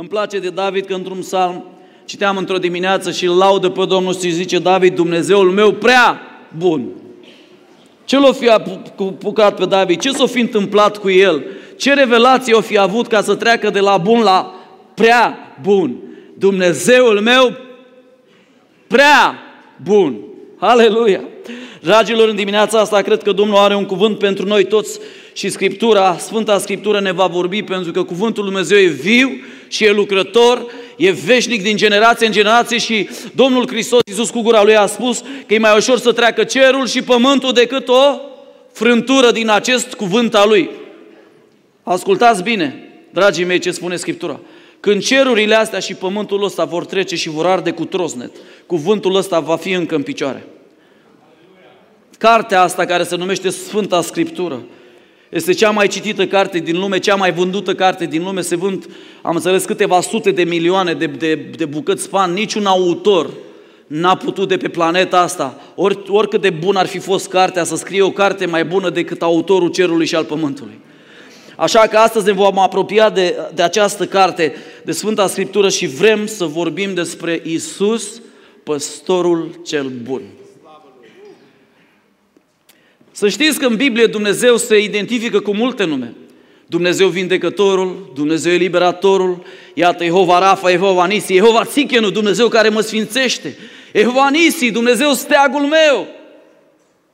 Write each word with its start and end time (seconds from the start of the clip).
Îmi 0.00 0.08
place 0.08 0.38
de 0.38 0.48
David 0.48 0.84
că 0.84 0.94
într-un 0.94 1.18
psalm 1.18 1.64
citeam 2.04 2.36
într-o 2.36 2.58
dimineață 2.58 3.10
și 3.10 3.24
îl 3.24 3.36
laudă 3.36 3.68
pe 3.68 3.84
Domnul 3.84 4.14
și 4.14 4.30
zice 4.30 4.58
David, 4.58 4.94
Dumnezeul 4.94 5.50
meu 5.50 5.72
prea 5.72 6.20
bun. 6.56 6.88
Ce 8.04 8.18
l-o 8.18 8.32
fi 8.32 8.48
apucat 8.48 9.54
pe 9.54 9.64
David? 9.64 10.00
Ce 10.00 10.10
s-o 10.10 10.26
fi 10.26 10.40
întâmplat 10.40 10.96
cu 10.96 11.10
el? 11.10 11.44
Ce 11.76 11.94
revelație 11.94 12.54
o 12.54 12.60
fi 12.60 12.78
avut 12.78 13.06
ca 13.06 13.22
să 13.22 13.34
treacă 13.34 13.70
de 13.70 13.80
la 13.80 13.96
bun 13.96 14.20
la 14.20 14.54
prea 14.94 15.56
bun? 15.62 15.96
Dumnezeul 16.34 17.20
meu 17.20 17.56
prea 18.86 19.38
bun. 19.82 20.18
Aleluia! 20.58 21.20
Dragilor, 21.82 22.28
în 22.28 22.36
dimineața 22.36 22.78
asta 22.78 23.00
cred 23.00 23.22
că 23.22 23.32
Domnul 23.32 23.56
are 23.56 23.74
un 23.74 23.86
cuvânt 23.86 24.18
pentru 24.18 24.46
noi 24.46 24.64
toți 24.64 24.98
și 25.32 25.48
Scriptura, 25.48 26.16
Sfânta 26.18 26.58
Scriptură 26.58 27.00
ne 27.00 27.12
va 27.12 27.26
vorbi 27.26 27.62
pentru 27.62 27.92
că 27.92 28.02
Cuvântul 28.02 28.42
Lui 28.44 28.52
Dumnezeu 28.52 28.78
e 28.78 28.86
viu 28.86 29.30
și 29.68 29.84
e 29.84 29.90
lucrător, 29.90 30.66
e 30.96 31.10
veșnic 31.10 31.62
din 31.62 31.76
generație 31.76 32.26
în 32.26 32.32
generație 32.32 32.78
și 32.78 33.08
Domnul 33.34 33.68
Hristos 33.68 34.00
Iisus 34.06 34.30
cu 34.30 34.40
gura 34.40 34.62
Lui 34.62 34.76
a 34.76 34.86
spus 34.86 35.22
că 35.46 35.54
e 35.54 35.58
mai 35.58 35.76
ușor 35.76 35.98
să 35.98 36.12
treacă 36.12 36.44
cerul 36.44 36.86
și 36.86 37.02
pământul 37.02 37.52
decât 37.52 37.88
o 37.88 38.20
frântură 38.72 39.30
din 39.30 39.48
acest 39.48 39.94
cuvânt 39.94 40.34
al 40.34 40.48
Lui. 40.48 40.70
Ascultați 41.82 42.42
bine, 42.42 42.88
dragii 43.10 43.44
mei, 43.44 43.58
ce 43.58 43.70
spune 43.70 43.96
Scriptura. 43.96 44.40
Când 44.80 45.02
cerurile 45.02 45.54
astea 45.54 45.78
și 45.78 45.94
pământul 45.94 46.44
ăsta 46.44 46.64
vor 46.64 46.86
trece 46.86 47.16
și 47.16 47.28
vor 47.28 47.46
arde 47.46 47.70
cu 47.70 47.84
trosnet, 47.84 48.30
cuvântul 48.66 49.14
ăsta 49.14 49.40
va 49.40 49.56
fi 49.56 49.70
încă 49.70 49.94
în 49.94 50.02
picioare. 50.02 50.44
Cartea 52.18 52.62
asta 52.62 52.84
care 52.84 53.02
se 53.02 53.16
numește 53.16 53.48
Sfânta 53.48 54.02
Scriptură 54.02 54.62
este 55.28 55.52
cea 55.52 55.70
mai 55.70 55.86
citită 55.86 56.26
carte 56.26 56.58
din 56.58 56.78
lume, 56.78 56.98
cea 56.98 57.14
mai 57.14 57.32
vândută 57.32 57.74
carte 57.74 58.04
din 58.06 58.22
lume. 58.22 58.40
Se 58.40 58.56
vând, 58.56 58.86
am 59.22 59.34
înțeles, 59.34 59.64
câteva 59.64 60.00
sute 60.00 60.30
de 60.30 60.42
milioane 60.42 60.94
de, 60.94 61.06
de, 61.06 61.34
de 61.34 61.64
bucăți 61.64 62.08
fan. 62.08 62.32
Niciun 62.32 62.66
autor 62.66 63.30
n-a 63.86 64.16
putut 64.16 64.48
de 64.48 64.56
pe 64.56 64.68
planeta 64.68 65.20
asta, 65.20 65.60
ori, 65.74 65.98
oricât 66.08 66.40
de 66.40 66.50
bun 66.50 66.76
ar 66.76 66.86
fi 66.86 66.98
fost 66.98 67.28
cartea, 67.28 67.64
să 67.64 67.76
scrie 67.76 68.02
o 68.02 68.10
carte 68.10 68.46
mai 68.46 68.64
bună 68.64 68.90
decât 68.90 69.22
autorul 69.22 69.68
cerului 69.68 70.06
și 70.06 70.14
al 70.14 70.24
pământului. 70.24 70.80
Așa 71.56 71.80
că 71.80 71.96
astăzi 71.96 72.26
ne 72.26 72.32
vom 72.32 72.58
apropia 72.58 73.10
de, 73.10 73.36
de 73.54 73.62
această 73.62 74.06
carte, 74.06 74.54
de 74.84 74.92
Sfânta 74.92 75.26
Scriptură 75.26 75.68
și 75.68 75.86
vrem 75.86 76.26
să 76.26 76.44
vorbim 76.44 76.94
despre 76.94 77.42
Isus, 77.44 78.20
păstorul 78.62 79.60
cel 79.66 79.92
bun. 80.02 80.22
Să 83.18 83.28
știți 83.28 83.58
că 83.58 83.66
în 83.66 83.76
Biblie 83.76 84.06
Dumnezeu 84.06 84.56
se 84.56 84.78
identifică 84.78 85.40
cu 85.40 85.54
multe 85.54 85.84
nume. 85.84 86.14
Dumnezeu 86.66 87.08
vindecătorul, 87.08 88.10
Dumnezeu 88.14 88.52
eliberatorul, 88.52 89.42
iată 89.74 90.04
Jehova 90.04 90.38
Rafa, 90.38 90.70
Jehova 90.70 91.06
Nisi, 91.06 91.34
Jehova 91.34 91.64
Țichenu, 91.64 92.10
Dumnezeu 92.10 92.48
care 92.48 92.68
mă 92.68 92.80
sfințește, 92.80 93.56
Jehova 93.94 94.30
Nisi, 94.30 94.70
Dumnezeu 94.70 95.12
steagul 95.12 95.60
meu. 95.60 96.06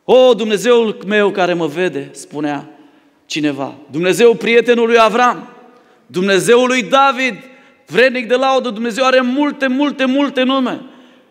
O, 0.05 0.35
Dumnezeul 0.35 0.99
meu 1.07 1.31
care 1.31 1.55
mă 1.55 1.67
vede, 1.67 2.09
spunea 2.13 2.71
cineva. 3.27 3.75
Dumnezeu 3.91 4.35
prietenul 4.35 4.87
lui 4.87 4.99
Avram, 4.99 5.49
Dumnezeul 6.07 6.67
lui 6.67 6.83
David, 6.83 7.35
vrednic 7.87 8.29
de 8.29 8.35
laudă, 8.35 8.71
Dumnezeu 8.71 9.05
are 9.05 9.21
multe, 9.21 9.67
multe, 9.67 10.05
multe 10.05 10.43
nume 10.43 10.81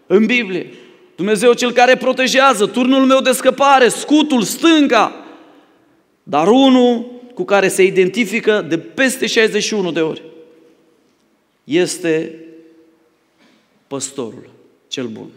în 0.08 0.25
Biblie. 0.25 0.73
Dumnezeu 1.16 1.53
cel 1.53 1.72
care 1.72 1.97
protejează, 1.97 2.66
turnul 2.66 3.06
meu 3.06 3.19
de 3.19 3.31
scăpare, 3.31 3.88
scutul, 3.88 4.42
stânga. 4.42 5.16
Dar 6.23 6.47
unul 6.47 7.11
cu 7.33 7.44
care 7.44 7.67
se 7.67 7.83
identifică 7.83 8.66
de 8.70 8.78
peste 8.78 9.28
61 9.28 9.92
de 9.92 10.02
ori 10.02 10.22
este 11.64 12.36
păstorul 13.88 14.50
cel 14.88 15.08
bun. 15.08 15.30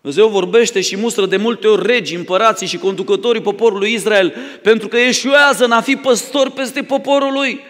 Dumnezeu 0.00 0.28
vorbește 0.28 0.80
și 0.80 0.96
mustră 0.96 1.26
de 1.26 1.36
multe 1.36 1.66
ori 1.66 1.86
regi, 1.86 2.14
împărații 2.14 2.66
și 2.66 2.76
conducătorii 2.76 3.40
poporului 3.40 3.92
Israel 3.92 4.34
pentru 4.62 4.88
că 4.88 4.96
eșuează 4.98 5.64
în 5.64 5.70
a 5.70 5.80
fi 5.80 5.96
păstor 5.96 6.50
peste 6.50 6.82
poporul 6.82 7.32
lui. 7.32 7.60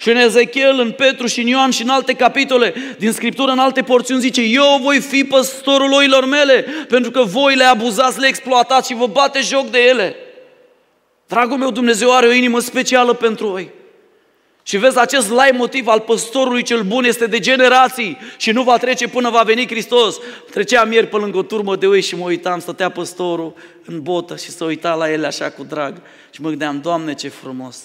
Și 0.00 0.10
în 0.10 0.16
Ezechiel, 0.16 0.78
în 0.78 0.90
Petru 0.90 1.26
și 1.26 1.40
în 1.40 1.46
Ioan 1.46 1.70
și 1.70 1.82
în 1.82 1.88
alte 1.88 2.12
capitole 2.12 2.74
din 2.98 3.12
Scriptură, 3.12 3.50
în 3.50 3.58
alte 3.58 3.82
porțiuni 3.82 4.20
zice 4.20 4.40
Eu 4.40 4.78
voi 4.82 5.00
fi 5.00 5.24
păstorul 5.24 5.92
oilor 5.92 6.26
mele 6.26 6.66
pentru 6.88 7.10
că 7.10 7.22
voi 7.22 7.54
le 7.54 7.64
abuzați, 7.64 8.20
le 8.20 8.26
exploatați 8.26 8.88
și 8.88 8.94
vă 8.94 9.06
bate 9.06 9.40
joc 9.40 9.70
de 9.70 9.78
ele. 9.78 10.16
Dragul 11.26 11.56
meu, 11.56 11.70
Dumnezeu 11.70 12.14
are 12.14 12.26
o 12.26 12.32
inimă 12.32 12.60
specială 12.60 13.12
pentru 13.12 13.46
voi. 13.46 13.70
Și 14.62 14.76
vezi, 14.76 14.98
acest 14.98 15.30
lai 15.30 15.50
motiv 15.56 15.86
al 15.86 16.00
păstorului 16.00 16.62
cel 16.62 16.82
bun 16.82 17.04
este 17.04 17.26
de 17.26 17.38
generații 17.38 18.18
și 18.36 18.50
nu 18.50 18.62
va 18.62 18.76
trece 18.76 19.08
până 19.08 19.30
va 19.30 19.42
veni 19.42 19.66
Hristos. 19.66 20.16
Treceam 20.50 20.92
ieri 20.92 21.06
pe 21.06 21.16
lângă 21.16 21.38
o 21.38 21.42
turmă 21.42 21.76
de 21.76 21.86
oi 21.86 22.02
și 22.02 22.16
mă 22.16 22.24
uitam, 22.24 22.60
stătea 22.60 22.90
păstorul 22.90 23.54
în 23.84 24.02
botă 24.02 24.36
și 24.36 24.50
să 24.50 24.64
uita 24.64 24.94
la 24.94 25.10
ele 25.10 25.26
așa 25.26 25.50
cu 25.50 25.62
drag. 25.62 26.02
Și 26.30 26.40
mă 26.40 26.48
gândeam, 26.48 26.80
Doamne, 26.80 27.14
ce 27.14 27.28
frumos! 27.28 27.76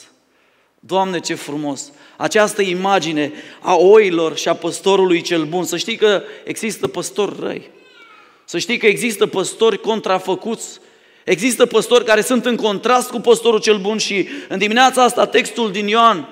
Doamne, 0.88 1.20
ce 1.20 1.34
frumos! 1.34 1.92
Această 2.18 2.62
imagine 2.62 3.32
a 3.62 3.76
oilor 3.76 4.38
și 4.38 4.48
a 4.48 4.54
păstorului 4.54 5.22
cel 5.22 5.44
bun. 5.44 5.64
Să 5.64 5.78
știi 5.78 5.96
că 5.96 6.22
există 6.44 6.88
păstori 6.88 7.36
răi. 7.40 7.70
Să 8.44 8.58
știi 8.58 8.78
că 8.78 8.86
există 8.86 9.28
păstori 9.28 9.82
contrafăcuți. 9.82 10.80
Există 11.24 11.66
păstori 11.66 12.06
care 12.06 12.22
sunt 12.22 12.46
în 12.46 12.56
contrast 12.56 13.10
cu 13.10 13.20
păstorul 13.20 13.60
cel 13.60 13.78
bun 13.78 13.98
și 13.98 14.28
în 14.50 14.58
dimineața 14.58 15.04
asta 15.04 15.26
textul 15.26 15.72
din 15.72 15.88
Ioan 15.88 16.30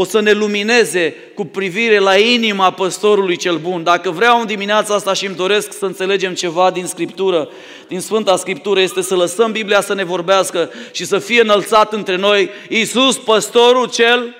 o 0.00 0.04
să 0.04 0.20
ne 0.20 0.32
lumineze 0.32 1.14
cu 1.34 1.44
privire 1.44 1.98
la 1.98 2.16
inima 2.16 2.72
păstorului 2.72 3.36
cel 3.36 3.56
bun. 3.56 3.82
Dacă 3.82 4.10
vreau 4.10 4.40
în 4.40 4.46
dimineața 4.46 4.94
asta 4.94 5.12
și 5.12 5.26
îmi 5.26 5.34
doresc 5.34 5.72
să 5.72 5.84
înțelegem 5.84 6.34
ceva 6.34 6.70
din 6.70 6.86
Scriptură, 6.86 7.48
din 7.88 8.00
Sfânta 8.00 8.36
Scriptură, 8.36 8.80
este 8.80 9.02
să 9.02 9.14
lăsăm 9.16 9.52
Biblia 9.52 9.80
să 9.80 9.94
ne 9.94 10.04
vorbească 10.04 10.70
și 10.92 11.04
să 11.04 11.18
fie 11.18 11.40
înălțat 11.40 11.92
între 11.92 12.16
noi 12.16 12.50
Iisus, 12.68 13.18
păstorul 13.18 13.90
cel 13.90 14.34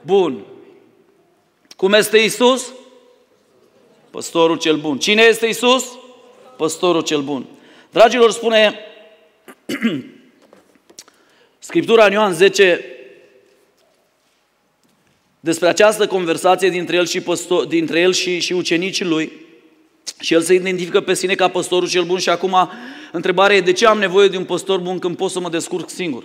bun. 0.00 0.44
Cum 1.76 1.92
este 1.92 2.18
Iisus? 2.18 2.72
Păstorul 4.10 4.58
cel 4.58 4.76
bun. 4.76 4.98
Cine 4.98 5.22
este 5.22 5.46
Iisus? 5.46 5.84
Păstorul 6.56 7.02
cel 7.02 7.20
bun. 7.20 7.46
Dragilor, 7.90 8.30
spune 8.30 8.78
Scriptura 11.58 12.04
în 12.04 12.12
Ioan 12.12 12.32
10, 12.32 12.84
despre 15.44 15.68
această 15.68 16.06
conversație 16.06 16.68
dintre 16.68 16.96
el 16.96 17.06
și, 17.06 17.20
păstor, 17.20 17.64
dintre 17.64 18.00
el 18.00 18.12
și, 18.12 18.40
și 18.40 18.52
ucenicii 18.52 19.04
lui 19.04 19.32
și 20.20 20.34
el 20.34 20.40
se 20.40 20.54
identifică 20.54 21.00
pe 21.00 21.14
sine 21.14 21.34
ca 21.34 21.48
păstorul 21.48 21.88
cel 21.88 22.04
bun 22.04 22.18
și 22.18 22.28
acum 22.28 22.70
întrebarea 23.12 23.56
e 23.56 23.60
de 23.60 23.72
ce 23.72 23.86
am 23.86 23.98
nevoie 23.98 24.28
de 24.28 24.36
un 24.36 24.44
păstor 24.44 24.78
bun 24.78 24.98
când 24.98 25.16
pot 25.16 25.30
să 25.30 25.40
mă 25.40 25.48
descurc 25.48 25.90
singur? 25.90 26.24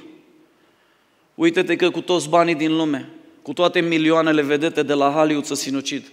Uite-te 1.36 1.76
că 1.76 1.90
cu 1.90 2.02
toți 2.02 2.30
banii 2.30 2.56
din 2.56 2.76
lume, 2.76 3.10
cu 3.42 3.54
toate 3.54 3.80
milioanele 3.80 4.42
vedete 4.42 4.84
de 4.84 4.94
la 4.94 5.12
Hollywood 5.12 5.46
să 5.46 5.56
sinucid. 5.56 6.12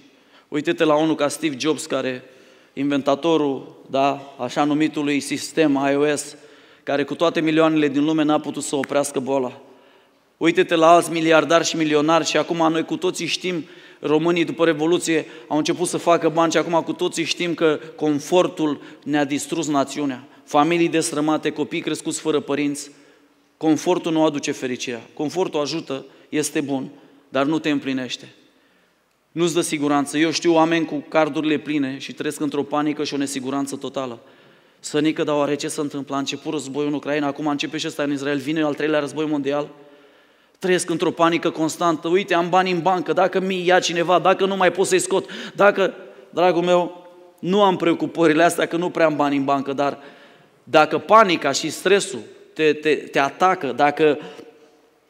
Uite-te 0.48 0.84
la 0.84 0.94
unul 0.94 1.15
ca 1.15 1.28
Steve 1.28 1.56
Jobs, 1.59 1.86
care 1.86 2.25
inventatorul, 2.72 3.84
da, 3.91 4.34
așa 4.38 4.65
numitului 4.65 5.21
sistem 5.21 5.88
iOS, 5.91 6.36
care 6.82 7.04
cu 7.04 7.15
toate 7.15 7.41
milioanele 7.41 7.88
din 7.88 8.04
lume 8.04 8.22
n-a 8.22 8.41
putut 8.41 8.62
să 8.62 8.76
oprească 8.76 9.21
boala. 9.21 9.63
Uite-te 10.37 10.75
la 10.75 10.93
alți 10.93 11.12
miliardari 11.12 11.65
și 11.65 11.77
milionari 11.77 12.25
și 12.25 12.37
acum 12.37 12.72
noi 12.72 12.84
cu 12.84 12.97
toții 12.97 13.27
știm, 13.27 13.65
românii 14.00 14.45
după 14.45 14.65
Revoluție 14.65 15.27
au 15.49 15.56
început 15.56 15.89
să 15.89 15.97
facă 15.97 16.28
bani 16.28 16.53
și 16.53 16.59
acum 16.59 16.83
cu 16.83 16.93
toții 16.93 17.25
știm 17.25 17.55
că 17.55 17.81
confortul 17.97 18.81
ne-a 19.05 19.25
distrus 19.25 19.69
națiunea. 19.69 20.25
Familii 20.45 20.89
destrămate, 20.89 21.50
copii 21.50 21.81
crescuți 21.81 22.21
fără 22.21 22.41
părinți. 22.41 22.91
Confortul 23.56 24.12
nu 24.12 24.25
aduce 24.25 24.53
fericirea. 24.53 25.03
Confortul 25.15 25.61
ajută, 25.61 26.05
este 26.28 26.61
bun, 26.61 26.91
dar 27.28 27.45
nu 27.45 27.59
te 27.59 27.71
împlinește. 27.71 28.28
Nu-ți 29.33 29.54
dă 29.54 29.60
siguranță. 29.60 30.19
Eu 30.19 30.30
știu 30.30 30.54
oameni 30.54 30.87
cu 30.87 31.04
cardurile 31.09 31.59
pline 31.59 31.98
și 31.98 32.13
trăiesc 32.13 32.41
într-o 32.41 32.63
panică 32.63 33.04
și 33.04 33.15
o 33.15 33.16
nesiguranță 33.16 33.77
totală. 33.77 34.19
Sănică, 34.80 35.22
dar 35.22 35.37
oare 35.37 35.54
ce 35.54 35.69
se 35.69 35.80
întâmplă? 35.80 36.15
A 36.15 36.19
început 36.19 36.53
războiul 36.53 36.89
în 36.89 36.95
Ucraina, 36.95 37.27
acum 37.27 37.47
începe 37.47 37.77
și 37.77 37.87
ăsta 37.87 38.03
în 38.03 38.13
Israel, 38.13 38.39
vine 38.39 38.63
al 38.63 38.75
treilea 38.75 39.01
război 39.01 39.27
mondial– 39.27 39.69
trăiesc 40.65 40.91
într-o 40.91 41.11
panică 41.11 41.51
constantă, 41.51 42.09
uite, 42.09 42.34
am 42.34 42.49
bani 42.49 42.71
în 42.71 42.81
bancă, 42.81 43.13
dacă 43.13 43.41
mi 43.41 43.66
ia 43.66 43.78
cineva, 43.78 44.19
dacă 44.19 44.47
nu 44.47 44.57
mai 44.57 44.72
pot 44.72 44.87
să-i 44.87 44.99
scot, 44.99 45.31
dacă, 45.55 45.95
dragul 46.31 46.63
meu, 46.63 47.07
nu 47.39 47.63
am 47.63 47.77
preocupările 47.77 48.43
astea 48.43 48.66
că 48.66 48.77
nu 48.77 48.91
prea 48.91 49.07
am 49.07 49.16
bani 49.16 49.37
în 49.37 49.45
bancă, 49.45 49.72
dar 49.72 49.99
dacă 50.65 50.99
panica 50.99 51.53
și 51.53 51.71
stresul 51.71 52.19
te, 52.53 52.72
te, 52.72 52.95
te 52.95 53.19
atacă, 53.19 53.72
dacă 53.77 54.19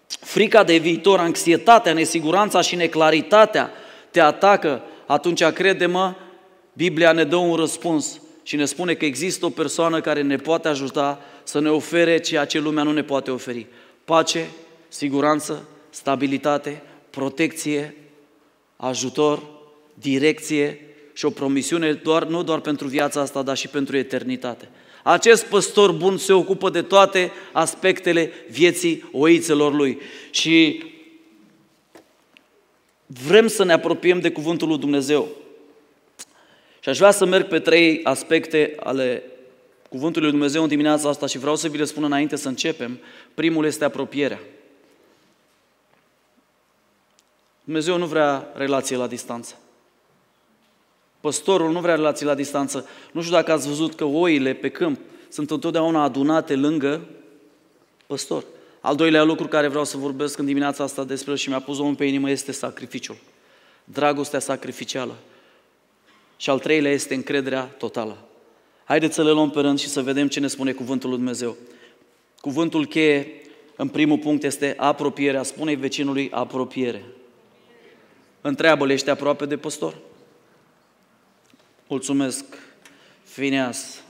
frica 0.07 0.65
de 0.65 0.77
viitor, 0.77 1.19
anxietatea, 1.19 1.93
nesiguranța 1.93 2.61
și 2.61 2.77
neclaritatea 2.77 3.71
te 4.11 4.21
atacă, 4.21 4.83
atunci 5.07 5.45
crede-mă, 5.45 6.15
Biblia 6.73 7.13
ne 7.13 7.25
dă 7.25 7.37
un 7.37 7.55
răspuns 7.55 8.21
și 8.43 8.57
ne 8.57 8.65
spune 8.65 8.95
că 8.95 9.05
există 9.05 9.47
o 9.47 9.51
persoană 9.51 10.01
care 10.01 10.23
ne 10.23 10.37
poate 10.37 10.69
ajuta 10.69 11.21
să 11.43 11.61
ne 11.61 11.71
ofere 11.71 12.19
ceea 12.19 12.45
ce 12.45 12.59
lumea 12.59 12.83
nu 12.83 12.93
ne 12.93 13.03
poate 13.03 13.31
oferi. 13.31 13.67
Pace, 14.05 14.47
siguranță, 14.95 15.69
stabilitate, 15.91 16.83
protecție, 17.11 17.95
ajutor, 18.77 19.43
direcție 19.95 20.81
și 21.13 21.25
o 21.25 21.31
promisiune 21.31 21.93
doar, 21.93 22.25
nu 22.27 22.43
doar 22.43 22.61
pentru 22.61 22.87
viața 22.87 23.21
asta, 23.21 23.43
dar 23.43 23.57
și 23.57 23.69
pentru 23.69 23.97
eternitate. 23.97 24.69
Acest 25.03 25.45
păstor 25.45 25.93
bun 25.93 26.17
se 26.17 26.33
ocupă 26.33 26.71
de 26.71 26.83
toate 26.83 27.33
aspectele 27.53 28.33
vieții 28.51 29.09
oițelor 29.13 29.75
lui. 29.75 29.99
Și 30.31 30.83
vrem 33.07 33.47
să 33.47 33.65
ne 33.65 33.73
apropiem 33.73 34.21
de 34.21 34.31
Cuvântul 34.31 34.69
lui 34.69 34.79
Dumnezeu. 34.79 35.29
Și 36.81 36.89
aș 36.89 36.99
vrea 36.99 37.11
să 37.11 37.25
merg 37.25 37.47
pe 37.47 37.59
trei 37.59 38.01
aspecte 38.05 38.75
ale 38.81 39.23
Cuvântului 39.89 40.29
lui 40.29 40.39
Dumnezeu 40.39 40.63
în 40.63 40.69
dimineața 40.69 41.09
asta 41.09 41.27
și 41.27 41.39
vreau 41.39 41.57
să 41.57 41.69
vi 41.69 41.79
le 41.79 41.85
spun 41.85 42.05
înainte 42.05 42.37
să 42.37 42.49
începem. 42.49 42.99
Primul 43.35 43.65
este 43.65 43.85
apropierea. 43.85 44.41
Dumnezeu 47.65 47.97
nu 47.97 48.07
vrea 48.07 48.53
relație 48.55 48.97
la 48.97 49.07
distanță. 49.07 49.59
Păstorul 51.21 51.73
nu 51.73 51.81
vrea 51.81 51.95
relații 51.95 52.27
la 52.27 52.35
distanță. 52.35 52.87
Nu 53.13 53.21
știu 53.21 53.35
dacă 53.35 53.53
ați 53.53 53.69
văzut 53.69 53.95
că 53.95 54.05
oile 54.05 54.53
pe 54.53 54.69
câmp 54.69 55.01
sunt 55.29 55.51
întotdeauna 55.51 56.03
adunate 56.03 56.57
lângă 56.57 57.01
păstor. 58.07 58.45
Al 58.81 58.97
doilea 58.97 59.23
lucru 59.23 59.49
care 59.49 59.69
vreau 59.69 59.85
să 59.85 59.97
vorbesc 59.97 60.39
în 60.39 60.45
dimineața 60.45 60.85
asta 60.85 61.05
despre 61.05 61.31
el 61.31 61.37
și 61.37 61.49
mi-a 61.49 61.61
pus 61.61 61.79
omul 61.79 61.95
pe 61.95 62.05
inimă 62.05 62.31
este 62.31 62.53
sacrificiul. 62.53 63.17
Dragostea 63.85 64.39
sacrificială. 64.39 65.15
Și 66.37 66.51
al 66.51 66.59
treilea 66.59 66.93
este 66.93 67.15
încrederea 67.15 67.63
totală. 67.63 68.17
Haideți 68.85 69.15
să 69.15 69.23
le 69.23 69.31
luăm 69.31 69.51
pe 69.51 69.61
rând 69.61 69.79
și 69.79 69.89
să 69.89 70.03
vedem 70.03 70.29
ce 70.29 70.41
ne 70.41 70.47
spune 70.47 70.73
Cuvântul 70.73 71.09
lui 71.09 71.19
Dumnezeu. 71.19 71.57
Cuvântul 72.41 72.87
cheie 72.87 73.33
în 73.77 73.89
primul 73.89 74.19
punct 74.19 74.45
este 74.45 74.75
apropierea. 74.77 75.43
Spune 75.43 75.75
vecinului 75.75 76.31
apropiere. 76.33 77.05
Întreabă-le, 78.47 78.93
ești 78.93 79.11
aproape 79.11 79.47
de 79.47 79.57
păstor? 79.57 79.95
Mulțumesc, 81.87 82.45
Fineas. 83.25 84.03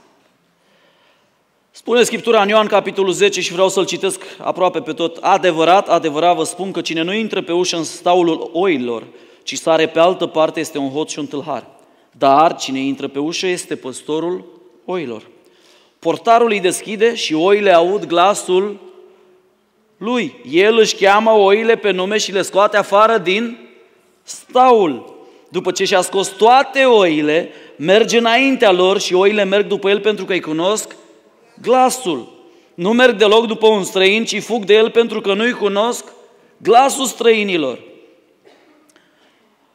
Spune 1.71 2.03
Scriptura 2.03 2.41
în 2.41 2.47
Ioan, 2.47 2.67
capitolul 2.67 3.11
10, 3.11 3.41
și 3.41 3.51
vreau 3.51 3.69
să-l 3.69 3.85
citesc 3.85 4.21
aproape 4.37 4.81
pe 4.81 4.93
tot. 4.93 5.17
Adevărat, 5.21 5.89
adevărat 5.89 6.35
vă 6.35 6.43
spun 6.43 6.71
că 6.71 6.81
cine 6.81 7.01
nu 7.01 7.13
intră 7.13 7.41
pe 7.41 7.51
ușă 7.51 7.77
în 7.77 7.83
staulul 7.83 8.49
oilor, 8.53 9.03
ci 9.43 9.57
sare 9.57 9.87
pe 9.87 9.99
altă 9.99 10.25
parte, 10.25 10.59
este 10.59 10.77
un 10.77 10.91
hoț 10.91 11.11
și 11.11 11.19
un 11.19 11.27
tâlhar. 11.27 11.67
Dar 12.11 12.55
cine 12.55 12.79
intră 12.79 13.07
pe 13.07 13.19
ușă 13.19 13.47
este 13.47 13.75
păstorul 13.75 14.45
oilor. 14.85 15.27
Portarul 15.99 16.51
îi 16.51 16.59
deschide 16.59 17.15
și 17.15 17.33
oile 17.33 17.73
aud 17.73 18.05
glasul 18.05 18.79
lui. 19.97 20.35
El 20.51 20.77
își 20.77 20.95
cheamă 20.95 21.31
oile 21.31 21.75
pe 21.75 21.91
nume 21.91 22.17
și 22.17 22.31
le 22.31 22.41
scoate 22.41 22.77
afară 22.77 23.17
din 23.17 23.64
staul. 24.25 25.13
După 25.49 25.71
ce 25.71 25.85
și-a 25.85 26.01
scos 26.01 26.27
toate 26.27 26.83
oile, 26.83 27.51
merge 27.75 28.17
înaintea 28.17 28.71
lor 28.71 28.99
și 28.99 29.13
oile 29.13 29.43
merg 29.43 29.67
după 29.67 29.89
el 29.89 29.99
pentru 29.99 30.25
că 30.25 30.33
îi 30.33 30.41
cunosc 30.41 30.95
glasul. 31.61 32.33
Nu 32.73 32.91
merg 32.91 33.17
deloc 33.17 33.47
după 33.47 33.67
un 33.67 33.83
străin, 33.83 34.25
ci 34.25 34.43
fug 34.43 34.63
de 34.63 34.73
el 34.73 34.89
pentru 34.89 35.21
că 35.21 35.33
nu-i 35.33 35.51
cunosc 35.51 36.05
glasul 36.57 37.05
străinilor. 37.05 37.79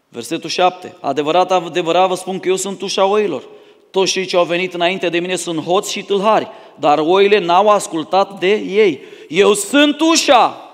Versetul 0.09 0.51
7. 0.51 0.97
Adevărat, 1.01 1.53
adevărat 1.53 2.09
vă 2.09 2.15
spun 2.15 2.39
că 2.39 2.49
eu 2.49 2.57
sunt 2.57 2.83
ușa 2.83 3.05
oilor. 3.05 3.43
Toți 3.91 4.13
cei 4.13 4.25
ce 4.25 4.37
au 4.37 4.45
venit 4.45 4.75
înainte 4.75 5.09
de 5.09 5.19
mine 5.19 5.37
sunt 5.37 5.61
hoți 5.61 5.93
și 5.93 6.03
tâlhari, 6.03 6.49
dar 6.75 6.99
oile 6.99 7.39
n-au 7.39 7.69
ascultat 7.69 8.39
de 8.39 8.55
ei. 8.55 9.01
Eu 9.29 9.55
sunt 9.55 10.01
ușa. 10.01 10.70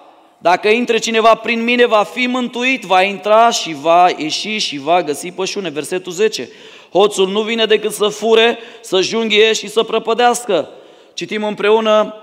Dacă 0.47 0.69
intre 0.69 0.99
cineva 0.99 1.35
prin 1.35 1.65
mine, 1.65 1.87
va 1.87 2.03
fi 2.03 2.27
mântuit, 2.27 2.83
va 2.83 3.03
intra 3.03 3.51
și 3.51 3.77
va 3.81 4.09
ieși 4.17 4.59
și 4.59 4.79
va 4.79 5.03
găsi 5.03 5.31
pășune. 5.31 5.69
Versetul 5.69 6.13
10. 6.13 6.49
Hoțul 6.91 7.29
nu 7.29 7.41
vine 7.41 7.65
decât 7.65 7.93
să 7.93 8.09
fure, 8.09 8.59
să 8.81 9.01
junghie 9.01 9.53
și 9.53 9.69
să 9.69 9.83
prăpădească. 9.83 10.69
Citim 11.15 11.45
împreună 11.45 12.15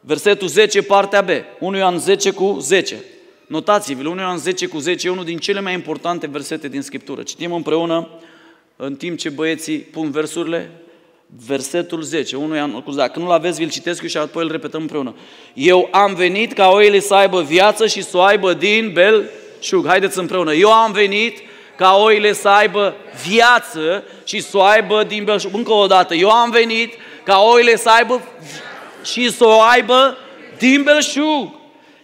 versetul 0.00 0.48
10, 0.48 0.82
partea 0.82 1.20
B. 1.20 1.28
1 1.58 1.76
Ioan 1.76 1.98
10 1.98 2.30
cu 2.30 2.56
10. 2.60 3.04
Notați-vă, 3.46 4.08
1 4.08 4.20
Ioan 4.20 4.38
10 4.38 4.66
cu 4.66 4.78
10 4.78 5.06
e 5.06 5.10
unul 5.10 5.24
din 5.24 5.38
cele 5.38 5.60
mai 5.60 5.72
importante 5.72 6.26
versete 6.26 6.68
din 6.68 6.82
Scriptură. 6.82 7.22
Citim 7.22 7.52
împreună 7.52 8.08
în 8.76 8.94
timp 8.94 9.18
ce 9.18 9.28
băieții 9.28 9.78
pun 9.78 10.10
versurile, 10.10 10.70
versetul 11.46 12.02
10, 12.02 12.36
1 12.36 12.54
Ioan, 12.54 12.84
dacă 12.94 13.18
nu-l 13.18 13.30
aveți, 13.30 13.58
vi-l 13.58 13.70
citesc 13.70 14.02
eu 14.02 14.08
și 14.08 14.16
apoi 14.16 14.44
îl 14.44 14.50
repetăm 14.50 14.80
împreună. 14.80 15.14
Eu 15.54 15.88
am 15.90 16.14
venit 16.14 16.52
ca 16.52 16.68
oile 16.68 17.00
să 17.00 17.14
aibă 17.14 17.42
viață 17.42 17.86
și 17.86 18.02
să 18.02 18.16
o 18.16 18.20
aibă 18.20 18.52
din 18.52 18.92
belșug. 18.92 19.86
Haideți 19.86 20.18
împreună. 20.18 20.54
Eu 20.54 20.72
am 20.72 20.92
venit 20.92 21.38
ca 21.76 21.96
oile 22.02 22.32
să 22.32 22.48
aibă 22.48 22.94
viață 23.28 24.04
și 24.24 24.40
să 24.40 24.56
o 24.56 24.62
aibă 24.62 25.04
din 25.04 25.24
belșug. 25.24 25.54
Încă 25.54 25.72
o 25.72 25.86
dată. 25.86 26.14
Eu 26.14 26.30
am 26.30 26.50
venit 26.50 26.92
ca 27.24 27.38
oile 27.52 27.76
să 27.76 27.88
aibă 27.88 28.22
și 29.04 29.30
să 29.30 29.44
o 29.44 29.60
aibă 29.60 30.16
din 30.58 30.82
belșug. 30.82 31.56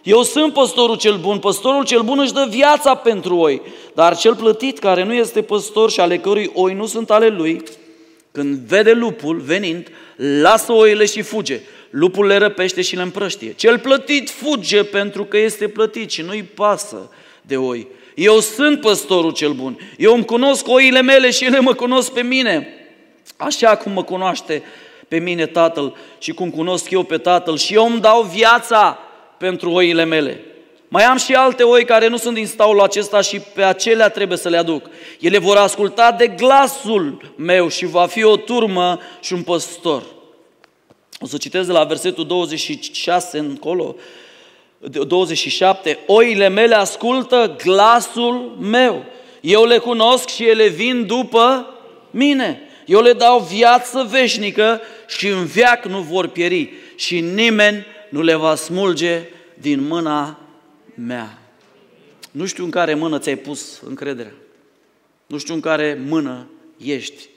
Eu 0.03 0.23
sunt 0.23 0.53
păstorul 0.53 0.95
cel 0.95 1.17
bun, 1.17 1.39
păstorul 1.39 1.85
cel 1.85 2.01
bun 2.01 2.19
își 2.19 2.33
dă 2.33 2.47
viața 2.49 2.95
pentru 2.95 3.37
oi, 3.37 3.61
dar 3.93 4.17
cel 4.17 4.35
plătit 4.35 4.79
care 4.79 5.03
nu 5.03 5.13
este 5.13 5.41
păstor 5.41 5.91
și 5.91 5.99
ale 5.99 6.17
cărui 6.17 6.51
oi 6.53 6.73
nu 6.73 6.85
sunt 6.85 7.11
ale 7.11 7.27
lui, 7.27 7.63
când 8.35 8.57
vede 8.57 8.91
lupul 8.91 9.39
venind, 9.39 9.87
lasă 10.15 10.71
oile 10.71 11.05
și 11.05 11.21
fuge. 11.21 11.59
Lupul 11.89 12.25
le 12.25 12.37
răpește 12.37 12.81
și 12.81 12.95
le 12.95 13.01
împrăștie. 13.01 13.53
Cel 13.53 13.79
plătit 13.79 14.29
fuge 14.29 14.83
pentru 14.83 15.23
că 15.23 15.37
este 15.37 15.67
plătit 15.67 16.11
și 16.11 16.21
nu-i 16.21 16.43
pasă 16.43 17.11
de 17.41 17.57
oi. 17.57 17.87
Eu 18.15 18.39
sunt 18.39 18.81
păstorul 18.81 19.31
cel 19.31 19.51
bun. 19.51 19.79
Eu 19.97 20.13
îmi 20.13 20.25
cunosc 20.25 20.67
oile 20.67 21.01
mele 21.01 21.29
și 21.31 21.45
ele 21.45 21.59
mă 21.59 21.73
cunosc 21.73 22.11
pe 22.11 22.21
mine. 22.21 22.67
Așa 23.37 23.75
cum 23.75 23.91
mă 23.91 24.03
cunoaște 24.03 24.63
pe 25.07 25.17
mine 25.19 25.45
Tatăl 25.45 25.95
și 26.19 26.31
cum 26.31 26.49
cunosc 26.49 26.89
eu 26.89 27.03
pe 27.03 27.17
Tatăl 27.17 27.57
și 27.57 27.73
eu 27.73 27.85
îmi 27.85 28.01
dau 28.01 28.21
viața 28.21 28.99
pentru 29.37 29.71
oile 29.71 30.03
mele. 30.03 30.43
Mai 30.95 31.03
am 31.03 31.17
și 31.17 31.33
alte 31.33 31.63
oi 31.63 31.85
care 31.85 32.07
nu 32.07 32.17
sunt 32.17 32.35
din 32.35 32.47
staul 32.47 32.81
acesta 32.81 33.21
și 33.21 33.39
pe 33.39 33.63
acelea 33.63 34.09
trebuie 34.09 34.37
să 34.37 34.49
le 34.49 34.57
aduc. 34.57 34.89
Ele 35.19 35.37
vor 35.37 35.57
asculta 35.57 36.11
de 36.11 36.27
glasul 36.27 37.33
meu 37.37 37.67
și 37.67 37.85
va 37.85 38.05
fi 38.05 38.23
o 38.23 38.37
turmă 38.37 38.99
și 39.19 39.33
un 39.33 39.43
păstor. 39.43 40.03
O 41.19 41.27
să 41.27 41.37
citesc 41.37 41.65
de 41.65 41.71
la 41.71 41.83
versetul 41.83 42.27
26 42.27 43.37
încolo, 43.37 43.95
27. 44.79 45.99
Oile 46.07 46.47
mele 46.47 46.75
ascultă 46.75 47.55
glasul 47.63 48.57
meu. 48.59 49.05
Eu 49.41 49.65
le 49.65 49.77
cunosc 49.77 50.29
și 50.29 50.47
ele 50.47 50.67
vin 50.67 51.05
după 51.05 51.73
mine. 52.11 52.61
Eu 52.85 53.01
le 53.01 53.13
dau 53.13 53.39
viață 53.39 54.07
veșnică 54.09 54.81
și 55.07 55.27
în 55.27 55.45
veac 55.45 55.85
nu 55.85 55.99
vor 55.99 56.27
pieri 56.27 56.73
și 56.95 57.19
nimeni 57.19 57.85
nu 58.09 58.21
le 58.21 58.35
va 58.35 58.55
smulge 58.55 59.21
din 59.53 59.87
mâna 59.87 60.39
mea. 60.95 61.39
Nu 62.31 62.45
știu 62.45 62.63
în 62.63 62.69
care 62.69 62.93
mână 62.93 63.19
ți-ai 63.19 63.35
pus 63.35 63.81
încrederea. 63.85 64.33
Nu 65.27 65.37
știu 65.37 65.53
în 65.53 65.59
care 65.59 66.01
mână 66.07 66.49
ești. 66.77 67.29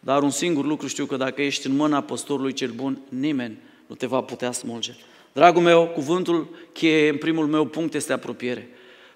Dar 0.00 0.22
un 0.22 0.30
singur 0.30 0.64
lucru 0.64 0.86
știu 0.86 1.06
că 1.06 1.16
dacă 1.16 1.42
ești 1.42 1.66
în 1.66 1.76
mâna 1.76 2.02
păstorului 2.02 2.52
cel 2.52 2.70
bun, 2.70 2.98
nimeni 3.08 3.58
nu 3.86 3.94
te 3.94 4.06
va 4.06 4.20
putea 4.20 4.52
smulge. 4.52 4.92
Dragul 5.32 5.62
meu, 5.62 5.86
cuvântul 5.86 6.48
cheie 6.72 7.08
în 7.08 7.16
primul 7.16 7.46
meu 7.46 7.66
punct 7.66 7.94
este 7.94 8.12
apropiere. 8.12 8.68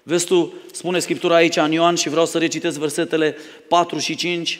Vezi 0.03 0.25
tu, 0.25 0.53
spune 0.71 0.99
Scriptura 0.99 1.35
aici 1.35 1.55
în 1.55 1.71
Ioan 1.71 1.95
și 1.95 2.09
vreau 2.09 2.25
să 2.25 2.37
recitesc 2.37 2.79
versetele 2.79 3.35
4 3.67 3.97
și 3.97 4.15
5. 4.15 4.59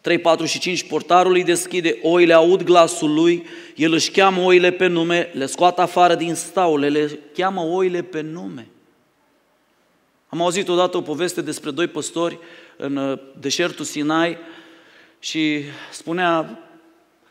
3, 0.00 0.18
4 0.18 0.46
și 0.46 0.58
5, 0.58 0.86
portarul 0.86 1.34
îi 1.34 1.44
deschide, 1.44 1.98
oile 2.02 2.32
aud 2.32 2.62
glasul 2.62 3.14
lui, 3.14 3.46
el 3.76 3.92
își 3.92 4.10
cheamă 4.10 4.40
oile 4.40 4.70
pe 4.70 4.86
nume, 4.86 5.30
le 5.34 5.46
scoate 5.46 5.80
afară 5.80 6.14
din 6.14 6.34
staule, 6.34 6.88
le 6.88 7.18
cheamă 7.34 7.60
oile 7.60 8.02
pe 8.02 8.20
nume. 8.20 8.68
Am 10.28 10.42
auzit 10.42 10.68
odată 10.68 10.96
o 10.96 11.00
poveste 11.00 11.40
despre 11.40 11.70
doi 11.70 11.86
păstori 11.86 12.38
în 12.76 12.96
uh, 12.96 13.18
deșertul 13.40 13.84
Sinai 13.84 14.38
și 15.18 15.60
spunea 15.90 16.58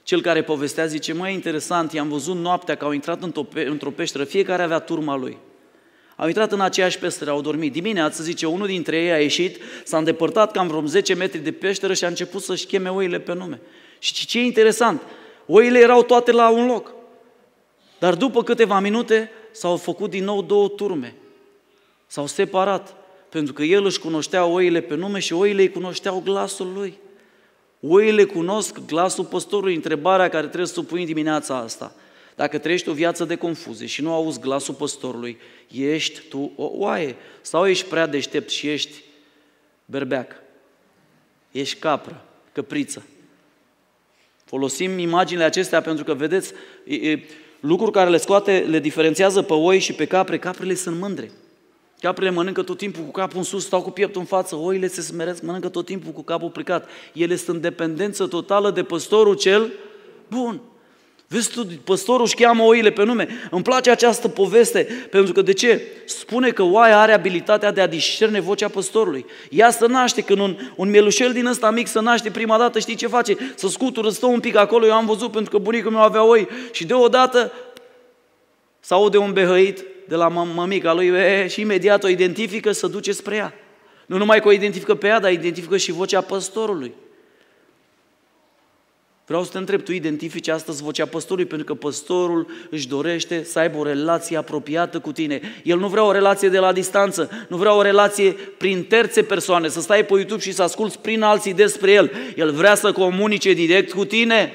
cel 0.03 0.21
care 0.21 0.43
povestea, 0.43 0.85
zice, 0.85 1.13
mai 1.13 1.33
interesant, 1.33 1.93
i-am 1.93 2.09
văzut 2.09 2.35
noaptea 2.35 2.75
că 2.75 2.85
au 2.85 2.91
intrat 2.91 3.23
într-o 3.53 3.91
peșteră, 3.91 4.23
fiecare 4.23 4.63
avea 4.63 4.79
turma 4.79 5.15
lui. 5.15 5.37
Au 6.17 6.27
intrat 6.27 6.51
în 6.51 6.61
aceeași 6.61 6.99
peșteră, 6.99 7.29
au 7.29 7.41
dormit. 7.41 7.71
Dimineața, 7.71 8.23
zice, 8.23 8.45
unul 8.45 8.67
dintre 8.67 8.97
ei 8.97 9.11
a 9.11 9.21
ieșit, 9.21 9.57
s-a 9.83 9.97
îndepărtat 9.97 10.51
cam 10.51 10.67
vreo 10.67 10.85
10 10.85 11.13
metri 11.13 11.39
de 11.39 11.51
peșteră 11.51 11.93
și 11.93 12.03
a 12.03 12.07
început 12.07 12.41
să-și 12.41 12.65
cheme 12.65 12.89
oile 12.89 13.19
pe 13.19 13.33
nume. 13.33 13.61
Și 13.99 14.25
ce 14.25 14.39
e 14.39 14.43
interesant, 14.43 15.01
oile 15.45 15.79
erau 15.79 16.03
toate 16.03 16.31
la 16.31 16.49
un 16.49 16.65
loc. 16.65 16.93
Dar 17.99 18.15
după 18.15 18.43
câteva 18.43 18.79
minute 18.79 19.31
s-au 19.51 19.75
făcut 19.75 20.09
din 20.09 20.23
nou 20.23 20.41
două 20.41 20.67
turme. 20.67 21.15
S-au 22.07 22.27
separat, 22.27 22.95
pentru 23.29 23.53
că 23.53 23.63
el 23.63 23.85
își 23.85 23.99
cunoștea 23.99 24.45
oile 24.45 24.81
pe 24.81 24.95
nume 24.95 25.19
și 25.19 25.33
oile 25.33 25.61
îi 25.61 25.71
cunoșteau 25.71 26.21
glasul 26.25 26.71
lui. 26.75 26.97
Oile 27.81 28.23
cunosc 28.23 28.79
glasul 28.85 29.25
păstorului, 29.25 29.75
întrebarea 29.75 30.29
care 30.29 30.45
trebuie 30.45 30.67
să 30.67 30.79
o 30.79 30.83
pui 30.83 31.05
dimineața 31.05 31.57
asta– 31.57 31.91
Dacă 32.37 32.57
trăiești 32.57 32.89
o 32.89 32.93
viață 32.93 33.25
de 33.25 33.35
confuzie 33.35 33.85
și 33.85 34.01
nu 34.01 34.13
auzi 34.13 34.39
glasul 34.39 34.73
păstorului, 34.73 35.37
ești 35.71 36.21
tu 36.29 36.51
o 36.55 36.69
oaie 36.73 37.15
sau 37.41 37.67
ești 37.67 37.87
prea 37.87 38.07
deștept 38.07 38.49
și 38.49 38.69
ești 38.69 39.03
berbeac. 39.85 40.35
Ești 41.51 41.79
capră, 41.79 42.25
căpriță. 42.51 43.05
Folosim 44.45 44.97
imaginile 44.97 45.45
acestea 45.45 45.81
pentru 45.81 46.03
că, 46.03 46.13
vedeți, 46.13 46.53
e, 46.83 46.95
e, 46.95 47.23
lucruri 47.59 47.91
care 47.91 48.09
le 48.09 48.17
scoate, 48.17 48.65
le 48.69 48.79
diferențiază 48.79 49.41
pe 49.41 49.53
oi 49.53 49.79
și 49.79 49.93
pe 49.93 50.05
capre. 50.05 50.39
Caprele 50.39 50.73
sunt 50.73 50.99
mândre. 50.99 51.31
Caprele 51.99 52.29
mănâncă 52.29 52.63
tot 52.63 52.77
timpul 52.77 53.03
cu 53.03 53.11
capul 53.11 53.37
în 53.37 53.43
sus, 53.43 53.65
stau 53.65 53.81
cu 53.81 53.91
pieptul 53.91 54.21
în 54.21 54.27
față, 54.27 54.55
oile 54.55 54.87
se 54.87 55.01
smeresc, 55.01 55.41
mănâncă 55.41 55.69
tot 55.69 55.85
timpul 55.85 56.11
cu 56.11 56.23
capul 56.23 56.49
plecat. 56.49 56.89
Ele 57.13 57.35
sunt 57.35 57.55
în 57.55 57.61
dependență 57.61 58.27
totală 58.27 58.71
de 58.71 58.83
păstorul 58.83 59.35
cel 59.35 59.71
bun. 60.27 60.61
Vezi 61.29 61.51
tu, 61.51 61.65
păstorul 61.83 62.25
își 62.25 62.35
cheamă 62.35 62.63
oile 62.63 62.89
pe 62.89 63.03
nume. 63.03 63.27
Îmi 63.51 63.63
place 63.63 63.89
această 63.89 64.27
poveste, 64.27 65.07
pentru 65.09 65.33
că 65.33 65.41
de 65.41 65.53
ce? 65.53 65.81
Spune 66.05 66.49
că 66.49 66.63
oaia 66.63 66.99
are 66.99 67.13
abilitatea 67.13 67.71
de 67.71 67.81
a 67.81 67.87
discerne 67.87 68.39
vocea 68.39 68.67
păstorului. 68.67 69.25
Ea 69.49 69.69
să 69.69 69.87
naște, 69.87 70.21
când 70.21 70.39
un, 70.39 70.57
un 70.75 70.89
mielușel 70.89 71.33
din 71.33 71.45
ăsta 71.45 71.71
mic 71.71 71.87
să 71.87 71.99
naște 71.99 72.31
prima 72.31 72.57
dată, 72.57 72.79
știi 72.79 72.95
ce 72.95 73.07
face? 73.07 73.37
Să 73.55 73.67
scutură, 73.67 74.09
stă 74.09 74.25
un 74.25 74.39
pic 74.39 74.55
acolo, 74.55 74.85
eu 74.85 74.93
am 74.93 75.05
văzut 75.05 75.31
pentru 75.31 75.51
că 75.51 75.57
bunicul 75.57 75.91
meu 75.91 76.01
avea 76.01 76.23
oi 76.23 76.47
și 76.71 76.85
deodată 76.85 77.51
s 78.79 78.91
aude 78.91 79.17
un 79.17 79.33
behăit 79.33 79.85
de 80.07 80.15
la 80.15 80.27
mămica 80.27 80.93
lui 80.93 81.07
e, 81.07 81.47
și 81.47 81.61
imediat 81.61 82.03
o 82.03 82.07
identifică 82.07 82.71
să 82.71 82.87
duce 82.87 83.11
spre 83.11 83.35
ea. 83.35 83.53
Nu 84.05 84.17
numai 84.17 84.41
că 84.41 84.47
o 84.47 84.51
identifică 84.51 84.95
pe 84.95 85.07
ea, 85.07 85.19
dar 85.19 85.31
identifică 85.31 85.77
și 85.77 85.91
vocea 85.91 86.21
păstorului. 86.21 86.93
Vreau 89.27 89.43
să 89.43 89.51
te 89.51 89.57
întreb, 89.57 89.81
tu 89.81 89.91
identifici 89.91 90.47
astăzi 90.47 90.83
vocea 90.83 91.05
păstorului 91.05 91.49
pentru 91.49 91.65
că 91.65 91.73
păstorul 91.73 92.47
își 92.69 92.87
dorește 92.87 93.43
să 93.43 93.59
aibă 93.59 93.77
o 93.77 93.83
relație 93.83 94.37
apropiată 94.37 94.99
cu 94.99 95.11
tine. 95.11 95.41
El 95.63 95.79
nu 95.79 95.87
vrea 95.87 96.03
o 96.03 96.11
relație 96.11 96.49
de 96.49 96.57
la 96.57 96.73
distanță, 96.73 97.29
nu 97.47 97.57
vrea 97.57 97.73
o 97.73 97.81
relație 97.81 98.31
prin 98.31 98.83
terțe 98.83 99.23
persoane, 99.23 99.67
să 99.67 99.81
stai 99.81 100.05
pe 100.05 100.13
YouTube 100.13 100.41
și 100.41 100.51
să 100.51 100.63
asculți 100.63 100.99
prin 100.99 101.21
alții 101.21 101.53
despre 101.53 101.91
el. 101.91 102.11
El 102.35 102.51
vrea 102.51 102.75
să 102.75 102.91
comunice 102.91 103.53
direct 103.53 103.93
cu 103.93 104.05
tine. 104.05 104.53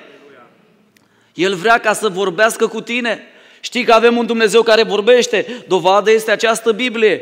El 1.34 1.54
vrea 1.54 1.78
ca 1.78 1.92
să 1.92 2.08
vorbească 2.08 2.66
cu 2.66 2.80
tine. 2.80 3.20
Știi 3.64 3.85
că 3.85 3.92
avem 3.92 4.16
un 4.16 4.26
Dumnezeu 4.26 4.62
care 4.62 4.83
vorbește. 4.83 5.64
Dovadă 5.69 6.11
este 6.11 6.31
această 6.31 6.73
Biblie. 6.73 7.21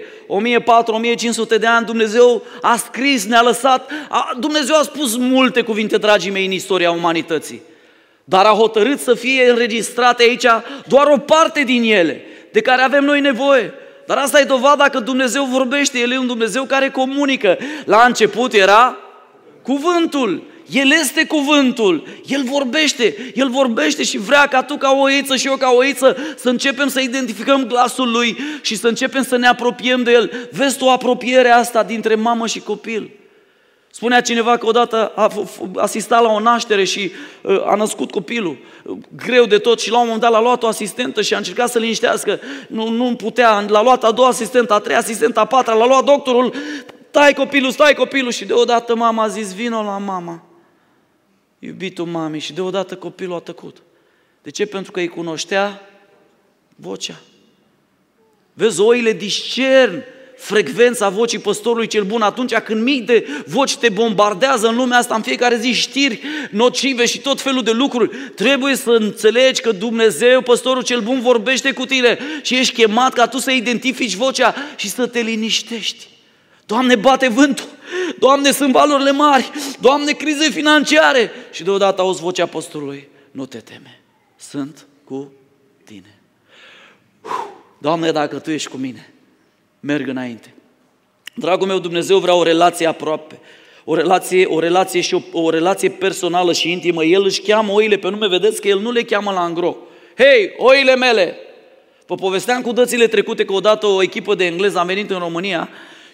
1400-1500 1.56 1.58
de 1.58 1.66
ani 1.66 1.86
Dumnezeu 1.86 2.42
a 2.60 2.76
scris, 2.76 3.24
ne-a 3.26 3.42
lăsat. 3.42 3.90
A, 4.08 4.36
Dumnezeu 4.38 4.76
a 4.76 4.82
spus 4.82 5.16
multe 5.16 5.62
cuvinte, 5.62 5.96
dragii 5.96 6.30
mei, 6.30 6.44
în 6.44 6.52
istoria 6.52 6.90
umanității. 6.90 7.62
Dar 8.24 8.44
a 8.44 8.48
hotărât 8.48 9.00
să 9.00 9.14
fie 9.14 9.50
înregistrate 9.50 10.22
aici 10.22 10.46
doar 10.86 11.06
o 11.06 11.16
parte 11.16 11.62
din 11.62 11.82
ele, 11.82 12.24
de 12.52 12.60
care 12.60 12.82
avem 12.82 13.04
noi 13.04 13.20
nevoie. 13.20 13.74
Dar 14.06 14.16
asta 14.16 14.40
e 14.40 14.44
dovada 14.44 14.88
că 14.88 15.00
Dumnezeu 15.00 15.44
vorbește, 15.44 15.98
El 15.98 16.12
e 16.12 16.18
un 16.18 16.26
Dumnezeu 16.26 16.64
care 16.64 16.90
comunică. 16.90 17.58
La 17.84 18.04
început 18.06 18.52
era 18.52 18.96
cuvântul. 19.62 20.42
El 20.72 20.90
este 21.00 21.26
cuvântul, 21.26 22.06
El 22.26 22.42
vorbește, 22.42 23.32
El 23.34 23.48
vorbește 23.48 24.02
și 24.02 24.18
vrea 24.18 24.46
ca 24.46 24.62
tu 24.62 24.76
ca 24.76 24.90
o 24.90 25.00
oiță 25.00 25.36
și 25.36 25.46
eu 25.46 25.56
ca 25.56 25.70
o 25.70 25.76
oiță 25.76 26.16
să 26.36 26.48
începem 26.48 26.88
să 26.88 27.00
identificăm 27.00 27.66
glasul 27.66 28.10
Lui 28.10 28.38
și 28.62 28.76
să 28.76 28.88
începem 28.88 29.22
să 29.22 29.36
ne 29.36 29.46
apropiem 29.46 30.02
de 30.02 30.12
El. 30.12 30.48
Vezi 30.50 30.78
tu 30.78 30.88
apropierea 30.88 31.56
asta 31.56 31.82
dintre 31.82 32.14
mamă 32.14 32.46
și 32.46 32.60
copil. 32.60 33.10
Spunea 33.90 34.20
cineva 34.20 34.56
că 34.56 34.66
odată 34.66 35.12
a 35.14 35.30
asistat 35.76 36.22
la 36.22 36.32
o 36.32 36.40
naștere 36.40 36.84
și 36.84 37.12
uh, 37.42 37.66
a 37.66 37.74
născut 37.74 38.10
copilul, 38.10 38.58
greu 39.16 39.44
de 39.44 39.58
tot 39.58 39.80
și 39.80 39.90
la 39.90 39.98
un 39.98 40.04
moment 40.04 40.22
dat 40.22 40.30
l-a 40.30 40.40
luat 40.40 40.62
o 40.62 40.66
asistentă 40.66 41.22
și 41.22 41.34
a 41.34 41.36
încercat 41.36 41.70
să 41.70 41.78
liniștească, 41.78 42.40
nu, 42.68 42.88
nu 42.88 43.14
putea, 43.14 43.64
l-a 43.68 43.82
luat 43.82 44.04
a 44.04 44.10
doua 44.10 44.28
asistentă, 44.28 44.74
a 44.74 44.78
treia 44.78 44.98
asistentă, 44.98 45.40
a 45.40 45.44
patra, 45.44 45.74
l-a 45.74 45.86
luat 45.86 46.04
doctorul, 46.04 46.54
stai 47.10 47.34
copilul, 47.34 47.70
stai 47.70 47.94
copilul. 47.94 48.30
Și 48.30 48.44
deodată 48.44 48.96
mama 48.96 49.22
a 49.22 49.28
zis, 49.28 49.54
vino 49.54 49.82
la 49.82 49.98
mama 49.98 50.49
iubitul 51.62 52.06
mamei 52.06 52.40
și 52.40 52.52
deodată 52.52 52.96
copilul 52.96 53.34
a 53.34 53.38
tăcut. 53.38 53.82
De 54.42 54.50
ce? 54.50 54.66
Pentru 54.66 54.92
că 54.92 55.00
îi 55.00 55.08
cunoștea 55.08 55.80
vocea. 56.76 57.20
Vezi, 58.52 58.80
oile 58.80 59.12
discern 59.12 60.02
frecvența 60.36 61.08
vocii 61.08 61.38
păstorului 61.38 61.86
cel 61.86 62.04
bun 62.04 62.22
atunci 62.22 62.54
când 62.54 62.82
mii 62.82 63.00
de 63.00 63.26
voci 63.46 63.76
te 63.76 63.88
bombardează 63.88 64.68
în 64.68 64.76
lumea 64.76 64.98
asta, 64.98 65.14
în 65.14 65.22
fiecare 65.22 65.56
zi 65.56 65.72
știri 65.72 66.20
nocive 66.50 67.06
și 67.06 67.20
tot 67.20 67.40
felul 67.40 67.62
de 67.62 67.70
lucruri. 67.70 68.16
Trebuie 68.34 68.76
să 68.76 68.90
înțelegi 68.90 69.60
că 69.60 69.72
Dumnezeu, 69.72 70.40
păstorul 70.42 70.82
cel 70.82 71.00
bun, 71.00 71.20
vorbește 71.20 71.72
cu 71.72 71.86
tine 71.86 72.18
și 72.42 72.56
ești 72.56 72.74
chemat 72.74 73.12
ca 73.12 73.26
tu 73.26 73.38
să 73.38 73.50
identifici 73.50 74.14
vocea 74.14 74.54
și 74.76 74.88
să 74.88 75.06
te 75.06 75.20
liniștești. 75.20 76.08
Doamne, 76.66 76.96
bate 76.96 77.28
vântul! 77.28 77.68
Doamne, 78.18 78.50
sunt 78.50 78.72
valurile 78.72 79.10
mari! 79.10 79.50
Doamne, 79.80 80.12
crize 80.12 80.50
financiare! 80.50 81.30
Și 81.52 81.62
deodată 81.62 82.00
auzi 82.00 82.20
vocea 82.20 82.42
apostolului, 82.42 83.08
nu 83.30 83.46
te 83.46 83.58
teme, 83.58 84.00
sunt 84.36 84.86
cu 85.04 85.32
tine. 85.84 86.20
Doamne, 87.78 88.10
dacă 88.10 88.38
Tu 88.38 88.50
ești 88.50 88.68
cu 88.68 88.76
mine, 88.76 89.12
merg 89.80 90.08
înainte. 90.08 90.54
Dragul 91.34 91.66
meu, 91.66 91.78
Dumnezeu 91.78 92.18
vrea 92.18 92.34
o 92.34 92.42
relație 92.42 92.86
aproape, 92.86 93.38
o 93.84 93.94
relație, 93.94 94.46
o 94.46 94.60
relație 94.60 95.00
și 95.00 95.14
o, 95.14 95.20
o 95.32 95.50
relație 95.50 95.88
personală 95.88 96.52
și 96.52 96.70
intimă. 96.70 97.04
El 97.04 97.24
își 97.24 97.40
cheamă 97.40 97.72
oile 97.72 97.96
pe 97.96 98.10
nume, 98.10 98.28
vedeți 98.28 98.60
că 98.60 98.68
El 98.68 98.80
nu 98.80 98.90
le 98.90 99.02
cheamă 99.02 99.30
la 99.30 99.40
angro. 99.40 99.76
Hei, 100.16 100.54
oile 100.56 100.96
mele! 100.96 101.36
Vă 102.06 102.14
povesteam 102.14 102.62
cu 102.62 102.72
dățile 102.72 103.06
trecute 103.06 103.44
că 103.44 103.52
odată 103.52 103.86
o 103.86 104.02
echipă 104.02 104.34
de 104.34 104.44
englezi 104.44 104.78
a 104.78 104.82
venit 104.82 105.10
în 105.10 105.18
România 105.18 105.68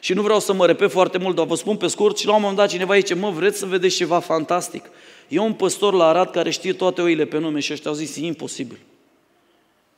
și 0.06 0.12
nu 0.12 0.22
vreau 0.22 0.40
să 0.40 0.52
mă 0.52 0.66
repet 0.66 0.90
foarte 0.90 1.18
mult, 1.18 1.36
dar 1.36 1.46
vă 1.46 1.54
spun 1.54 1.76
pe 1.76 1.86
scurt 1.86 2.18
și 2.18 2.26
la 2.26 2.34
un 2.34 2.40
moment 2.40 2.58
dat 2.58 2.68
cineva 2.68 2.96
zice, 2.96 3.14
mă, 3.14 3.30
vreți 3.30 3.58
să 3.58 3.66
vedeți 3.66 3.96
ceva 3.96 4.18
fantastic? 4.18 4.90
E 5.28 5.38
un 5.38 5.52
păstor 5.52 5.94
la 5.94 6.06
Arad 6.06 6.30
care 6.30 6.50
știe 6.50 6.72
toate 6.72 7.00
oile 7.02 7.24
pe 7.24 7.38
nume 7.38 7.60
și 7.60 7.72
ăștia 7.72 7.90
au 7.90 7.96
zis, 7.96 8.16
e 8.16 8.20
imposibil. 8.20 8.78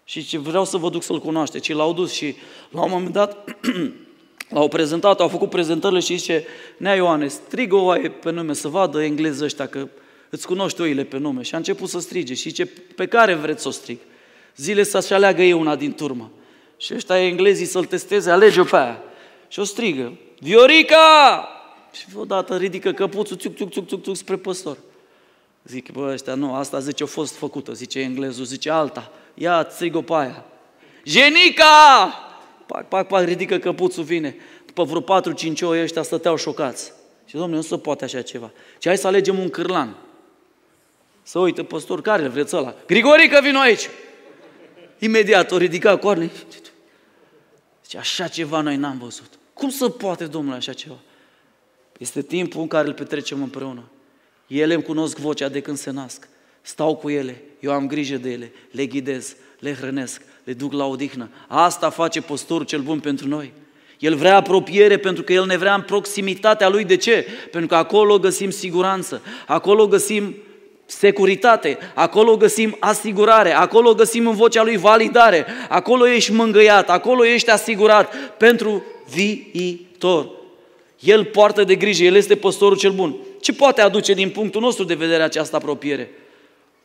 Și 0.04 0.26
ce 0.26 0.38
vreau 0.38 0.64
să 0.64 0.76
vă 0.76 0.90
duc 0.90 1.02
să-l 1.02 1.20
cunoaște. 1.20 1.60
Și 1.62 1.72
l-au 1.72 1.92
dus 1.92 2.12
și 2.12 2.36
la 2.70 2.82
un 2.82 2.90
moment 2.90 3.12
dat 3.12 3.44
l-au 4.54 4.68
prezentat, 4.68 5.20
au 5.20 5.28
făcut 5.28 5.50
prezentările 5.50 6.00
și 6.00 6.16
zice, 6.16 6.44
Nea 6.76 6.94
Ioane, 6.94 7.28
strigă 7.28 7.74
o 7.74 7.84
oaie 7.84 8.08
pe 8.08 8.30
nume 8.30 8.52
să 8.52 8.68
vadă 8.68 9.02
engleză 9.02 9.44
ăștia 9.44 9.66
că 9.66 9.88
îți 10.30 10.46
cunoști 10.46 10.80
oile 10.80 11.04
pe 11.04 11.18
nume. 11.18 11.42
Și 11.42 11.54
a 11.54 11.56
început 11.56 11.88
să 11.88 12.00
strige 12.00 12.34
și 12.34 12.48
zice, 12.48 12.64
pe 12.96 13.06
care 13.06 13.34
vreți 13.34 13.62
să 13.62 13.68
o 13.68 13.70
strig? 13.70 13.98
Zile 14.56 14.82
să-și 14.82 15.12
aleagă 15.12 15.42
ei 15.42 15.52
una 15.52 15.76
din 15.76 15.92
turmă. 15.92 16.30
Și 16.76 16.94
ăștia 16.94 17.24
englezii 17.24 17.66
să-l 17.66 17.84
testeze, 17.84 18.30
alege-o 18.30 18.64
pe 18.64 18.76
aia 18.76 19.02
și 19.48 19.60
o 19.60 19.64
strigă, 19.64 20.12
Viorica! 20.38 21.48
Și 21.92 22.04
odată 22.16 22.56
ridică 22.56 22.92
căpuțul, 22.92 23.36
țuc, 23.36 23.56
țuc, 23.56 23.70
țuc, 23.70 23.88
țuc, 23.88 24.02
țuc, 24.02 24.16
spre 24.16 24.36
păstor. 24.36 24.76
Zic, 25.64 25.90
bă, 25.90 26.10
ăștia 26.12 26.34
nu, 26.34 26.54
asta 26.54 26.78
zice 26.78 27.02
a 27.02 27.06
fost 27.06 27.36
făcută, 27.36 27.72
zice 27.72 28.00
englezul, 28.00 28.44
zice 28.44 28.70
alta, 28.70 29.12
ia, 29.34 29.66
strigă 29.70 30.00
pe 30.00 30.12
aia. 30.14 30.44
Jenica! 31.04 32.14
Pac, 32.66 32.88
pac, 32.88 33.06
pac, 33.06 33.24
ridică 33.24 33.58
căpuțul, 33.58 34.04
vine. 34.04 34.36
După 34.66 34.84
vreo 34.84 35.20
4-5 35.20 35.62
ori 35.62 35.80
ăștia 35.82 36.02
stăteau 36.02 36.36
șocați. 36.36 36.92
Și 37.26 37.34
domnule, 37.34 37.56
nu 37.56 37.62
se 37.62 37.78
poate 37.78 38.04
așa 38.04 38.22
ceva. 38.22 38.50
Și 38.78 38.88
hai 38.88 38.98
să 38.98 39.06
alegem 39.06 39.38
un 39.38 39.50
cârlan. 39.50 39.96
Să 41.22 41.38
uite, 41.38 41.62
păstor, 41.62 42.00
care 42.00 42.28
vreți 42.28 42.56
ăla? 42.56 42.74
Grigorică, 42.86 43.40
vino 43.42 43.58
aici! 43.58 43.88
Imediat 44.98 45.50
o 45.50 45.56
ridica 45.56 45.96
coarne. 45.96 46.30
Zice, 47.88 48.00
așa 48.00 48.28
ceva 48.28 48.60
noi 48.60 48.76
n-am 48.76 48.98
văzut. 48.98 49.38
Cum 49.52 49.70
să 49.70 49.88
poate, 49.88 50.26
Domnule, 50.26 50.56
așa 50.56 50.72
ceva? 50.72 50.98
Este 51.98 52.22
timpul 52.22 52.60
în 52.60 52.66
care 52.66 52.86
îl 52.86 52.94
petrecem 52.94 53.42
împreună. 53.42 53.82
Ele 54.46 54.74
îmi 54.74 54.82
cunosc 54.82 55.18
vocea 55.18 55.48
de 55.48 55.60
când 55.60 55.76
se 55.76 55.90
nasc. 55.90 56.28
Stau 56.62 56.96
cu 56.96 57.10
ele, 57.10 57.42
eu 57.60 57.72
am 57.72 57.86
grijă 57.86 58.16
de 58.16 58.30
ele, 58.30 58.52
le 58.70 58.86
ghidez, 58.86 59.36
le 59.58 59.74
hrănesc, 59.74 60.22
le 60.44 60.52
duc 60.52 60.72
la 60.72 60.86
odihnă. 60.86 61.28
Asta 61.46 61.90
face 61.90 62.20
postorul 62.20 62.66
cel 62.66 62.80
bun 62.80 63.00
pentru 63.00 63.28
noi. 63.28 63.52
El 63.98 64.14
vrea 64.14 64.36
apropiere 64.36 64.98
pentru 64.98 65.22
că 65.22 65.32
El 65.32 65.46
ne 65.46 65.56
vrea 65.56 65.74
în 65.74 65.82
proximitatea 65.82 66.68
Lui. 66.68 66.84
De 66.84 66.96
ce? 66.96 67.26
Pentru 67.50 67.68
că 67.68 67.74
acolo 67.74 68.18
găsim 68.18 68.50
siguranță, 68.50 69.22
acolo 69.46 69.86
găsim 69.86 70.34
securitate, 70.90 71.78
acolo 71.94 72.36
găsim 72.36 72.76
asigurare, 72.78 73.52
acolo 73.52 73.94
găsim 73.94 74.26
în 74.26 74.34
vocea 74.34 74.62
Lui 74.62 74.76
validare, 74.76 75.46
acolo 75.68 76.08
ești 76.08 76.32
mângâiat, 76.32 76.90
acolo 76.90 77.24
ești 77.24 77.50
asigurat 77.50 78.14
pentru 78.36 78.82
viitor. 79.10 80.30
El 81.00 81.24
poartă 81.24 81.64
de 81.64 81.74
grijă, 81.74 82.04
El 82.04 82.14
este 82.14 82.36
păstorul 82.36 82.76
cel 82.76 82.92
bun. 82.92 83.16
Ce 83.40 83.52
poate 83.52 83.80
aduce 83.80 84.14
din 84.14 84.30
punctul 84.30 84.60
nostru 84.60 84.84
de 84.84 84.94
vedere 84.94 85.22
această 85.22 85.56
apropiere? 85.56 86.10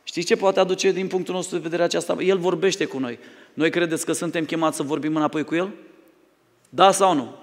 Știți 0.02 0.26
ce 0.26 0.36
poate 0.36 0.60
aduce 0.60 0.92
din 0.92 1.06
punctul 1.06 1.34
nostru 1.34 1.56
de 1.56 1.62
vedere 1.62 1.82
aceasta? 1.82 2.16
El 2.20 2.38
vorbește 2.38 2.84
cu 2.84 2.98
noi. 2.98 3.18
Noi 3.54 3.70
credeți 3.70 4.04
că 4.04 4.12
suntem 4.12 4.44
chemați 4.44 4.76
să 4.76 4.82
vorbim 4.82 5.16
înapoi 5.16 5.44
cu 5.44 5.54
El? 5.54 5.70
Da 6.68 6.90
sau 6.90 7.14
nu? 7.14 7.34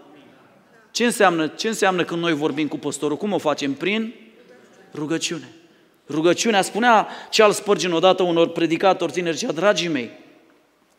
Ce 0.91 1.05
înseamnă, 1.05 1.47
ce 1.47 1.67
înseamnă 1.67 2.03
când 2.03 2.21
noi 2.21 2.33
vorbim 2.33 2.67
cu 2.67 2.77
păstorul? 2.77 3.17
Cum 3.17 3.31
o 3.31 3.37
facem? 3.37 3.73
Prin 3.73 4.13
rugăciune. 4.93 5.49
Rugăciunea, 6.11 6.61
spunea 6.61 7.07
Charles 7.31 7.57
Spurgeon 7.57 7.93
odată 7.93 8.23
unor 8.23 8.49
predicatori 8.49 9.11
tineri, 9.11 9.37
zicea, 9.37 9.51
dragii 9.51 9.87
mei, 9.87 10.09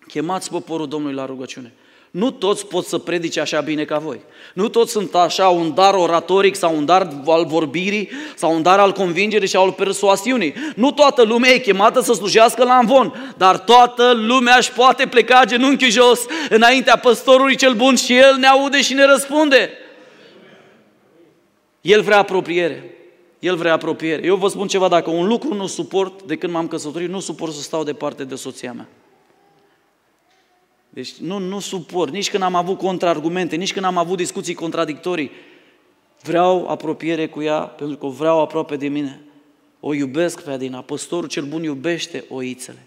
chemați 0.08 0.50
poporul 0.50 0.88
Domnului 0.88 1.16
la 1.16 1.26
rugăciune. 1.26 1.72
Nu 2.12 2.30
toți 2.30 2.66
pot 2.66 2.84
să 2.84 2.98
predice 2.98 3.40
așa 3.40 3.60
bine 3.60 3.84
ca 3.84 3.98
voi. 3.98 4.20
Nu 4.54 4.68
toți 4.68 4.92
sunt 4.92 5.14
așa 5.14 5.48
un 5.48 5.74
dar 5.74 5.94
oratoric 5.94 6.54
sau 6.54 6.76
un 6.76 6.84
dar 6.84 7.08
al 7.26 7.46
vorbirii 7.46 8.10
sau 8.36 8.54
un 8.54 8.62
dar 8.62 8.78
al 8.78 8.92
convingerii 8.92 9.48
sau 9.48 9.64
al 9.64 9.72
persoasiunii. 9.72 10.54
Nu 10.76 10.90
toată 10.90 11.22
lumea 11.22 11.50
e 11.50 11.58
chemată 11.58 12.00
să 12.00 12.12
slujească 12.12 12.64
la 12.64 12.74
învon, 12.74 13.34
dar 13.36 13.58
toată 13.58 14.12
lumea 14.14 14.56
își 14.58 14.72
poate 14.72 15.06
pleca 15.06 15.44
genunchi 15.44 15.90
jos 15.90 16.20
înaintea 16.48 16.96
păstorului 16.96 17.56
cel 17.56 17.74
bun 17.74 17.96
și 17.96 18.16
el 18.16 18.36
ne 18.38 18.46
aude 18.46 18.82
și 18.82 18.94
ne 18.94 19.04
răspunde. 19.04 19.70
El 21.80 22.02
vrea 22.02 22.18
apropiere. 22.18 23.01
El 23.42 23.56
vrea 23.56 23.72
apropiere. 23.72 24.26
Eu 24.26 24.36
vă 24.36 24.48
spun 24.48 24.66
ceva, 24.66 24.88
dacă 24.88 25.10
un 25.10 25.26
lucru 25.26 25.54
nu 25.54 25.66
suport 25.66 26.22
de 26.22 26.36
când 26.36 26.52
m-am 26.52 26.68
căsătorit, 26.68 27.08
nu 27.08 27.20
suport 27.20 27.52
să 27.52 27.60
stau 27.60 27.84
departe 27.84 28.24
de 28.24 28.34
soția 28.34 28.72
mea. 28.72 28.88
Deci 30.88 31.14
nu, 31.14 31.38
nu 31.38 31.60
suport, 31.60 32.12
nici 32.12 32.30
când 32.30 32.42
am 32.42 32.54
avut 32.54 32.78
contraargumente, 32.78 33.56
nici 33.56 33.72
când 33.72 33.84
am 33.84 33.96
avut 33.96 34.16
discuții 34.16 34.54
contradictorii. 34.54 35.30
Vreau 36.20 36.68
apropiere 36.68 37.26
cu 37.26 37.42
ea 37.42 37.60
pentru 37.60 37.96
că 37.96 38.06
o 38.06 38.10
vreau 38.10 38.40
aproape 38.40 38.76
de 38.76 38.88
mine. 38.88 39.20
O 39.80 39.94
iubesc 39.94 40.42
pe 40.42 40.50
Adina. 40.50 40.80
Păstorul 40.80 41.28
cel 41.28 41.44
bun 41.44 41.62
iubește 41.62 42.24
oițele. 42.28 42.86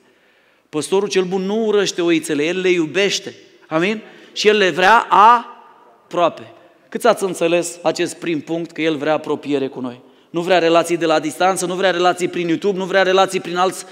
Păstorul 0.69 1.09
cel 1.09 1.23
bun 1.23 1.41
nu 1.41 1.65
urăște 1.65 2.01
oițele, 2.01 2.45
el 2.45 2.59
le 2.59 2.69
iubește. 2.69 3.35
Amin? 3.67 4.01
Și 4.33 4.47
el 4.47 4.57
le 4.57 4.69
vrea 4.69 5.07
aproape. 5.09 6.51
Cât 6.89 7.05
ați 7.05 7.23
înțeles 7.23 7.79
acest 7.81 8.15
prim 8.15 8.41
punct 8.41 8.71
că 8.71 8.81
el 8.81 8.97
vrea 8.97 9.13
apropiere 9.13 9.67
cu 9.67 9.79
noi? 9.79 10.03
Nu 10.35 10.41
vrea 10.41 10.59
relații 10.59 10.97
de 10.97 11.05
la 11.05 11.19
distanță, 11.19 11.65
nu 11.65 11.75
vrea 11.75 11.91
relații 11.91 12.27
prin 12.27 12.47
YouTube, 12.47 12.77
nu 12.77 12.85
vrea 12.85 13.03
relații 13.03 13.39
prin 13.39 13.57
alți 13.57 13.85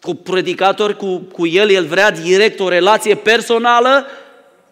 cu 0.00 0.14
predicatori 0.14 0.96
cu, 0.96 1.18
cu 1.18 1.46
el, 1.46 1.70
el 1.70 1.86
vrea 1.86 2.10
direct 2.10 2.60
o 2.60 2.68
relație 2.68 3.14
personală 3.14 4.06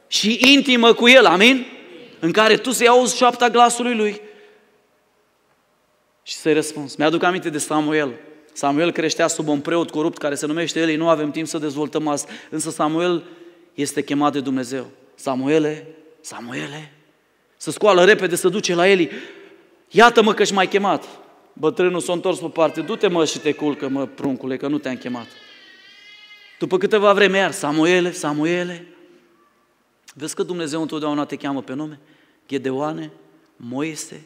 și 0.06 0.52
intimă 0.52 0.92
cu 0.92 1.08
el, 1.08 1.26
amin? 1.26 1.66
În 2.18 2.32
care 2.32 2.56
tu 2.56 2.70
să-i 2.70 2.88
auzi 2.88 3.16
șoapta 3.16 3.48
glasului 3.48 3.94
lui 3.94 4.20
și 6.22 6.34
să-i 6.34 6.52
răspunzi. 6.52 6.94
Mi-aduc 6.98 7.22
aminte 7.22 7.50
de 7.50 7.58
Samuel. 7.58 8.12
Samuel 8.52 8.92
creștea 8.92 9.26
sub 9.26 9.48
un 9.48 9.60
preot 9.60 9.90
corupt 9.90 10.18
care 10.18 10.34
se 10.34 10.46
numește 10.46 10.80
Eli, 10.80 10.96
nu 10.96 11.08
avem 11.08 11.30
timp 11.30 11.46
să 11.46 11.58
dezvoltăm 11.58 12.08
asta, 12.08 12.32
însă 12.50 12.70
Samuel 12.70 13.24
este 13.74 14.02
chemat 14.02 14.32
de 14.32 14.40
Dumnezeu. 14.40 14.90
Samuele, 15.14 15.86
Samuele, 16.20 16.92
să 17.56 17.70
scoală 17.70 18.04
repede, 18.04 18.36
să 18.36 18.48
duce 18.48 18.74
la 18.74 18.88
Eli. 18.88 19.10
Iată-mă 19.94 20.34
că-și 20.34 20.52
mai 20.52 20.68
chemat. 20.68 21.04
Bătrânul 21.52 22.00
s-a 22.00 22.12
întors 22.12 22.38
pe 22.38 22.48
parte, 22.48 22.80
du-te 22.80 23.08
mă 23.08 23.24
și 23.24 23.38
te 23.38 23.52
culcă, 23.52 23.88
mă, 23.88 24.06
pruncule, 24.06 24.56
că 24.56 24.68
nu 24.68 24.78
te-am 24.78 24.96
chemat. 24.96 25.26
După 26.58 26.78
câteva 26.78 27.12
vreme 27.12 27.38
iar, 27.38 27.50
Samuele, 27.50 28.12
Samuele, 28.12 28.86
vezi 30.14 30.34
că 30.34 30.42
Dumnezeu 30.42 30.80
întotdeauna 30.80 31.24
te 31.24 31.36
cheamă 31.36 31.62
pe 31.62 31.74
nume? 31.74 32.00
Gedeoane, 32.48 33.10
Moise. 33.56 34.24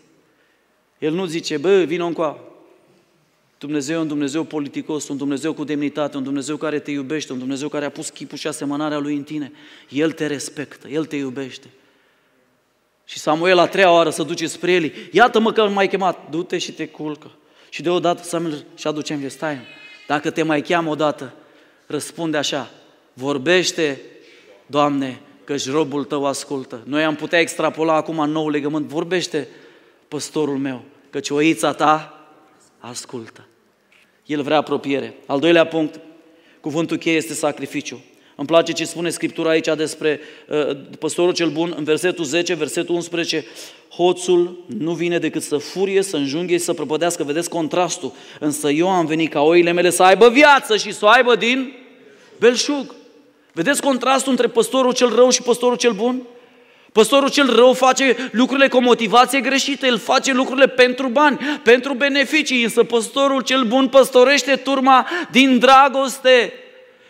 El 0.98 1.12
nu 1.12 1.24
zice, 1.24 1.56
bă, 1.56 1.82
vină 1.82 2.04
încoa. 2.04 2.38
Dumnezeu 3.58 3.98
e 3.98 4.00
un 4.00 4.08
Dumnezeu 4.08 4.44
politicos, 4.44 5.08
un 5.08 5.16
Dumnezeu 5.16 5.52
cu 5.52 5.64
demnitate, 5.64 6.16
un 6.16 6.22
Dumnezeu 6.22 6.56
care 6.56 6.78
te 6.78 6.90
iubește, 6.90 7.32
un 7.32 7.38
Dumnezeu 7.38 7.68
care 7.68 7.84
a 7.84 7.90
pus 7.90 8.08
chipul 8.08 8.38
și 8.38 8.46
asemănarea 8.46 8.98
Lui 8.98 9.16
în 9.16 9.22
tine. 9.22 9.52
El 9.88 10.12
te 10.12 10.26
respectă, 10.26 10.88
El 10.88 11.04
te 11.04 11.16
iubește. 11.16 11.68
Și 13.08 13.18
Samuel 13.18 13.58
a 13.58 13.66
treia 13.66 13.92
oară 13.92 14.10
să 14.10 14.22
duce 14.22 14.46
spre 14.46 14.72
Eli. 14.72 15.08
Iată-mă 15.12 15.52
că 15.52 15.68
m-ai 15.68 15.88
chemat, 15.88 16.30
du-te 16.30 16.58
și 16.58 16.72
te 16.72 16.86
culcă. 16.86 17.30
Și 17.68 17.82
deodată 17.82 18.22
Samuel 18.22 18.64
și 18.74 18.86
aduce 18.86 19.12
în 19.12 19.28
stai, 19.28 19.58
dacă 20.06 20.30
te 20.30 20.42
mai 20.42 20.62
cheamă 20.62 20.90
odată, 20.90 21.34
răspunde 21.86 22.36
așa, 22.36 22.70
vorbește, 23.12 24.00
Doamne, 24.66 25.20
că-și 25.44 25.70
robul 25.70 26.04
tău 26.04 26.26
ascultă. 26.26 26.80
Noi 26.84 27.04
am 27.04 27.14
putea 27.14 27.40
extrapola 27.40 27.94
acum 27.94 28.18
în 28.18 28.30
nou 28.30 28.48
legământ, 28.48 28.86
vorbește, 28.86 29.48
păstorul 30.08 30.58
meu, 30.58 30.82
căci 31.10 31.30
oița 31.30 31.72
ta 31.72 32.26
ascultă. 32.78 33.46
El 34.26 34.42
vrea 34.42 34.56
apropiere. 34.56 35.14
Al 35.26 35.40
doilea 35.40 35.66
punct, 35.66 36.00
cuvântul 36.60 36.96
cheie 36.96 37.16
este 37.16 37.34
sacrificiu. 37.34 38.04
Îmi 38.38 38.46
place 38.46 38.72
ce 38.72 38.84
spune 38.84 39.10
Scriptura 39.10 39.50
aici 39.50 39.68
despre 39.76 40.20
uh, 40.48 40.76
păstorul 40.98 41.32
cel 41.32 41.48
bun, 41.48 41.74
în 41.76 41.84
versetul 41.84 42.24
10, 42.24 42.54
versetul 42.54 42.94
11, 42.94 43.44
hoțul 43.88 44.64
nu 44.78 44.92
vine 44.92 45.18
decât 45.18 45.42
să 45.42 45.56
furie, 45.56 46.02
să 46.02 46.16
înjunghe, 46.16 46.58
să 46.58 46.72
prăpădească, 46.72 47.22
vedeți 47.22 47.48
contrastul. 47.48 48.12
Însă 48.40 48.70
eu 48.70 48.88
am 48.88 49.06
venit 49.06 49.30
ca 49.30 49.40
oile 49.40 49.72
mele 49.72 49.90
să 49.90 50.02
aibă 50.02 50.28
viață 50.28 50.76
și 50.76 50.92
să 50.92 51.04
o 51.04 51.08
aibă 51.08 51.36
din 51.36 51.72
belșug. 52.38 52.94
Vedeți 53.52 53.82
contrastul 53.82 54.30
între 54.30 54.46
păstorul 54.46 54.92
cel 54.92 55.14
rău 55.14 55.30
și 55.30 55.42
păstorul 55.42 55.76
cel 55.76 55.92
bun? 55.92 56.22
Păstorul 56.92 57.30
cel 57.30 57.54
rău 57.54 57.72
face 57.72 58.30
lucrurile 58.32 58.68
cu 58.68 58.76
o 58.76 58.80
motivație 58.80 59.40
greșită, 59.40 59.86
el 59.86 59.98
face 59.98 60.32
lucrurile 60.32 60.66
pentru 60.66 61.08
bani, 61.08 61.38
pentru 61.62 61.94
beneficii, 61.94 62.62
însă 62.62 62.84
păstorul 62.84 63.40
cel 63.40 63.64
bun 63.64 63.88
păstorește 63.88 64.56
turma 64.56 65.08
din 65.30 65.58
dragoste, 65.58 66.52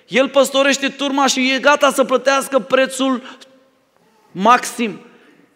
el 0.09 0.29
păstorește 0.29 0.88
turma 0.88 1.27
și 1.27 1.53
e 1.55 1.59
gata 1.59 1.92
să 1.92 2.05
plătească 2.05 2.59
prețul 2.59 3.23
maxim 4.33 5.01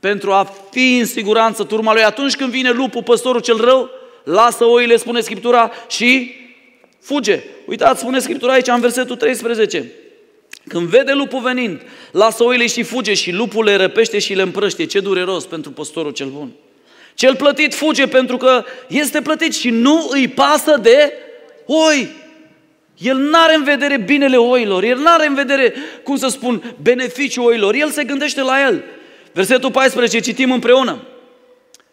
pentru 0.01 0.33
a 0.33 0.53
fi 0.71 0.97
în 0.99 1.07
siguranță 1.07 1.65
turma 1.65 1.93
lui. 1.93 2.03
Atunci 2.03 2.37
când 2.37 2.51
vine 2.51 2.71
lupul, 2.71 3.03
păstorul 3.03 3.41
cel 3.41 3.57
rău, 3.57 3.91
lasă 4.25 4.65
oile, 4.65 4.97
spune 4.97 5.21
Scriptura, 5.21 5.71
și 5.89 6.35
fuge. 7.01 7.43
Uitați, 7.67 8.01
spune 8.01 8.19
Scriptura 8.19 8.53
aici 8.53 8.69
în 8.69 8.81
versetul 8.81 9.17
13. 9.17 9.93
Când 10.69 10.87
vede 10.87 11.13
lupul 11.13 11.41
venind, 11.41 11.81
lasă 12.13 12.45
oile 12.45 12.67
și 12.67 12.83
fuge 12.83 13.15
și 13.15 13.31
lupul 13.31 13.65
le 13.65 13.75
răpește 13.75 14.19
și 14.19 14.35
le 14.35 14.43
împrăște. 14.43 14.87
Ce 14.87 15.01
dureros 15.01 15.47
pentru 15.47 15.71
păstorul 15.71 16.13
cel 16.13 16.29
bun. 16.29 16.51
Cel 17.15 17.37
plătit 17.37 17.75
fuge 17.75 18.07
pentru 18.07 18.37
că 18.37 18.65
este 18.89 19.23
plătit 19.23 19.55
și 19.55 19.71
nu 19.71 20.09
îi 20.11 20.29
pasă 20.29 20.77
de 20.83 21.13
oi. 21.67 22.09
El 23.01 23.17
nu 23.17 23.39
are 23.39 23.55
în 23.55 23.65
vedere 23.65 23.97
binele 23.97 24.37
oilor, 24.37 24.83
el 24.83 24.99
nu 24.99 25.09
are 25.11 25.27
în 25.27 25.35
vedere, 25.35 25.75
cum 26.03 26.17
să 26.17 26.29
spun, 26.29 26.75
beneficiul 26.83 27.45
oilor, 27.45 27.75
el 27.75 27.91
se 27.91 28.05
gândește 28.05 28.41
la 28.41 28.67
el. 28.67 28.85
Versetul 29.33 29.71
14, 29.71 30.21
citim 30.21 30.53
împreună. 30.53 31.03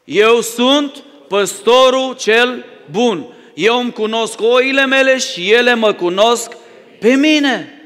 Eu 0.04 0.42
sunt 0.42 1.04
păstorul 1.28 2.16
cel 2.16 2.66
bun. 2.92 3.26
Eu 3.54 3.80
îmi 3.80 3.92
cunosc 3.92 4.42
oile 4.42 4.86
mele 4.86 5.18
și 5.18 5.52
ele 5.52 5.74
mă 5.74 5.94
cunosc 5.94 6.52
pe 7.00 7.16
mine. 7.16 7.82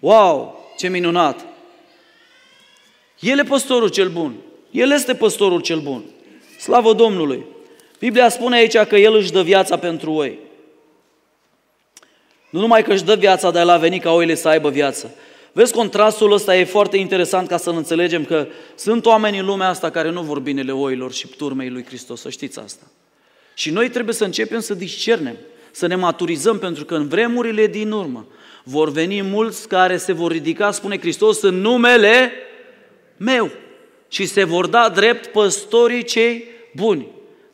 Wow, 0.00 0.64
ce 0.78 0.88
minunat! 0.88 1.44
El 3.20 3.38
e 3.38 3.42
păstorul 3.42 3.88
cel 3.88 4.08
bun. 4.08 4.34
El 4.70 4.90
este 4.90 5.14
păstorul 5.14 5.60
cel 5.60 5.78
bun. 5.78 6.04
Slavă 6.58 6.92
Domnului! 6.92 7.44
Biblia 7.98 8.28
spune 8.28 8.56
aici 8.56 8.76
că 8.76 8.96
El 8.96 9.14
își 9.14 9.32
dă 9.32 9.42
viața 9.42 9.78
pentru 9.78 10.12
oi. 10.12 10.38
Nu 12.50 12.60
numai 12.60 12.82
că 12.82 12.92
își 12.92 13.04
dă 13.04 13.14
viața, 13.14 13.50
dar 13.50 13.62
el 13.62 13.68
a 13.68 13.76
venit 13.76 14.02
ca 14.02 14.12
oile 14.12 14.34
să 14.34 14.48
aibă 14.48 14.70
viață. 14.70 15.14
Vezi, 15.52 15.72
contrastul 15.72 16.32
ăsta 16.32 16.56
e 16.56 16.64
foarte 16.64 16.96
interesant 16.96 17.48
ca 17.48 17.56
să 17.56 17.70
înțelegem 17.70 18.24
că 18.24 18.46
sunt 18.74 19.06
oameni 19.06 19.38
în 19.38 19.46
lumea 19.46 19.68
asta 19.68 19.90
care 19.90 20.10
nu 20.10 20.22
vor 20.22 20.38
binele 20.38 20.72
oilor 20.72 21.12
și 21.12 21.28
turmei 21.28 21.70
lui 21.70 21.84
Hristos, 21.84 22.20
să 22.20 22.30
știți 22.30 22.58
asta. 22.58 22.84
Și 23.54 23.70
noi 23.70 23.88
trebuie 23.88 24.14
să 24.14 24.24
începem 24.24 24.60
să 24.60 24.74
discernem, 24.74 25.36
să 25.70 25.86
ne 25.86 25.94
maturizăm, 25.94 26.58
pentru 26.58 26.84
că 26.84 26.94
în 26.94 27.08
vremurile 27.08 27.66
din 27.66 27.90
urmă 27.90 28.26
vor 28.64 28.90
veni 28.90 29.22
mulți 29.22 29.68
care 29.68 29.96
se 29.96 30.12
vor 30.12 30.30
ridica, 30.30 30.70
spune 30.70 30.98
Hristos, 30.98 31.42
în 31.42 31.60
numele 31.60 32.32
meu 33.16 33.50
și 34.08 34.26
se 34.26 34.44
vor 34.44 34.66
da 34.66 34.88
drept 34.88 35.26
păstorii 35.26 36.04
cei 36.04 36.44
buni. 36.74 37.06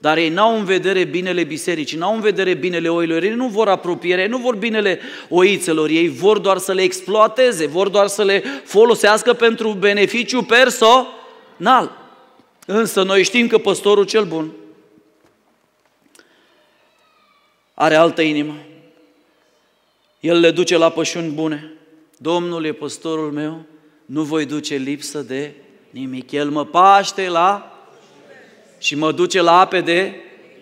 Dar 0.02 0.16
ei 0.16 0.28
n-au 0.28 0.58
în 0.58 0.64
vedere 0.64 1.04
binele 1.04 1.44
bisericii, 1.44 1.98
n-au 1.98 2.14
în 2.14 2.20
vedere 2.20 2.54
binele 2.54 2.88
oilor, 2.88 3.22
ei 3.22 3.34
nu 3.34 3.46
vor 3.46 3.68
apropiere, 3.68 4.22
ei 4.22 4.28
nu 4.28 4.38
vor 4.38 4.56
binele 4.56 5.00
oițelor, 5.28 5.88
ei 5.88 6.08
vor 6.08 6.38
doar 6.38 6.58
să 6.58 6.72
le 6.72 6.82
exploateze, 6.82 7.66
vor 7.66 7.88
doar 7.88 8.06
să 8.06 8.22
le 8.22 8.42
folosească 8.64 9.32
pentru 9.32 9.72
beneficiu 9.72 10.42
personal. 10.42 11.96
Însă 12.66 13.02
noi 13.02 13.22
știm 13.22 13.46
că 13.46 13.58
păstorul 13.58 14.04
cel 14.04 14.24
bun 14.24 14.52
are 17.74 17.94
altă 17.94 18.22
inimă. 18.22 18.54
El 20.20 20.40
le 20.40 20.50
duce 20.50 20.76
la 20.76 20.90
pășuni 20.90 21.30
bune. 21.30 21.72
Domnul 22.16 22.64
e 22.64 22.72
păstorul 22.72 23.32
meu, 23.32 23.64
nu 24.06 24.22
voi 24.22 24.46
duce 24.46 24.74
lipsă 24.74 25.20
de 25.20 25.54
nimic. 25.90 26.30
El 26.30 26.50
mă 26.50 26.64
paște 26.64 27.28
la 27.28 27.71
și 28.83 28.95
mă 28.95 29.12
duce 29.12 29.40
la 29.40 29.61
ape 29.61 29.81
de 29.81 30.14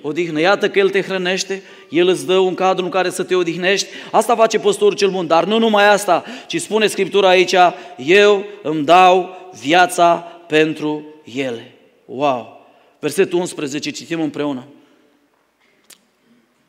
odihnă. 0.02 0.40
Iată 0.40 0.70
că 0.70 0.78
El 0.78 0.90
te 0.90 1.02
hrănește, 1.02 1.62
El 1.88 2.08
îți 2.08 2.26
dă 2.26 2.38
un 2.38 2.54
cadru 2.54 2.84
în 2.84 2.90
care 2.90 3.10
să 3.10 3.22
te 3.22 3.34
odihnești. 3.34 3.86
Asta 4.10 4.36
face 4.36 4.58
păstorul 4.58 4.96
cel 4.96 5.10
bun, 5.10 5.26
dar 5.26 5.44
nu 5.44 5.58
numai 5.58 5.88
asta, 5.88 6.24
ci 6.46 6.60
spune 6.60 6.86
Scriptura 6.86 7.28
aici, 7.28 7.54
eu 7.96 8.44
îmi 8.62 8.84
dau 8.84 9.36
viața 9.60 10.14
pentru 10.46 11.04
ele. 11.34 11.74
Wow! 12.04 12.66
Versetul 12.98 13.38
11, 13.38 13.90
citim 13.90 14.20
împreună. 14.20 14.64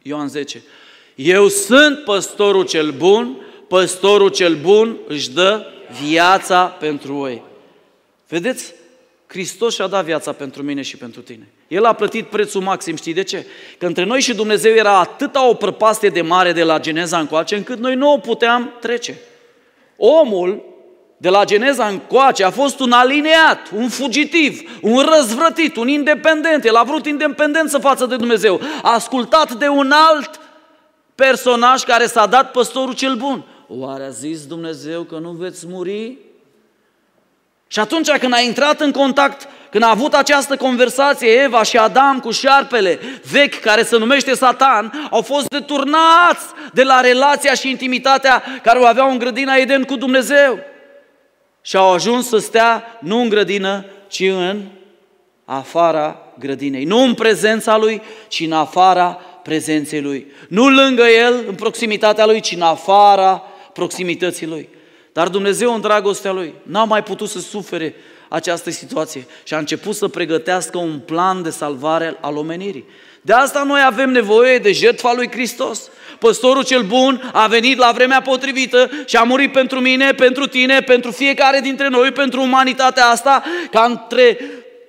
Ioan 0.02 0.28
10. 0.28 0.64
Eu 1.16 1.48
sunt 1.48 2.04
păstorul 2.04 2.66
cel 2.66 2.92
bun, 2.92 3.38
păstorul 3.68 4.30
cel 4.30 4.56
bun 4.56 4.98
își 5.08 5.32
dă 5.32 5.66
viața 6.04 6.66
pentru 6.66 7.16
oi. 7.16 7.42
Vedeți? 8.28 8.74
Hristos 9.32 9.74
și-a 9.74 9.88
dat 9.88 10.04
viața 10.04 10.32
pentru 10.32 10.64
mine 10.64 10.82
și 10.82 10.98
pentru 10.98 11.22
tine. 11.22 11.48
El 11.68 11.86
a 11.86 11.94
plătit 11.94 12.28
prețul 12.28 12.62
maxim, 12.62 12.96
știi 12.96 13.14
de 13.14 13.24
ce? 13.24 13.46
Că 13.78 13.86
între 13.86 14.04
noi 14.04 14.22
și 14.22 14.36
Dumnezeu 14.36 14.74
era 14.74 15.00
atâta 15.00 15.48
o 15.48 15.54
prăpastie 15.54 16.10
de 16.10 16.22
mare 16.22 16.52
de 16.52 16.64
la 16.64 16.80
Geneza 16.80 17.20
încoace, 17.20 17.56
încât 17.56 17.80
noi 17.80 17.96
nu 17.96 18.14
o 18.14 18.18
puteam 18.18 18.74
trece. 18.80 19.20
Omul 19.98 20.64
de 21.18 21.30
la 21.30 21.44
Geneza 21.44 21.88
încoace 21.88 22.44
a 22.44 22.50
fost 22.50 22.80
un 22.80 22.92
alineat, 22.92 23.70
un 23.76 23.90
fugitiv, 23.90 24.80
un 24.82 25.06
răzvrătit, 25.16 25.76
un 25.76 25.88
independent. 25.88 26.66
El 26.66 26.76
a 26.76 26.84
vrut 26.84 27.06
independență 27.06 27.78
față 27.78 28.06
de 28.06 28.16
Dumnezeu. 28.16 28.62
A 28.82 28.94
ascultat 28.94 29.52
de 29.54 29.68
un 29.68 29.92
alt 29.92 30.40
personaj 31.16 31.84
care 31.84 32.06
s-a 32.06 32.26
dat 32.26 32.52
păstorul 32.52 32.94
cel 32.94 33.16
bun. 33.16 33.44
Oare 33.68 34.04
a 34.04 34.10
zis 34.10 34.46
Dumnezeu 34.46 35.02
că 35.02 35.18
nu 35.18 35.32
veți 35.32 35.66
muri? 35.68 36.18
Și 37.72 37.80
atunci 37.80 38.10
când 38.10 38.34
a 38.34 38.40
intrat 38.40 38.82
în 38.82 38.92
contact, 38.92 39.48
când 39.70 39.84
a 39.84 39.90
avut 39.90 40.14
această 40.14 40.56
conversație 40.56 41.30
Eva 41.30 41.64
și 41.64 41.78
Adam 41.78 42.20
cu 42.20 42.32
șarpele 42.32 43.00
vechi 43.32 43.60
care 43.60 43.84
se 43.84 43.98
numește 43.98 44.34
Satan, 44.34 45.08
au 45.12 45.22
fost 45.22 45.48
deturnați 45.48 46.46
de 46.74 46.84
la 46.84 47.00
relația 47.00 47.54
și 47.54 47.70
intimitatea 47.70 48.44
care 48.64 48.80
o 48.80 48.86
aveau 48.86 49.12
în 49.12 49.18
grădina 49.18 49.56
Eden 49.56 49.84
cu 49.84 49.96
Dumnezeu. 49.96 50.60
Și 51.62 51.76
au 51.76 51.94
ajuns 51.94 52.28
să 52.28 52.38
stea 52.38 52.98
nu 53.00 53.22
în 53.22 53.30
grădină, 53.30 53.86
ci 54.08 54.20
în 54.20 54.62
afara 55.46 56.20
grădinei. 56.40 56.84
Nu 56.84 57.04
în 57.04 57.14
prezența 57.14 57.78
lui, 57.78 58.02
ci 58.28 58.40
în 58.40 58.52
afara 58.52 59.20
prezenței 59.44 60.02
lui. 60.02 60.32
Nu 60.48 60.70
lângă 60.70 61.04
el, 61.04 61.44
în 61.48 61.56
proximitatea 61.56 62.26
lui, 62.26 62.40
ci 62.40 62.52
în 62.52 62.62
afara 62.62 63.44
proximității 63.74 64.48
lui. 64.48 64.70
Dar 65.14 65.28
Dumnezeu, 65.28 65.74
în 65.74 65.82
dragostea 65.82 66.32
Lui, 66.32 66.54
n-a 66.64 66.84
mai 66.84 67.04
putut 67.04 67.30
să 67.30 67.40
sufere 67.40 67.96
această 68.30 68.70
situație 68.70 69.26
și 69.44 69.54
a 69.54 69.58
început 69.58 69.96
să 69.96 70.08
pregătească 70.08 70.78
un 70.78 71.00
plan 71.00 71.44
de 71.44 71.50
salvare 71.50 72.18
al 72.22 72.36
omenirii. 72.36 72.86
De 73.22 73.34
asta 73.34 73.64
noi 73.64 73.82
avem 73.86 74.10
nevoie 74.10 74.58
de 74.58 74.72
jertfa 74.72 75.14
lui 75.14 75.32
Hristos. 75.32 75.90
Păstorul 76.20 76.64
cel 76.64 76.82
bun 76.82 77.30
a 77.34 77.48
venit 77.48 77.78
la 77.78 77.92
vremea 77.92 78.22
potrivită 78.22 78.90
și 79.06 79.16
a 79.16 79.24
murit 79.24 79.52
pentru 79.52 79.80
mine, 79.80 80.12
pentru 80.12 80.48
tine, 80.48 80.80
pentru 80.80 81.12
fiecare 81.12 81.60
dintre 81.60 81.88
noi, 81.88 82.12
pentru 82.12 82.42
umanitatea 82.42 83.06
asta, 83.06 83.44
ca 83.72 83.84
între 83.84 84.38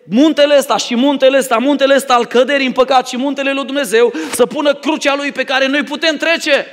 muntele 0.05 0.57
ăsta 0.59 0.77
și 0.77 0.95
muntele 0.95 1.39
ăsta, 1.39 1.57
muntele 1.57 1.95
ăsta 1.95 2.15
al 2.15 2.27
căderii 2.27 2.67
în 2.67 2.73
păcat 2.73 3.09
și 3.09 3.17
muntele 3.17 3.53
lui 3.53 3.65
Dumnezeu, 3.65 4.13
să 4.35 4.47
pună 4.47 4.75
crucea 4.75 5.15
lui 5.17 5.33
pe 5.33 5.45
care 5.45 5.67
noi 5.67 5.83
putem 5.83 6.17
trece. 6.17 6.67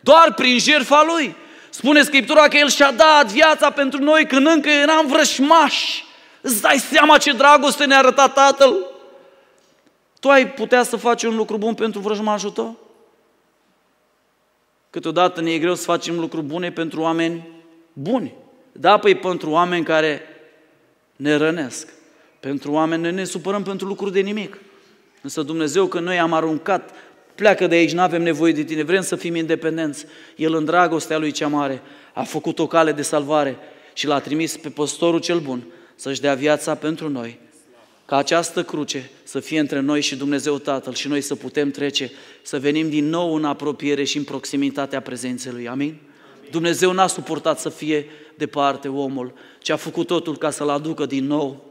Doar 0.00 0.32
prin 0.34 0.58
jertfa 0.58 1.04
lui. 1.06 1.36
Spune 1.70 2.02
Scriptura 2.02 2.48
că 2.48 2.56
El 2.56 2.68
și-a 2.68 2.92
dat 2.92 3.26
viața 3.26 3.70
pentru 3.70 4.02
noi 4.02 4.26
când 4.26 4.46
încă 4.46 4.68
eram 4.68 5.06
vrășmași. 5.06 6.04
Îți 6.40 6.60
dai 6.60 6.78
seama 6.78 7.18
ce 7.18 7.32
dragoste 7.32 7.84
ne-a 7.84 7.98
arătat 7.98 8.34
Tatăl? 8.34 8.86
Tu 10.20 10.28
ai 10.28 10.50
putea 10.50 10.82
să 10.82 10.96
faci 10.96 11.22
un 11.22 11.36
lucru 11.36 11.58
bun 11.58 11.74
pentru 11.74 12.00
vrăjmașul 12.00 12.50
tău? 12.50 12.78
Câteodată 14.90 15.40
ne 15.40 15.52
e 15.52 15.58
greu 15.58 15.74
să 15.74 15.84
facem 15.84 16.18
lucruri 16.18 16.46
bune 16.46 16.72
pentru 16.72 17.00
oameni 17.00 17.48
buni. 17.92 18.34
Da, 18.72 18.98
păi 18.98 19.14
pentru 19.14 19.50
oameni 19.50 19.84
care 19.84 20.22
ne 21.16 21.34
rănesc. 21.34 21.88
Pentru 22.40 22.72
oameni 22.72 23.02
ne, 23.02 23.10
ne 23.10 23.24
supărăm 23.24 23.62
pentru 23.62 23.86
lucruri 23.86 24.12
de 24.12 24.20
nimic. 24.20 24.58
Însă 25.22 25.42
Dumnezeu, 25.42 25.86
că 25.86 26.00
noi 26.00 26.18
am 26.18 26.32
aruncat 26.32 26.90
pleacă 27.40 27.66
de 27.66 27.74
aici, 27.74 27.92
nu 27.92 28.00
avem 28.00 28.22
nevoie 28.22 28.52
de 28.52 28.64
tine, 28.64 28.82
vrem 28.82 29.02
să 29.02 29.16
fim 29.16 29.34
independenți. 29.34 30.06
El 30.36 30.54
în 30.54 30.64
dragostea 30.64 31.18
lui 31.18 31.30
cea 31.30 31.48
mare 31.48 31.82
a 32.14 32.22
făcut 32.22 32.58
o 32.58 32.66
cale 32.66 32.92
de 32.92 33.02
salvare 33.02 33.58
și 33.92 34.06
l-a 34.06 34.18
trimis 34.18 34.56
pe 34.56 34.68
păstorul 34.68 35.20
cel 35.20 35.38
bun 35.38 35.64
să-și 35.94 36.20
dea 36.20 36.34
viața 36.34 36.74
pentru 36.74 37.08
noi. 37.08 37.38
Ca 38.04 38.16
această 38.16 38.62
cruce 38.62 39.10
să 39.22 39.40
fie 39.40 39.58
între 39.58 39.80
noi 39.80 40.00
și 40.00 40.16
Dumnezeu 40.16 40.58
Tatăl 40.58 40.94
și 40.94 41.08
noi 41.08 41.20
să 41.20 41.34
putem 41.34 41.70
trece, 41.70 42.10
să 42.42 42.58
venim 42.58 42.88
din 42.88 43.08
nou 43.08 43.34
în 43.34 43.44
apropiere 43.44 44.04
și 44.04 44.16
în 44.16 44.24
proximitatea 44.24 45.00
prezenței 45.00 45.52
Lui. 45.52 45.68
Amin? 45.68 45.86
Amin. 45.86 46.50
Dumnezeu 46.50 46.92
n-a 46.92 47.06
suportat 47.06 47.60
să 47.60 47.68
fie 47.68 48.06
departe 48.34 48.88
omul, 48.88 49.32
ci 49.58 49.70
a 49.70 49.76
făcut 49.76 50.06
totul 50.06 50.36
ca 50.36 50.50
să-l 50.50 50.68
aducă 50.68 51.06
din 51.06 51.26
nou 51.26 51.64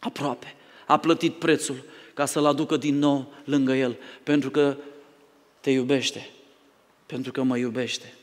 aproape. 0.00 0.54
A 0.86 0.96
plătit 0.96 1.32
prețul 1.32 1.84
ca 2.14 2.24
să-l 2.24 2.46
aducă 2.46 2.76
din 2.76 2.98
nou 2.98 3.32
lângă 3.44 3.72
el, 3.72 3.96
pentru 4.22 4.50
că 4.50 4.76
te 5.66 5.72
iubește, 5.72 6.30
pentru 7.06 7.32
că 7.32 7.42
mă 7.42 7.56
iubește, 7.56 8.14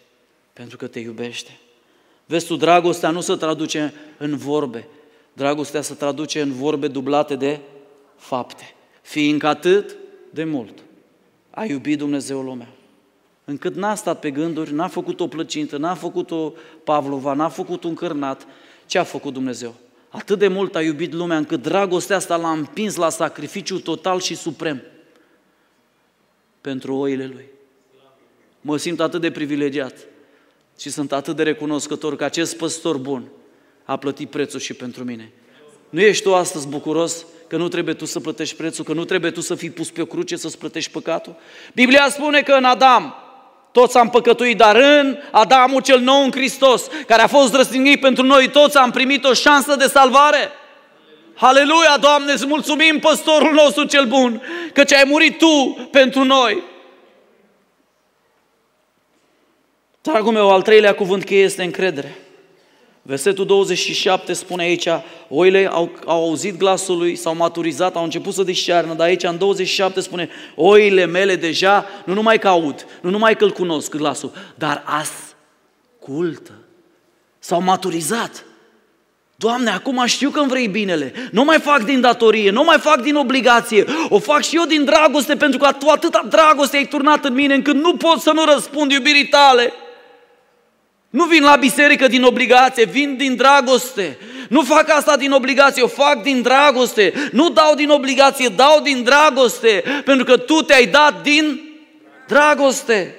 pentru 0.53 0.77
că 0.77 0.87
te 0.87 0.99
iubește. 0.99 1.59
Vezi 2.25 2.45
tu, 2.45 2.55
dragostea 2.55 3.09
nu 3.09 3.21
se 3.21 3.35
traduce 3.35 3.93
în 4.17 4.37
vorbe, 4.37 4.87
dragostea 5.33 5.81
se 5.81 5.93
traduce 5.93 6.41
în 6.41 6.53
vorbe 6.53 6.87
dublate 6.87 7.35
de 7.35 7.59
fapte. 8.15 8.73
Fiindcă 9.01 9.47
atât 9.47 9.95
de 10.29 10.43
mult 10.43 10.83
a 11.49 11.65
iubit 11.65 11.97
Dumnezeu 11.97 12.41
lumea, 12.41 12.69
încât 13.45 13.75
n-a 13.75 13.95
stat 13.95 14.19
pe 14.19 14.31
gânduri, 14.31 14.73
n-a 14.73 14.87
făcut 14.87 15.19
o 15.19 15.27
plăcintă, 15.27 15.77
n-a 15.77 15.95
făcut 15.95 16.31
o 16.31 16.53
pavlova, 16.83 17.33
n-a 17.33 17.49
făcut 17.49 17.83
un 17.83 17.93
cărnat. 17.93 18.47
Ce 18.85 18.97
a 18.97 19.03
făcut 19.03 19.33
Dumnezeu? 19.33 19.75
Atât 20.09 20.39
de 20.39 20.47
mult 20.47 20.75
a 20.75 20.81
iubit 20.81 21.13
lumea 21.13 21.37
încât 21.37 21.61
dragostea 21.61 22.15
asta 22.15 22.35
l-a 22.35 22.51
împins 22.51 22.95
la 22.95 23.09
sacrificiu 23.09 23.79
total 23.79 24.19
și 24.19 24.35
suprem 24.35 24.83
pentru 26.63 26.95
oile 26.95 27.29
Lui. 27.33 27.45
Mă 28.61 28.77
simt 28.77 28.99
atât 28.99 29.21
de 29.21 29.31
privilegiat 29.31 29.93
și 30.79 30.89
sunt 30.89 31.11
atât 31.11 31.35
de 31.35 31.43
recunoscător 31.43 32.15
că 32.15 32.23
acest 32.23 32.57
păstor 32.57 32.97
bun 32.97 33.23
a 33.83 33.97
plătit 33.97 34.29
prețul 34.29 34.59
și 34.59 34.73
pentru 34.73 35.03
mine. 35.03 35.31
Nu 35.89 36.01
ești 36.01 36.23
tu 36.23 36.35
astăzi 36.35 36.67
bucuros 36.67 37.25
că 37.47 37.57
nu 37.57 37.67
trebuie 37.67 37.93
tu 37.93 38.05
să 38.05 38.19
plătești 38.19 38.55
prețul, 38.55 38.83
că 38.83 38.93
nu 38.93 39.05
trebuie 39.05 39.31
tu 39.31 39.41
să 39.41 39.55
fii 39.55 39.69
pus 39.69 39.89
pe 39.89 40.01
o 40.01 40.05
cruce 40.05 40.35
să-ți 40.35 40.57
plătești 40.57 40.91
păcatul? 40.91 41.35
Biblia 41.73 42.07
spune 42.09 42.41
că 42.41 42.51
în 42.51 42.63
Adam 42.63 43.15
toți 43.71 43.97
am 43.97 44.09
păcătuit, 44.09 44.57
dar 44.57 44.75
în 44.75 45.17
Adamul 45.31 45.81
cel 45.81 45.99
nou 45.99 46.23
în 46.23 46.31
Hristos, 46.31 46.87
care 47.07 47.21
a 47.21 47.27
fost 47.27 47.53
răstignit 47.53 47.99
pentru 47.99 48.25
noi, 48.25 48.49
toți 48.49 48.77
am 48.77 48.91
primit 48.91 49.23
o 49.23 49.33
șansă 49.33 49.75
de 49.75 49.85
salvare. 49.85 50.51
Aleluia, 51.35 51.97
Doamne, 52.01 52.31
îți 52.31 52.47
mulțumim, 52.47 52.99
păstorul 52.99 53.53
nostru 53.53 53.83
cel 53.83 54.05
bun, 54.05 54.41
că 54.73 54.83
ce 54.83 54.95
ai 54.95 55.03
murit 55.07 55.37
Tu 55.37 55.87
pentru 55.91 56.23
noi. 56.23 56.63
Dragul 60.01 60.31
meu, 60.31 60.51
al 60.51 60.61
treilea 60.61 60.95
cuvânt 60.95 61.23
cheie 61.23 61.43
este 61.43 61.63
încredere. 61.63 62.17
Versetul 63.01 63.45
27 63.45 64.33
spune 64.33 64.63
aici, 64.63 64.87
oile 65.29 65.69
au, 65.71 65.91
au 66.05 66.23
auzit 66.23 66.57
glasul 66.57 66.97
lui, 66.97 67.15
s-au 67.15 67.35
maturizat, 67.35 67.95
au 67.95 68.03
început 68.03 68.33
să 68.33 68.43
discearnă, 68.43 68.93
dar 68.93 69.07
aici 69.07 69.23
în 69.23 69.37
27 69.37 69.99
spune, 69.99 70.29
oile 70.55 71.05
mele 71.05 71.35
deja, 71.35 71.85
nu 72.05 72.13
numai 72.13 72.39
că 72.39 72.47
aud, 72.47 72.85
nu 73.01 73.09
numai 73.09 73.35
că 73.35 73.43
îl 73.43 73.51
cunosc 73.51 73.95
glasul, 73.95 74.31
dar 74.55 74.83
ascultă. 74.85 76.51
S-au 77.39 77.61
maturizat. 77.61 78.45
Doamne, 79.35 79.69
acum 79.69 80.05
știu 80.05 80.29
că 80.29 80.39
îmi 80.39 80.49
vrei 80.49 80.67
binele. 80.67 81.13
Nu 81.31 81.43
mai 81.43 81.59
fac 81.59 81.83
din 81.83 82.01
datorie, 82.01 82.49
nu 82.49 82.63
mai 82.63 82.77
fac 82.79 83.01
din 83.01 83.15
obligație. 83.15 83.85
O 84.09 84.19
fac 84.19 84.43
și 84.43 84.55
eu 84.55 84.65
din 84.65 84.85
dragoste, 84.85 85.35
pentru 85.35 85.59
că 85.59 85.71
tu 85.71 85.87
atâta 85.87 86.25
dragoste 86.29 86.77
ai 86.77 86.85
turnat 86.85 87.25
în 87.25 87.33
mine, 87.33 87.53
încât 87.53 87.75
nu 87.75 87.95
pot 87.95 88.21
să 88.21 88.31
nu 88.31 88.43
răspund 88.45 88.91
iubirii 88.91 89.27
tale. 89.27 89.73
Nu 91.09 91.25
vin 91.25 91.43
la 91.43 91.55
biserică 91.55 92.07
din 92.07 92.23
obligație, 92.23 92.85
vin 92.85 93.15
din 93.17 93.35
dragoste. 93.35 94.17
Nu 94.49 94.61
fac 94.61 94.89
asta 94.89 95.17
din 95.17 95.31
obligație, 95.31 95.83
o 95.83 95.87
fac 95.87 96.23
din 96.23 96.41
dragoste. 96.41 97.13
Nu 97.31 97.49
dau 97.49 97.75
din 97.75 97.89
obligație, 97.89 98.47
dau 98.55 98.79
din 98.83 99.03
dragoste, 99.03 99.83
pentru 100.05 100.25
că 100.25 100.37
tu 100.37 100.61
te-ai 100.61 100.85
dat 100.85 101.21
din 101.21 101.61
dragoste. 102.27 103.15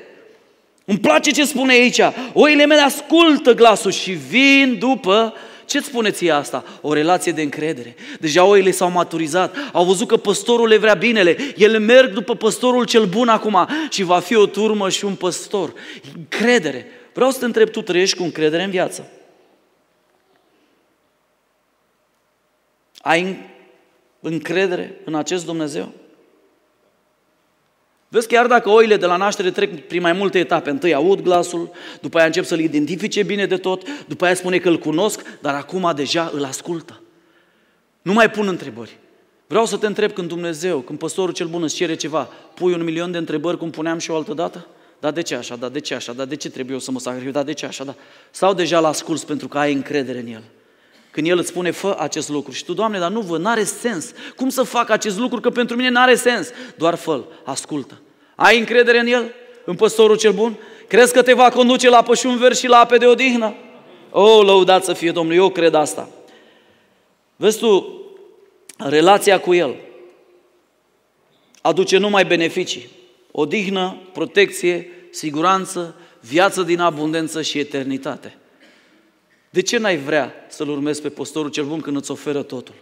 Îmi 0.84 0.98
place 0.98 1.30
ce 1.30 1.44
spune 1.44 1.72
aici. 1.72 2.00
Oile 2.32 2.66
mele 2.66 2.80
ascultă 2.80 3.54
glasul 3.54 3.90
și 3.90 4.10
vin 4.10 4.76
după 4.78 5.34
ce 5.74 5.80
îți 5.80 5.88
spune 5.88 6.10
ție 6.10 6.30
asta? 6.30 6.64
O 6.80 6.92
relație 6.92 7.32
de 7.32 7.42
încredere. 7.42 7.94
Deja 8.20 8.44
oile 8.44 8.70
s-au 8.70 8.90
maturizat, 8.90 9.56
au 9.72 9.84
văzut 9.84 10.08
că 10.08 10.16
păstorul 10.16 10.68
le 10.68 10.76
vrea 10.76 10.94
binele, 10.94 11.36
ele 11.56 11.78
merg 11.78 12.12
după 12.12 12.34
păstorul 12.34 12.84
cel 12.84 13.06
bun 13.06 13.28
acum 13.28 13.68
și 13.90 14.02
va 14.02 14.20
fi 14.20 14.34
o 14.34 14.46
turmă 14.46 14.88
și 14.88 15.04
un 15.04 15.14
păstor. 15.14 15.72
Încredere. 16.16 16.86
Vreau 17.12 17.30
să 17.30 17.38
te 17.38 17.44
întreb, 17.44 17.68
tu 17.68 17.82
trăiești 17.82 18.16
cu 18.16 18.22
încredere 18.22 18.62
în 18.62 18.70
viață? 18.70 19.10
Ai 22.98 23.50
încredere 24.20 25.00
în 25.04 25.14
acest 25.14 25.44
Dumnezeu? 25.44 25.92
Vezi, 28.08 28.26
chiar 28.26 28.46
dacă 28.46 28.68
oile 28.68 28.96
de 28.96 29.06
la 29.06 29.16
naștere 29.16 29.50
trec 29.50 29.86
prin 29.86 30.00
mai 30.00 30.12
multe 30.12 30.38
etape, 30.38 30.70
întâi 30.70 30.94
aud 30.94 31.20
glasul, 31.20 31.70
după 32.00 32.16
aia 32.16 32.26
încep 32.26 32.44
să-l 32.44 32.60
identifice 32.60 33.22
bine 33.22 33.46
de 33.46 33.56
tot, 33.56 33.82
după 34.06 34.24
aia 34.24 34.34
spune 34.34 34.58
că 34.58 34.68
îl 34.68 34.78
cunosc, 34.78 35.22
dar 35.40 35.54
acum 35.54 35.92
deja 35.96 36.30
îl 36.34 36.44
ascultă. 36.44 37.00
Nu 38.02 38.12
mai 38.12 38.30
pun 38.30 38.48
întrebări. 38.48 38.98
Vreau 39.46 39.66
să 39.66 39.76
te 39.76 39.86
întreb 39.86 40.12
când 40.12 40.28
Dumnezeu, 40.28 40.80
când 40.80 40.98
păstorul 40.98 41.34
cel 41.34 41.46
bun 41.46 41.62
îți 41.62 41.74
cere 41.74 41.94
ceva, 41.94 42.28
pui 42.54 42.72
un 42.72 42.84
milion 42.84 43.10
de 43.10 43.18
întrebări 43.18 43.58
cum 43.58 43.70
puneam 43.70 43.98
și 43.98 44.10
o 44.10 44.16
altă 44.16 44.34
dată? 44.34 44.66
Dar 45.00 45.12
de 45.12 45.22
ce 45.22 45.34
așa? 45.34 45.56
Dar 45.56 45.70
de 45.70 45.80
ce 45.80 45.94
așa? 45.94 46.12
Dar 46.12 46.26
de 46.26 46.36
ce 46.36 46.50
trebuie 46.50 46.74
eu 46.74 46.80
să 46.80 46.90
mă 46.90 46.98
sacrific? 46.98 47.32
Dar 47.32 47.44
de 47.44 47.52
ce 47.52 47.66
așa? 47.66 47.84
Da. 47.84 47.94
Sau 48.30 48.54
deja 48.54 48.80
l 48.80 48.84
asculți 48.84 49.26
pentru 49.26 49.48
că 49.48 49.58
ai 49.58 49.72
încredere 49.72 50.18
în 50.18 50.26
El? 50.26 50.42
Când 51.14 51.26
El 51.26 51.38
îți 51.38 51.48
spune, 51.48 51.70
fă 51.70 51.96
acest 51.98 52.28
lucru 52.28 52.52
și 52.52 52.64
tu, 52.64 52.72
Doamne, 52.72 52.98
dar 52.98 53.10
nu 53.10 53.20
văd, 53.20 53.40
n-are 53.40 53.64
sens. 53.64 54.12
Cum 54.36 54.48
să 54.48 54.62
fac 54.62 54.90
acest 54.90 55.18
lucru? 55.18 55.40
Că 55.40 55.50
pentru 55.50 55.76
mine 55.76 55.88
n-are 55.88 56.14
sens. 56.14 56.48
Doar 56.76 56.94
fă 56.94 57.24
ascultă. 57.44 58.00
Ai 58.34 58.58
încredere 58.58 58.98
în 58.98 59.06
El? 59.06 59.34
În 59.64 59.74
păstorul 59.74 60.16
cel 60.16 60.32
bun? 60.32 60.58
Crezi 60.88 61.12
că 61.12 61.22
te 61.22 61.32
va 61.32 61.50
conduce 61.50 61.88
la 61.88 62.02
pășun 62.02 62.36
ver 62.36 62.54
și 62.54 62.66
la 62.66 62.76
ape 62.76 62.96
de 62.96 63.06
odihnă? 63.06 63.54
O, 64.10 64.22
oh, 64.22 64.44
lăudat 64.46 64.84
să 64.84 64.92
fie 64.92 65.10
Domnul, 65.10 65.34
eu 65.34 65.50
cred 65.50 65.74
asta. 65.74 66.08
Vezi 67.36 67.58
tu, 67.58 68.00
relația 68.76 69.40
cu 69.40 69.54
El 69.54 69.74
aduce 71.60 71.98
numai 71.98 72.24
beneficii. 72.24 72.88
Odihnă, 73.30 73.96
protecție, 74.12 74.88
siguranță, 75.10 75.94
viață 76.20 76.62
din 76.62 76.80
abundență 76.80 77.42
și 77.42 77.58
eternitate. 77.58 78.38
De 79.54 79.60
ce 79.62 79.78
n-ai 79.78 79.96
vrea 79.96 80.34
să-L 80.48 80.68
urmezi 80.68 81.02
pe 81.02 81.08
postorul 81.08 81.50
cel 81.50 81.64
bun 81.64 81.80
când 81.80 81.96
îți 81.96 82.10
oferă 82.10 82.42
totul? 82.42 82.74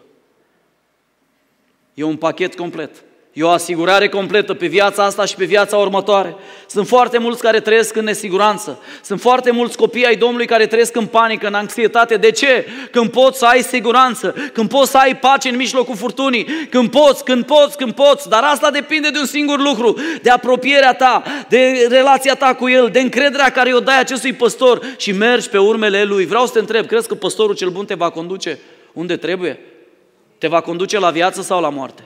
E 1.95 2.03
un 2.03 2.17
pachet 2.17 2.55
complet. 2.55 3.05
E 3.35 3.43
o 3.43 3.49
asigurare 3.49 4.09
completă 4.09 4.55
pe 4.55 4.67
viața 4.67 5.05
asta 5.05 5.25
și 5.25 5.35
pe 5.35 5.45
viața 5.45 5.77
următoare. 5.77 6.37
Sunt 6.67 6.87
foarte 6.87 7.19
mulți 7.19 7.43
care 7.43 7.61
trăiesc 7.61 7.97
în 7.97 8.05
nesiguranță. 8.05 8.79
Sunt 9.03 9.21
foarte 9.21 9.51
mulți 9.51 9.77
copii 9.77 10.07
ai 10.07 10.17
Domnului 10.17 10.47
care 10.47 10.67
trăiesc 10.67 10.97
în 10.97 11.07
panică, 11.07 11.47
în 11.47 11.55
anxietate. 11.55 12.17
De 12.17 12.31
ce? 12.31 12.67
Când 12.91 13.11
poți 13.11 13.39
să 13.39 13.45
ai 13.45 13.63
siguranță, 13.63 14.35
când 14.53 14.69
poți 14.69 14.91
să 14.91 14.97
ai 14.97 15.17
pace 15.17 15.49
în 15.49 15.57
mijlocul 15.57 15.97
furtunii, 15.97 16.47
când 16.71 16.91
poți, 16.91 17.25
când 17.25 17.45
poți, 17.45 17.77
când 17.77 17.93
poți. 17.93 18.29
Dar 18.29 18.43
asta 18.45 18.71
depinde 18.71 19.11
de 19.11 19.19
un 19.19 19.27
singur 19.27 19.61
lucru, 19.61 19.99
de 20.23 20.31
apropierea 20.31 20.95
ta, 20.95 21.23
de 21.49 21.87
relația 21.91 22.35
ta 22.35 22.55
cu 22.55 22.69
El, 22.69 22.89
de 22.93 23.01
încrederea 23.01 23.51
care 23.51 23.75
o 23.75 23.81
dai 23.81 24.01
acestui 24.01 24.33
păstor 24.33 24.81
și 24.97 25.13
mergi 25.13 25.49
pe 25.49 25.59
urmele 25.59 26.05
Lui. 26.05 26.27
Vreau 26.27 26.47
să 26.47 26.53
te 26.53 26.59
întreb, 26.59 26.87
crezi 26.87 27.09
că 27.09 27.15
păstorul 27.15 27.55
cel 27.55 27.69
bun 27.69 27.85
te 27.85 27.95
va 27.95 28.11
conduce 28.11 28.59
unde 28.93 29.17
trebuie? 29.17 29.61
Te 30.39 30.49
va 30.49 30.61
conduce 30.61 30.99
la 30.99 31.11
viață 31.11 31.43
sau 31.43 31.61
la 31.61 31.69
moarte? 31.69 32.03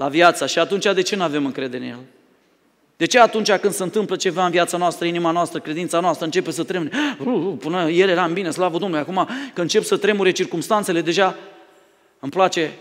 La 0.00 0.08
viața 0.08 0.46
și 0.46 0.58
atunci 0.58 0.92
de 0.94 1.02
ce 1.02 1.16
nu 1.16 1.22
avem 1.22 1.44
încredere 1.44 1.84
în 1.84 1.90
El? 1.90 1.98
De 2.96 3.06
ce 3.06 3.18
atunci 3.18 3.52
când 3.52 3.72
se 3.72 3.82
întâmplă 3.82 4.16
ceva 4.16 4.44
în 4.44 4.50
viața 4.50 4.76
noastră, 4.76 5.06
inima 5.06 5.30
noastră, 5.30 5.60
credința 5.60 6.00
noastră 6.00 6.24
începe 6.24 6.50
să 6.50 6.64
tremure? 6.64 6.90
Uh, 7.18 7.26
uh, 7.26 7.54
până 7.58 7.90
ieri 7.90 8.10
eram 8.10 8.32
bine, 8.32 8.50
slavă 8.50 8.78
Domnului, 8.78 9.04
acum 9.04 9.24
când 9.26 9.56
încep 9.56 9.82
să 9.82 9.96
tremure 9.96 10.30
circumstanțele, 10.30 11.00
deja 11.00 11.36
îmi 12.18 12.30
place 12.30 12.72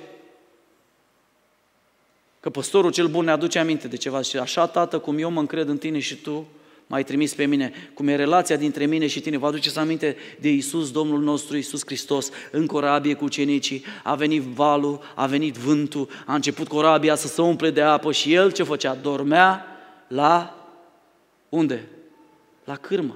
că 2.39 2.49
păstorul 2.49 2.91
cel 2.91 3.07
bun 3.07 3.25
ne 3.25 3.31
aduce 3.31 3.59
aminte 3.59 3.87
de 3.87 3.95
ceva 3.95 4.21
și 4.21 4.37
așa, 4.37 4.67
tată, 4.67 4.99
cum 4.99 5.17
eu 5.17 5.29
mă 5.29 5.39
încred 5.39 5.67
în 5.67 5.77
tine 5.77 5.99
și 5.99 6.15
tu, 6.15 6.47
m-ai 6.89 7.03
trimis 7.03 7.33
pe 7.33 7.45
mine, 7.45 7.73
cum 7.93 8.07
e 8.07 8.15
relația 8.15 8.55
dintre 8.55 8.85
mine 8.85 9.07
și 9.07 9.19
tine. 9.19 9.37
Vă 9.37 9.47
aduceți 9.47 9.77
aminte 9.77 10.15
de 10.39 10.49
Isus, 10.49 10.91
Domnul 10.91 11.21
nostru, 11.21 11.57
Isus 11.57 11.81
Hristos, 11.85 12.29
în 12.51 12.65
corabie 12.65 13.13
cu 13.13 13.27
cenicii, 13.27 13.83
a 14.03 14.15
venit 14.15 14.41
valul, 14.41 14.99
a 15.15 15.25
venit 15.25 15.55
vântul, 15.55 16.09
a 16.25 16.33
început 16.33 16.67
corabia 16.67 17.15
să 17.15 17.27
se 17.27 17.41
umple 17.41 17.69
de 17.69 17.81
apă 17.81 18.11
și 18.11 18.33
el 18.33 18.51
ce 18.51 18.63
făcea? 18.63 18.95
Dormea 18.95 19.65
la 20.07 20.67
unde? 21.49 21.87
La 22.63 22.75
cârmă. 22.75 23.15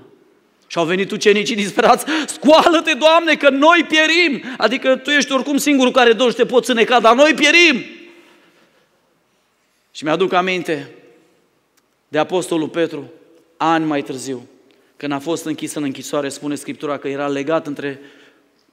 Și 0.67 0.77
au 0.77 0.85
venit 0.85 1.11
ucenicii 1.11 1.55
disperați, 1.55 2.05
scoală-te, 2.27 2.93
Doamne, 2.93 3.35
că 3.35 3.49
noi 3.49 3.87
pierim! 3.87 4.43
Adică 4.57 4.95
tu 4.95 5.09
ești 5.09 5.31
oricum 5.31 5.57
singurul 5.57 5.91
care 5.91 6.13
dorește, 6.13 6.41
te 6.43 6.47
poți 6.47 6.71
îneca, 6.71 6.99
dar 6.99 7.15
noi 7.15 7.33
pierim! 7.33 7.83
Și 9.91 10.03
mi-aduc 10.03 10.33
aminte 10.33 10.91
de 12.07 12.17
Apostolul 12.17 12.69
Petru, 12.69 13.11
ani 13.71 13.85
mai 13.85 14.01
târziu, 14.01 14.47
când 14.97 15.11
a 15.11 15.19
fost 15.19 15.45
închis 15.45 15.73
în 15.73 15.83
închisoare, 15.83 16.29
spune 16.29 16.55
Scriptura 16.55 16.97
că 16.97 17.07
era 17.07 17.27
legat 17.27 17.67
între 17.67 17.99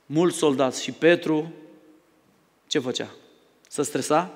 mulți 0.06 0.36
soldați 0.36 0.82
și 0.82 0.92
Petru, 0.92 1.52
ce 2.66 2.78
făcea? 2.78 3.10
Să 3.68 3.82
stresa? 3.82 4.30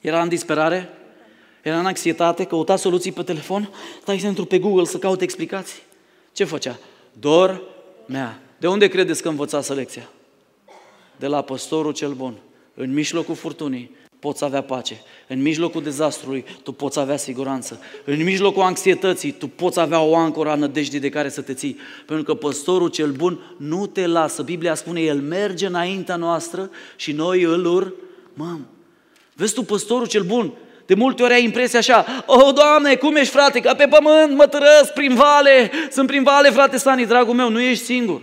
Era 0.00 0.22
în 0.22 0.28
disperare? 0.28 0.88
Era 1.62 1.78
în 1.78 1.86
anxietate? 1.86 2.44
Căuta 2.44 2.76
soluții 2.76 3.12
pe 3.12 3.22
telefon? 3.22 3.70
Stai 4.00 4.18
să 4.18 4.26
intru 4.26 4.44
pe 4.44 4.58
Google 4.58 4.84
să 4.84 4.98
caut 4.98 5.20
explicații? 5.20 5.82
Ce 6.32 6.44
făcea? 6.44 6.78
Dormea. 7.12 8.40
De 8.58 8.68
unde 8.68 8.88
credeți 8.88 9.22
că 9.22 9.28
învățase 9.28 9.74
lecția? 9.74 10.08
De 11.16 11.26
la 11.26 11.42
păstorul 11.42 11.92
cel 11.92 12.12
bun. 12.12 12.34
În 12.74 12.92
mijlocul 12.92 13.34
furtunii, 13.34 13.96
poți 14.24 14.44
avea 14.44 14.62
pace. 14.62 15.02
În 15.28 15.42
mijlocul 15.42 15.82
dezastrului, 15.82 16.44
tu 16.62 16.72
poți 16.72 16.98
avea 16.98 17.16
siguranță. 17.16 17.80
În 18.04 18.22
mijlocul 18.22 18.62
anxietății, 18.62 19.30
tu 19.30 19.48
poți 19.48 19.80
avea 19.80 20.00
o 20.00 20.16
ancoră 20.16 20.50
a 20.50 20.54
nădejdii 20.54 21.00
de 21.00 21.08
care 21.08 21.28
să 21.28 21.40
te 21.40 21.54
ții. 21.54 21.78
Pentru 22.06 22.24
că 22.24 22.34
păstorul 22.34 22.88
cel 22.88 23.10
bun 23.10 23.38
nu 23.56 23.86
te 23.86 24.06
lasă. 24.06 24.42
Biblia 24.42 24.74
spune, 24.74 25.00
El 25.00 25.20
merge 25.20 25.66
înaintea 25.66 26.16
noastră 26.16 26.70
și 26.96 27.12
noi 27.12 27.42
îl 27.42 27.64
urmăm. 27.64 28.66
Vezi 29.34 29.54
tu, 29.54 29.62
păstorul 29.62 30.06
cel 30.06 30.22
bun, 30.22 30.52
de 30.86 30.94
multe 30.94 31.22
ori 31.22 31.32
ai 31.32 31.44
impresia 31.44 31.78
așa, 31.78 32.24
oh, 32.26 32.54
Doamne, 32.54 32.94
cum 32.94 33.16
ești, 33.16 33.32
frate, 33.32 33.60
ca 33.60 33.74
pe 33.74 33.86
pământ, 33.86 34.36
mă 34.36 34.46
tărăsc 34.46 34.92
prin 34.94 35.14
vale, 35.14 35.70
sunt 35.90 36.06
prin 36.06 36.22
vale, 36.22 36.50
frate 36.50 36.76
Sani, 36.76 37.06
dragul 37.06 37.34
meu, 37.34 37.50
nu 37.50 37.60
ești 37.60 37.84
singur. 37.84 38.20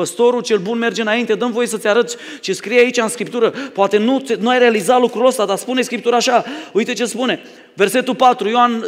Păstorul 0.00 0.42
cel 0.42 0.58
bun 0.58 0.78
merge 0.78 1.00
înainte, 1.00 1.34
dăm 1.34 1.50
voie 1.50 1.66
să-ți 1.66 1.86
arăt 1.86 2.18
ce 2.40 2.52
scrie 2.52 2.78
aici 2.78 2.96
în 2.96 3.08
Scriptură. 3.08 3.50
Poate 3.50 3.96
nu, 3.96 4.22
nu 4.38 4.48
ai 4.48 4.58
realizat 4.58 5.00
lucrul 5.00 5.26
ăsta, 5.26 5.44
dar 5.44 5.56
spune 5.56 5.82
Scriptura 5.82 6.16
așa. 6.16 6.44
Uite 6.72 6.92
ce 6.92 7.04
spune. 7.04 7.42
Versetul 7.74 8.14
4, 8.14 8.48
Ioan, 8.48 8.84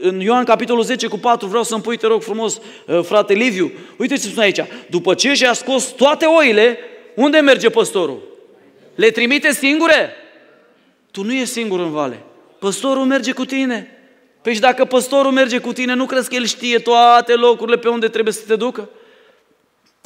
în 0.00 0.20
Ioan 0.20 0.44
capitolul 0.44 0.82
10 0.82 1.06
cu 1.06 1.18
4, 1.18 1.46
vreau 1.48 1.62
să-mi 1.62 1.82
pui, 1.82 1.96
te 1.96 2.06
rog 2.06 2.22
frumos, 2.22 2.60
uh, 2.86 3.00
frate 3.02 3.32
Liviu. 3.32 3.72
Uite 3.96 4.14
ce 4.14 4.20
spune 4.20 4.44
aici. 4.44 4.60
După 4.90 5.14
ce 5.14 5.34
și-a 5.34 5.52
scos 5.52 5.84
toate 5.84 6.24
oile, 6.24 6.78
unde 7.14 7.38
merge 7.38 7.68
păstorul? 7.68 8.22
Le 8.94 9.10
trimite 9.10 9.52
singure? 9.52 10.10
Tu 11.10 11.24
nu 11.24 11.32
ești 11.32 11.52
singur 11.52 11.80
în 11.80 11.90
vale. 11.90 12.22
Păstorul 12.58 13.04
merge 13.04 13.32
cu 13.32 13.44
tine. 13.44 13.90
Păi 14.42 14.54
și 14.54 14.60
dacă 14.60 14.84
păstorul 14.84 15.32
merge 15.32 15.58
cu 15.58 15.72
tine, 15.72 15.94
nu 15.94 16.06
crezi 16.06 16.28
că 16.28 16.34
el 16.34 16.44
știe 16.44 16.78
toate 16.78 17.34
locurile 17.34 17.78
pe 17.78 17.88
unde 17.88 18.08
trebuie 18.08 18.34
să 18.34 18.42
te 18.46 18.56
ducă? 18.56 18.88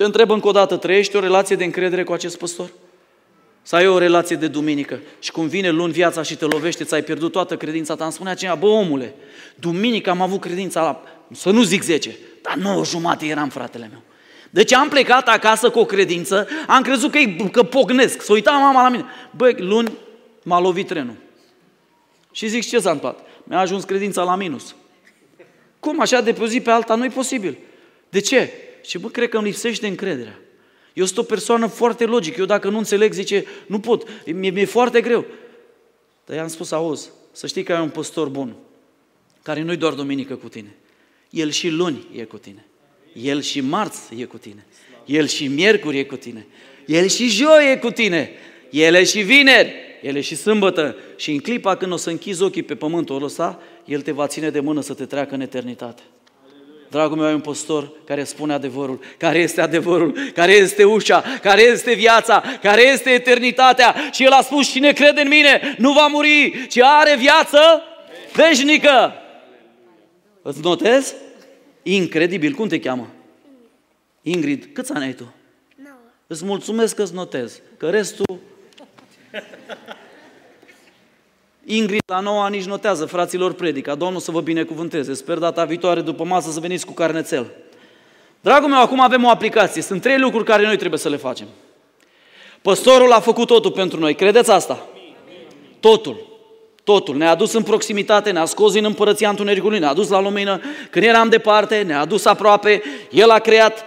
Te 0.02 0.08
întreb 0.08 0.30
încă 0.30 0.48
o 0.48 0.52
dată, 0.52 0.76
trăiești 0.76 1.16
o 1.16 1.20
relație 1.20 1.56
de 1.56 1.64
încredere 1.64 2.04
cu 2.04 2.12
acest 2.12 2.38
păstor? 2.38 2.70
Să 3.62 3.76
ai 3.76 3.86
o 3.86 3.98
relație 3.98 4.36
de 4.36 4.46
duminică 4.46 5.00
și 5.18 5.30
cum 5.30 5.46
vine 5.46 5.70
luni 5.70 5.92
viața 5.92 6.22
și 6.22 6.36
te 6.36 6.44
lovește, 6.44 6.84
ți-ai 6.84 7.02
pierdut 7.02 7.32
toată 7.32 7.56
credința 7.56 7.94
ta, 7.94 8.04
îmi 8.04 8.12
spunea 8.12 8.34
cineva, 8.34 8.54
bă 8.56 8.66
omule, 8.66 9.14
duminică 9.54 10.10
am 10.10 10.20
avut 10.20 10.40
credința 10.40 10.82
la, 10.82 11.02
să 11.32 11.50
nu 11.50 11.62
zic 11.62 11.82
10, 11.82 12.16
dar 12.42 12.54
9 12.56 12.84
jumate 12.84 13.26
eram 13.26 13.48
fratele 13.48 13.88
meu. 13.90 14.02
Deci 14.50 14.72
am 14.72 14.88
plecat 14.88 15.28
acasă 15.28 15.70
cu 15.70 15.78
o 15.78 15.84
credință, 15.84 16.48
am 16.66 16.82
crezut 16.82 17.10
că, 17.10 17.18
că 17.52 17.62
pocnesc, 17.62 18.22
să 18.22 18.32
uita 18.32 18.50
mama 18.50 18.82
la 18.82 18.88
mine. 18.88 19.04
Băi, 19.36 19.54
luni 19.58 19.92
m-a 20.42 20.60
lovit 20.60 20.86
trenul. 20.86 21.16
Și 22.32 22.48
zic, 22.48 22.68
ce 22.68 22.78
s-a 22.78 22.90
întâmplat? 22.90 23.26
Mi-a 23.44 23.58
ajuns 23.58 23.84
credința 23.84 24.22
la 24.22 24.36
minus. 24.36 24.74
Cum 25.80 26.00
așa 26.00 26.20
de 26.20 26.32
pe 26.32 26.42
o 26.42 26.46
zi 26.46 26.60
pe 26.60 26.70
alta? 26.70 26.94
Nu-i 26.94 27.10
posibil. 27.10 27.58
De 28.08 28.20
ce? 28.20 28.52
Și 28.82 28.98
bă, 28.98 29.08
cred 29.08 29.28
că 29.28 29.36
îmi 29.36 29.46
lipsește 29.46 29.86
încrederea. 29.86 30.38
Eu 30.92 31.04
sunt 31.04 31.18
o 31.18 31.22
persoană 31.22 31.66
foarte 31.66 32.04
logică. 32.04 32.40
Eu 32.40 32.46
dacă 32.46 32.68
nu 32.68 32.78
înțeleg, 32.78 33.12
zice, 33.12 33.44
nu 33.66 33.80
pot. 33.80 34.08
Mi-e, 34.26 34.50
mi-e 34.50 34.64
foarte 34.64 35.00
greu. 35.00 35.26
Dar 36.26 36.36
i-am 36.36 36.48
spus, 36.48 36.70
auzi, 36.70 37.10
să 37.32 37.46
știi 37.46 37.62
că 37.62 37.72
ai 37.72 37.82
un 37.82 37.88
păstor 37.88 38.28
bun, 38.28 38.54
care 39.42 39.62
nu-i 39.62 39.76
doar 39.76 39.92
duminică 39.92 40.34
cu 40.34 40.48
tine. 40.48 40.74
El 41.30 41.50
și 41.50 41.68
luni 41.68 42.06
e 42.16 42.24
cu 42.24 42.38
tine. 42.38 42.66
El 43.12 43.40
și 43.40 43.60
marți 43.60 44.14
e 44.16 44.24
cu 44.24 44.38
tine. 44.38 44.66
El 45.04 45.26
și 45.26 45.48
miercuri 45.48 45.98
e 45.98 46.04
cu 46.04 46.16
tine. 46.16 46.46
El 46.86 47.06
și 47.06 47.28
joi 47.28 47.72
e 47.72 47.76
cu 47.76 47.90
tine. 47.90 48.30
El 48.70 48.94
e 48.94 49.04
și 49.04 49.20
vineri. 49.20 49.72
El 50.02 50.16
e 50.16 50.20
și 50.20 50.36
sâmbătă. 50.36 50.96
Și 51.16 51.30
în 51.30 51.38
clipa 51.38 51.76
când 51.76 51.92
o 51.92 51.96
să 51.96 52.10
închizi 52.10 52.42
ochii 52.42 52.62
pe 52.62 52.74
pământul 52.74 53.22
ăsta, 53.22 53.62
El 53.84 54.00
te 54.00 54.12
va 54.12 54.26
ține 54.26 54.50
de 54.50 54.60
mână 54.60 54.80
să 54.80 54.94
te 54.94 55.06
treacă 55.06 55.34
în 55.34 55.40
eternitate. 55.40 56.02
Dragul 56.92 57.16
meu, 57.16 57.26
ai 57.26 57.34
un 57.34 57.40
păstor 57.40 57.92
care 58.04 58.24
spune 58.24 58.52
adevărul, 58.52 59.00
care 59.18 59.38
este 59.38 59.60
adevărul, 59.60 60.18
care 60.34 60.52
este 60.52 60.84
ușa, 60.84 61.24
care 61.42 61.62
este 61.62 61.94
viața, 61.94 62.42
care 62.62 62.82
este 62.82 63.10
eternitatea. 63.10 63.94
Și 64.10 64.24
El 64.24 64.30
a 64.30 64.42
spus, 64.42 64.70
cine 64.70 64.92
crede 64.92 65.20
în 65.20 65.28
mine 65.28 65.74
nu 65.78 65.92
va 65.92 66.06
muri, 66.06 66.66
ci 66.68 66.78
are 66.78 67.16
viață 67.16 67.58
veșnică. 68.32 69.12
Îți 70.42 70.60
notezi? 70.60 71.14
Incredibil. 71.82 72.52
Cum 72.52 72.68
te 72.68 72.80
cheamă? 72.80 73.08
Ingrid. 74.22 74.68
Câți 74.72 74.92
ani 74.92 75.04
ai 75.04 75.12
tu? 75.12 75.34
9. 75.82 75.94
Îți 76.26 76.44
mulțumesc 76.44 76.94
că 76.94 77.02
îți 77.02 77.14
notez, 77.14 77.60
că 77.76 77.90
restul 77.90 78.38
Ingrid 81.76 82.02
la 82.06 82.20
noua 82.20 82.48
nici 82.48 82.64
notează, 82.64 83.04
fraților 83.04 83.52
predica. 83.52 83.94
Domnul 83.94 84.20
să 84.20 84.30
vă 84.30 84.40
binecuvânteze. 84.40 85.14
Sper 85.14 85.38
data 85.38 85.64
viitoare 85.64 86.00
după 86.00 86.24
masă 86.24 86.50
să 86.50 86.60
veniți 86.60 86.86
cu 86.86 86.92
carnețel. 86.92 87.46
Dragul 88.40 88.68
meu, 88.68 88.80
acum 88.80 89.00
avem 89.00 89.24
o 89.24 89.28
aplicație. 89.28 89.82
Sunt 89.82 90.00
trei 90.00 90.18
lucruri 90.18 90.44
care 90.44 90.66
noi 90.66 90.76
trebuie 90.76 90.98
să 90.98 91.08
le 91.08 91.16
facem. 91.16 91.46
Păstorul 92.62 93.12
a 93.12 93.20
făcut 93.20 93.46
totul 93.46 93.70
pentru 93.70 93.98
noi. 93.98 94.14
Credeți 94.14 94.50
asta? 94.50 94.86
Totul. 95.80 96.16
Totul. 96.84 97.16
Ne-a 97.16 97.30
adus 97.30 97.52
în 97.52 97.62
proximitate, 97.62 98.30
ne-a 98.30 98.44
scos 98.44 98.72
din 98.72 98.84
împărăția 98.84 99.28
întunericului, 99.28 99.78
ne-a 99.78 99.90
adus 99.90 100.08
la 100.08 100.20
lumină. 100.20 100.60
Când 100.90 101.04
eram 101.04 101.28
departe, 101.28 101.82
ne-a 101.82 102.00
adus 102.00 102.24
aproape. 102.24 102.82
El 103.10 103.30
a 103.30 103.38
creat, 103.38 103.84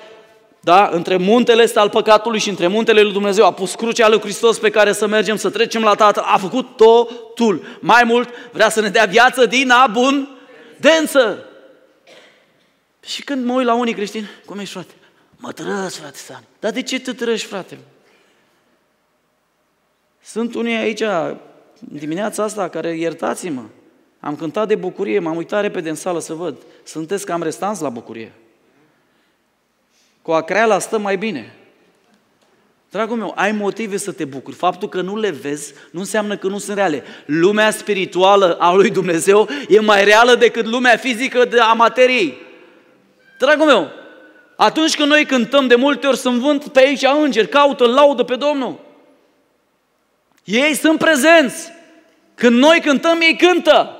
da, 0.66 0.90
între 0.92 1.18
muntele 1.18 1.64
ăsta 1.64 1.82
al 1.82 1.90
păcatului 1.90 2.40
și 2.40 2.50
între 2.50 2.68
muntele 2.68 3.02
lui 3.02 3.12
Dumnezeu. 3.12 3.46
A 3.46 3.54
pus 3.54 3.76
crucea 3.76 4.10
lui 4.10 4.20
Hristos 4.20 4.60
pe 4.60 4.70
care 4.70 4.92
să 4.92 5.08
mergem, 5.08 5.36
să 5.36 5.50
trecem 5.50 5.82
la 5.82 5.96
Tatăl. 5.96 6.24
A 6.24 6.38
făcut 6.38 6.76
totul. 6.76 7.78
Mai 7.80 8.04
mult, 8.04 8.30
vrea 8.52 8.70
să 8.70 8.82
ne 8.82 8.90
dea 8.90 9.06
viață 9.06 9.46
din 9.46 9.70
abundență. 9.70 11.46
Și 13.04 13.24
când 13.24 13.46
mă 13.46 13.54
uit 13.54 13.66
la 13.66 13.74
unii 13.74 13.94
creștini, 13.94 14.30
cum 14.46 14.60
ești 14.60 14.74
frate? 14.74 14.94
Mă 15.36 15.52
trăs, 15.52 15.98
frate 15.98 16.18
San. 16.18 16.44
Dar 16.60 16.72
de 16.72 16.82
ce 16.82 17.00
te 17.00 17.14
trăși, 17.14 17.46
frate? 17.46 17.78
Sunt 20.24 20.56
unii 20.56 20.76
aici, 20.76 21.04
dimineața 21.80 22.44
asta, 22.44 22.70
care, 22.70 22.98
iertați-mă, 22.98 23.64
am 24.20 24.36
cântat 24.36 24.68
de 24.68 24.76
bucurie, 24.76 25.20
m-am 25.20 25.36
uitat 25.36 25.62
repede 25.62 25.90
în 25.90 25.96
sală 25.96 26.20
să 26.20 26.34
văd. 26.34 26.58
Sunteți 26.84 27.26
cam 27.26 27.44
restanți 27.44 27.82
la 27.82 27.90
bucurie. 27.90 28.34
Cu 30.26 30.32
acreala 30.32 30.80
stă 30.80 30.98
mai 30.98 31.18
bine. 31.18 31.54
Dragul 32.92 33.18
meu, 33.18 33.34
ai 33.36 33.52
motive 33.52 33.98
să 33.98 34.12
te 34.12 34.26
bucuri. 34.26 34.56
Faptul 34.56 34.90
că 34.90 35.02
nu 35.02 35.18
le 35.18 35.30
vezi 35.30 35.74
nu 35.92 36.00
înseamnă 36.00 36.38
că 36.38 36.48
nu 36.48 36.58
sunt 36.58 36.78
reale. 36.78 37.04
Lumea 37.26 37.72
spirituală 37.72 38.58
a 38.60 38.74
lui 38.74 38.90
Dumnezeu 38.90 39.50
e 39.70 39.80
mai 39.80 40.04
reală 40.04 40.36
decât 40.36 40.66
lumea 40.66 40.98
fizică 40.98 41.48
a 41.70 41.74
materiei. 41.74 42.38
Dragul 43.40 43.66
meu, 43.66 43.92
atunci 44.56 44.96
când 44.96 45.10
noi 45.10 45.26
cântăm, 45.26 45.68
de 45.68 45.76
multe 45.76 46.08
ori 46.08 46.18
sunt 46.18 46.40
vânt 46.40 46.68
pe 46.68 46.80
aici 46.80 47.06
îngeri, 47.24 47.50
caută, 47.50 47.86
laudă 47.86 48.24
pe 48.24 48.36
Domnul. 48.36 48.80
Ei 50.44 50.74
sunt 50.76 51.00
prezenți. 51.00 51.72
Când 52.36 52.58
noi 52.58 52.82
cântăm, 52.82 53.22
ei 53.22 53.36
cântă. 53.36 53.98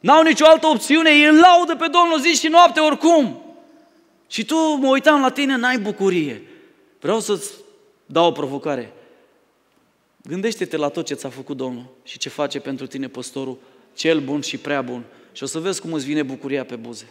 N-au 0.00 0.22
nicio 0.22 0.46
altă 0.46 0.66
opțiune, 0.66 1.10
ei 1.10 1.24
îl 1.24 1.38
laudă 1.38 1.74
pe 1.74 1.86
Domnul 1.86 2.20
zi 2.20 2.40
și 2.40 2.48
noapte 2.48 2.80
oricum. 2.80 3.47
Și 4.28 4.44
tu 4.44 4.54
mă 4.56 4.88
uitam 4.88 5.20
la 5.20 5.30
tine, 5.30 5.56
n-ai 5.56 5.78
bucurie. 5.78 6.42
Vreau 7.00 7.20
să-ți 7.20 7.52
dau 8.06 8.26
o 8.26 8.32
provocare. 8.32 8.92
Gândește-te 10.22 10.76
la 10.76 10.88
tot 10.88 11.06
ce 11.06 11.14
ți-a 11.14 11.28
făcut 11.28 11.56
Domnul 11.56 11.86
și 12.04 12.18
ce 12.18 12.28
face 12.28 12.60
pentru 12.60 12.86
tine 12.86 13.08
păstorul, 13.08 13.58
cel 13.94 14.20
bun 14.20 14.40
și 14.40 14.56
prea 14.56 14.82
bun. 14.82 15.04
Și 15.32 15.42
o 15.42 15.46
să 15.46 15.58
vezi 15.58 15.80
cum 15.80 15.92
îți 15.92 16.04
vine 16.04 16.22
bucuria 16.22 16.64
pe 16.64 16.76
buze. 16.76 17.08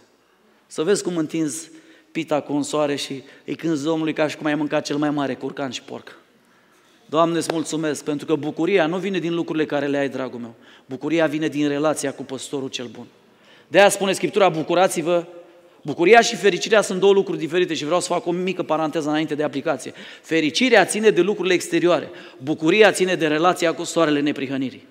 Să 0.68 0.84
vezi 0.84 1.04
cum 1.04 1.18
întinzi 1.18 1.70
pita 2.12 2.42
cu 2.42 2.54
un 2.54 2.64
soare 2.64 2.96
și 2.96 3.24
îi 3.46 3.56
cânți 3.56 3.84
Domnului 3.84 4.14
ca 4.14 4.28
și 4.28 4.38
cum 4.38 4.46
ai 4.46 4.56
mâncat 4.56 4.86
cel 4.86 4.98
mai 4.98 5.10
mare 5.10 5.36
curcan 5.36 5.70
și 5.70 5.82
porc. 5.82 6.16
Doamne, 7.06 7.38
îți 7.38 7.54
mulțumesc, 7.54 8.04
pentru 8.04 8.26
că 8.26 8.36
bucuria 8.36 8.86
nu 8.86 8.98
vine 8.98 9.20
din 9.20 9.34
lucrurile 9.34 9.66
care 9.66 9.88
le 9.88 9.98
ai, 9.98 10.10
dragul 10.10 10.40
meu. 10.40 10.54
Bucuria 10.86 11.28
vine 11.28 11.48
din 11.48 11.68
relația 11.68 12.14
cu 12.14 12.24
păstorul 12.24 12.70
cel 12.70 12.88
bun. 12.88 13.06
De 13.68 13.80
aia 13.80 13.90
spune 13.90 14.14
Scriptura, 14.14 14.50
bucurați-vă. 14.50 15.26
Bucuria 15.82 16.22
și 16.22 16.36
fericirea 16.36 16.82
sunt 16.82 17.00
două 17.00 17.14
lucruri 17.14 17.38
diferite 17.38 17.74
și 17.74 17.86
vreau 17.86 18.00
să 18.00 18.08
fac 18.08 18.26
o 18.26 18.32
mică 18.32 18.64
paranteză 18.64 19.10
înainte 19.10 19.36
de 19.36 19.44
aplicație. 19.44 19.94
Fericirea 20.22 20.86
ține 20.86 21.10
de 21.10 21.22
lucrurile 21.22 21.54
exterioare. 21.54 22.10
Bucuria 22.38 22.92
ține 22.92 23.16
de 23.16 23.28
relația 23.28 23.74
cu 23.74 23.84
soarele 23.84 24.20
neprihănirii. 24.20 24.88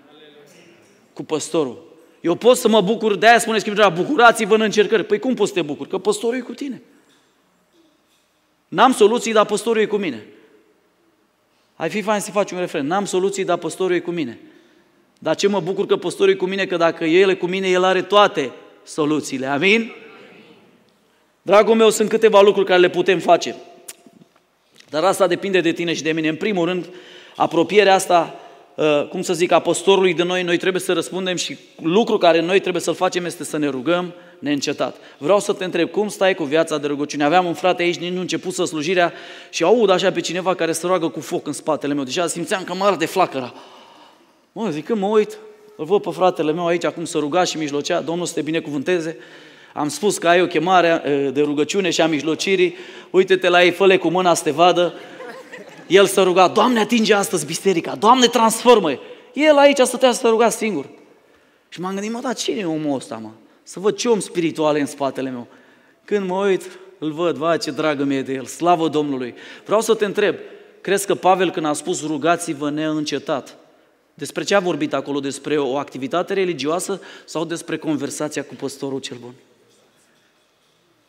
Cu 1.13 1.25
păstorul. 1.25 1.99
Eu 2.21 2.35
pot 2.35 2.57
să 2.57 2.69
mă 2.69 2.81
bucur, 2.81 3.17
de 3.17 3.29
aia 3.29 3.39
spune 3.39 3.59
Scriptura, 3.59 3.89
bucurați-vă 3.89 4.55
în 4.55 4.61
încercări. 4.61 5.05
Păi 5.05 5.19
cum 5.19 5.35
poți 5.35 5.53
să 5.53 5.57
te 5.57 5.63
bucuri? 5.63 5.89
Că 5.89 5.99
păstorul 5.99 6.37
e 6.37 6.41
cu 6.41 6.53
tine. 6.53 6.83
N-am 8.69 8.93
soluții, 8.93 9.33
dar 9.33 9.47
păstorul 9.47 9.83
e 9.83 9.87
cu 9.87 9.97
mine. 9.97 10.27
Ai 11.75 11.89
fi 11.89 12.03
fain 12.03 12.21
să 12.21 12.31
faci 12.31 12.51
un 12.51 12.59
refren. 12.59 12.87
N-am 12.87 13.05
soluții, 13.05 13.45
dar 13.45 13.57
păstorul 13.57 13.95
e 13.95 14.01
cu 14.01 14.11
mine. 14.11 14.41
Dar 15.19 15.37
ce 15.37 15.49
mă 15.49 15.61
bucur 15.61 15.87
că 15.87 15.97
păstorul 15.97 16.33
e 16.33 16.37
cu 16.37 16.47
mine, 16.47 16.67
că 16.67 16.77
dacă 16.77 17.05
el 17.05 17.31
e 17.31 17.35
cu 17.35 17.47
mine, 17.47 17.69
el 17.69 17.85
are 17.85 18.03
toate 18.03 18.53
soluțiile. 18.85 19.47
Amin? 19.47 19.93
Dragul 21.47 21.75
meu, 21.75 21.91
sunt 21.91 22.09
câteva 22.09 22.41
lucruri 22.41 22.67
care 22.67 22.81
le 22.81 22.89
putem 22.89 23.19
face. 23.19 23.55
Dar 24.91 25.05
asta 25.05 25.27
depinde 25.27 25.61
de 25.61 25.73
tine 25.73 25.93
și 25.93 26.03
de 26.03 26.13
mine. 26.13 26.29
În 26.29 26.37
primul 26.37 26.67
rând, 26.67 26.89
apropierea 27.37 27.95
asta 27.95 28.35
Uh, 28.77 29.09
cum 29.09 29.23
să 29.23 29.33
zic, 29.33 29.53
a 29.53 29.59
păstorului 29.59 30.15
de 30.15 30.23
noi, 30.23 30.43
noi 30.43 30.57
trebuie 30.57 30.81
să 30.81 30.93
răspundem 30.93 31.37
și 31.37 31.59
lucru 31.83 32.19
care 32.19 32.41
noi 32.41 32.61
trebuie 32.61 32.83
să-l 32.83 32.95
facem 32.95 33.25
este 33.25 33.45
să 33.45 33.57
ne 33.57 33.69
rugăm 33.69 34.15
neîncetat. 34.39 34.97
Vreau 35.19 35.41
să 35.41 35.53
te 35.53 35.65
întreb, 35.65 35.91
cum 35.91 36.09
stai 36.09 36.35
cu 36.35 36.45
viața 36.45 36.79
de 36.79 36.87
rugăciune? 36.87 37.25
Aveam 37.25 37.47
un 37.47 37.55
frate 37.55 37.83
aici, 37.83 37.99
nici 37.99 38.13
nu 38.13 38.21
început 38.21 38.53
să 38.53 38.65
slujirea 38.65 39.13
și 39.51 39.63
aud 39.63 39.91
așa 39.91 40.13
pe 40.13 40.21
cineva 40.21 40.55
care 40.55 40.73
se 40.73 40.87
roagă 40.87 41.09
cu 41.09 41.21
foc 41.21 41.47
în 41.47 41.53
spatele 41.53 41.95
meu. 41.95 42.05
Deja 42.05 42.27
simțeam 42.27 42.65
că 42.65 42.75
mă 42.75 42.97
de 42.99 43.07
flacăra. 43.07 43.55
Mă, 44.53 44.71
zic, 44.71 44.85
când 44.85 45.01
mă 45.01 45.07
uit, 45.07 45.39
îl 45.77 45.85
văd 45.85 46.03
pe 46.03 46.11
fratele 46.11 46.53
meu 46.53 46.67
aici 46.67 46.85
acum 46.85 47.05
să 47.05 47.19
ruga 47.19 47.45
și 47.45 47.57
mijlocea, 47.57 48.01
Domnul 48.01 48.27
să 48.27 48.35
te 48.35 48.43
binecuvânteze. 48.43 49.17
Am 49.77 49.89
spus 49.89 50.19
că 50.19 50.29
ai 50.29 50.43
o 50.43 50.47
chemare 50.47 51.03
uh, 51.05 51.33
de 51.33 51.41
rugăciune 51.41 51.91
și 51.91 52.01
a 52.01 52.07
mijlocirii, 52.07 52.77
uite-te 53.11 53.49
la 53.49 53.65
ei, 53.65 53.71
fă 53.71 53.97
cu 53.97 54.09
mâna 54.09 54.35
să 54.35 54.43
te 54.43 54.51
vadă, 54.51 54.95
el 55.87 56.07
să 56.07 56.23
ruga, 56.23 56.49
Doamne, 56.49 56.81
atinge 56.81 57.15
astăzi 57.15 57.47
biserica, 57.47 57.95
Doamne, 57.95 58.27
transformă 58.27 58.93
-i. 58.93 58.99
El 59.33 59.57
aici 59.57 59.79
stătea 59.79 60.13
să 60.13 60.29
ruga 60.29 60.49
singur. 60.49 60.89
Și 61.69 61.81
m-am 61.81 61.93
gândit, 61.93 62.13
mă, 62.13 62.21
dar 62.23 62.35
cine 62.35 62.59
e 62.59 62.65
omul 62.65 62.95
ăsta, 62.95 63.17
mă? 63.23 63.31
Să 63.63 63.81
văd 63.81 63.97
ce 63.97 64.09
om 64.09 64.21
spiritual 64.21 64.77
e 64.77 64.81
în 64.81 64.87
spatele 64.87 65.31
meu. 65.31 65.47
Când 66.05 66.27
mă 66.29 66.47
uit, 66.47 66.79
îl 66.99 67.13
văd, 67.13 67.37
vai 67.37 67.59
ce 67.59 67.71
dragă 67.71 68.05
mie 68.05 68.23
de 68.23 68.33
el, 68.33 68.45
slavă 68.45 68.89
Domnului. 68.89 69.35
Vreau 69.65 69.81
să 69.81 69.95
te 69.95 70.05
întreb, 70.05 70.37
crezi 70.81 71.07
că 71.07 71.15
Pavel 71.15 71.51
când 71.51 71.67
a 71.67 71.73
spus 71.73 72.07
rugați-vă 72.07 72.71
neîncetat, 72.71 73.57
despre 74.15 74.43
ce 74.43 74.55
a 74.55 74.61
vorbit 74.61 74.95
acolo? 74.95 75.21
Despre 75.21 75.59
o 75.59 75.77
activitate 75.77 76.35
religioasă 76.35 77.01
sau 77.25 77.45
despre 77.45 77.77
conversația 77.77 78.45
cu 78.45 78.55
păstorul 78.55 79.01
cel 79.01 79.17
bun? 79.21 79.33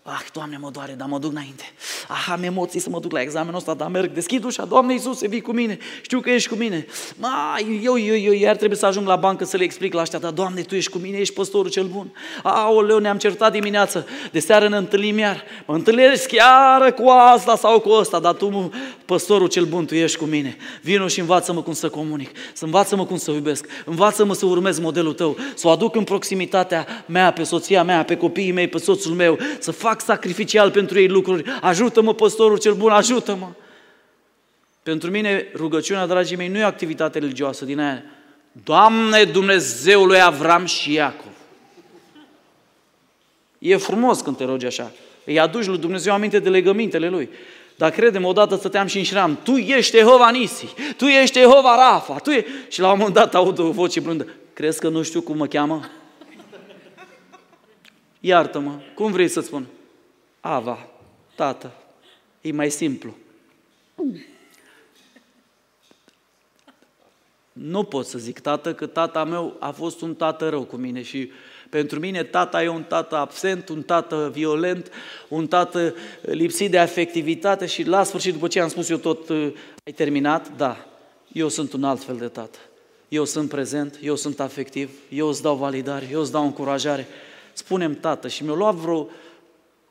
Ah, 0.10 0.26
Doamne, 0.34 0.58
mă 0.62 0.70
doare, 0.72 0.94
dar 0.98 1.08
mă 1.08 1.20
duc 1.20 1.32
înainte. 1.32 1.64
Ah, 2.08 2.28
am 2.32 2.44
emoții 2.44 2.80
să 2.80 2.90
mă 2.90 3.00
duc 3.00 3.12
la 3.12 3.22
examenul 3.22 3.58
ăsta, 3.58 3.74
dar 3.74 3.88
merg, 3.88 4.12
deschid 4.12 4.44
ușa, 4.44 4.66
Doamne 4.66 4.94
Iisuse, 4.94 5.28
vii 5.28 5.42
cu 5.42 5.52
mine, 5.52 5.78
știu 6.02 6.20
că 6.20 6.30
ești 6.30 6.50
cu 6.50 6.56
mine. 6.56 6.86
Ma, 7.16 7.56
eu, 7.82 8.00
eu, 8.00 8.18
eu, 8.18 8.34
iar 8.34 8.56
trebuie 8.56 8.78
să 8.78 8.86
ajung 8.86 9.08
la 9.08 9.16
bancă 9.16 9.46
să 9.46 9.58
le 9.58 9.64
explic 9.64 9.94
la 9.94 10.02
ăștia, 10.02 10.20
dar 10.20 10.32
Doamne, 10.32 10.62
Tu 10.62 10.76
ești 10.76 10.92
cu 10.92 10.98
mine, 10.98 11.18
ești 11.18 11.34
păstorul 11.34 11.72
cel 11.72 11.86
bun. 11.86 12.12
Aoleu, 12.44 12.98
ne-am 12.98 13.18
certat 13.18 13.52
dimineață, 13.52 14.08
de 14.32 14.40
seară 14.40 14.68
ne 14.68 14.78
întâlnim 14.78 15.18
iar. 15.18 15.44
Mă 15.66 15.74
întâlnesc 15.74 16.28
chiar 16.28 16.94
cu 16.94 17.10
asta 17.10 17.56
sau 17.56 17.80
cu 17.80 17.90
asta, 17.90 18.20
dar 18.20 18.34
Tu, 18.34 18.70
păstorul 19.06 19.48
cel 19.48 19.66
bun, 19.66 19.86
Tu 19.86 19.96
ești 19.96 20.18
cu 20.18 20.26
mine. 20.26 20.58
Vino 20.82 21.08
și 21.08 21.20
învață-mă 21.20 21.62
cum 21.62 21.74
să 21.74 21.90
comunic, 21.90 22.30
să 22.54 22.66
învață-mă 22.66 23.06
cum 23.06 23.18
să 23.18 23.32
iubesc, 23.32 23.66
învață-mă 23.86 24.34
să 24.34 24.46
urmez 24.46 24.80
modelul 24.80 25.14
Tău, 25.14 25.38
să 25.56 25.68
o 25.68 25.70
aduc 25.70 25.96
în 25.96 26.04
proximitatea 26.04 26.88
mea, 27.06 27.34
pe 27.34 27.44
soția 27.44 27.84
mea, 27.84 28.04
pe 28.04 28.18
copiii 28.18 28.52
mei, 28.52 28.68
pe 28.68 28.78
soțul 28.78 29.14
meu, 29.14 29.38
să 29.60 29.72
fac 29.72 29.97
fac 29.98 30.18
sacrificial 30.18 30.72
pentru 30.72 31.00
ei 31.00 31.08
lucruri. 31.08 31.44
Ajută-mă, 31.62 32.14
păstorul 32.14 32.58
cel 32.58 32.74
bun, 32.74 32.92
ajută-mă! 32.92 33.48
Pentru 34.84 35.10
mine, 35.10 35.48
rugăciunea, 35.56 36.06
dragii 36.06 36.36
mei, 36.36 36.48
nu 36.48 36.58
e 36.58 36.64
o 36.64 36.68
activitate 36.68 37.20
religioasă 37.20 37.66
din 37.66 37.80
aia. 37.80 38.04
Doamne 38.64 39.24
Dumnezeul 39.24 40.08
lui 40.08 40.22
Avram 40.22 40.66
și 40.66 40.94
Iacov. 40.94 41.32
E 43.60 43.76
frumos 43.76 44.22
când 44.22 44.38
te 44.38 44.44
rogi 44.44 44.66
așa. 44.66 44.92
Îi 45.26 45.40
aduci 45.40 45.66
lui 45.66 45.78
Dumnezeu 45.78 46.14
aminte 46.14 46.40
de 46.40 46.50
legămintele 46.50 47.10
lui. 47.10 47.30
Dar 47.76 47.92
credem, 47.92 48.26
odată 48.26 48.56
stăteam 48.56 48.88
și 48.88 48.98
înșiram, 48.98 49.40
Tu 49.44 49.52
ești 49.52 49.98
Jehova 49.98 50.30
Nisi, 50.30 50.74
Tu 50.98 51.06
ești 51.06 51.40
Jehova 51.40 51.76
Rafa, 51.76 52.14
Tu 52.14 52.32
e... 52.32 52.46
Și 52.70 52.80
la 52.80 52.92
un 52.92 52.98
moment 52.98 53.16
dat 53.16 53.36
aud 53.36 53.60
o 53.60 53.72
voce 53.72 54.00
blândă, 54.00 54.28
crezi 54.54 54.80
că 54.80 54.90
nu 54.90 55.04
știu 55.04 55.22
cum 55.22 55.38
mă 55.38 55.48
cheamă? 55.48 55.90
Iartă-mă, 58.20 58.72
cum 58.94 59.12
vrei 59.12 59.28
să 59.28 59.42
spun? 59.42 59.66
Ava, 60.50 60.88
tată. 61.36 61.72
E 62.42 62.52
mai 62.52 62.70
simplu. 62.70 63.16
Nu 67.54 67.84
pot 67.84 68.06
să 68.06 68.18
zic 68.18 68.40
tată, 68.40 68.74
că 68.74 68.86
tata 68.86 69.24
meu 69.24 69.56
a 69.60 69.72
fost 69.72 70.02
un 70.02 70.16
tată 70.16 70.50
rău 70.50 70.64
cu 70.64 70.76
mine 70.76 71.02
și 71.02 71.32
pentru 71.70 72.00
mine 72.00 72.24
tata 72.24 72.64
e 72.64 72.68
un 72.68 72.84
tată 72.84 73.16
absent, 73.16 73.70
un 73.70 73.82
tată 73.82 74.30
violent, 74.34 74.92
un 75.28 75.48
tată 75.48 75.96
lipsit 76.22 76.72
de 76.72 76.80
afectivitate 76.80 77.66
și 77.66 77.84
la 77.84 78.04
sfârșit, 78.04 78.34
după 78.34 78.48
ce 78.48 78.60
am 78.60 78.68
spus 78.68 78.90
eu 78.90 78.98
tot, 78.98 79.30
ai 79.86 79.94
terminat? 79.96 80.56
Da, 80.58 80.86
eu 81.32 81.48
sunt 81.48 81.74
un 81.74 81.84
alt 81.84 82.04
fel 82.04 82.18
de 82.18 82.28
tată. 82.28 82.58
Eu 83.08 83.26
sunt 83.26 83.50
prezent, 83.50 84.00
eu 84.02 84.16
sunt 84.16 84.40
afectiv, 84.40 84.90
eu 85.10 85.28
îți 85.28 85.42
dau 85.42 85.56
validare, 85.56 86.08
eu 86.12 86.22
îți 86.22 86.32
dau 86.32 86.44
încurajare. 86.44 87.08
Spunem 87.54 87.96
tată 87.96 88.28
și 88.28 88.44
mi-a 88.44 88.54
luat 88.54 88.76
vreo 88.76 89.10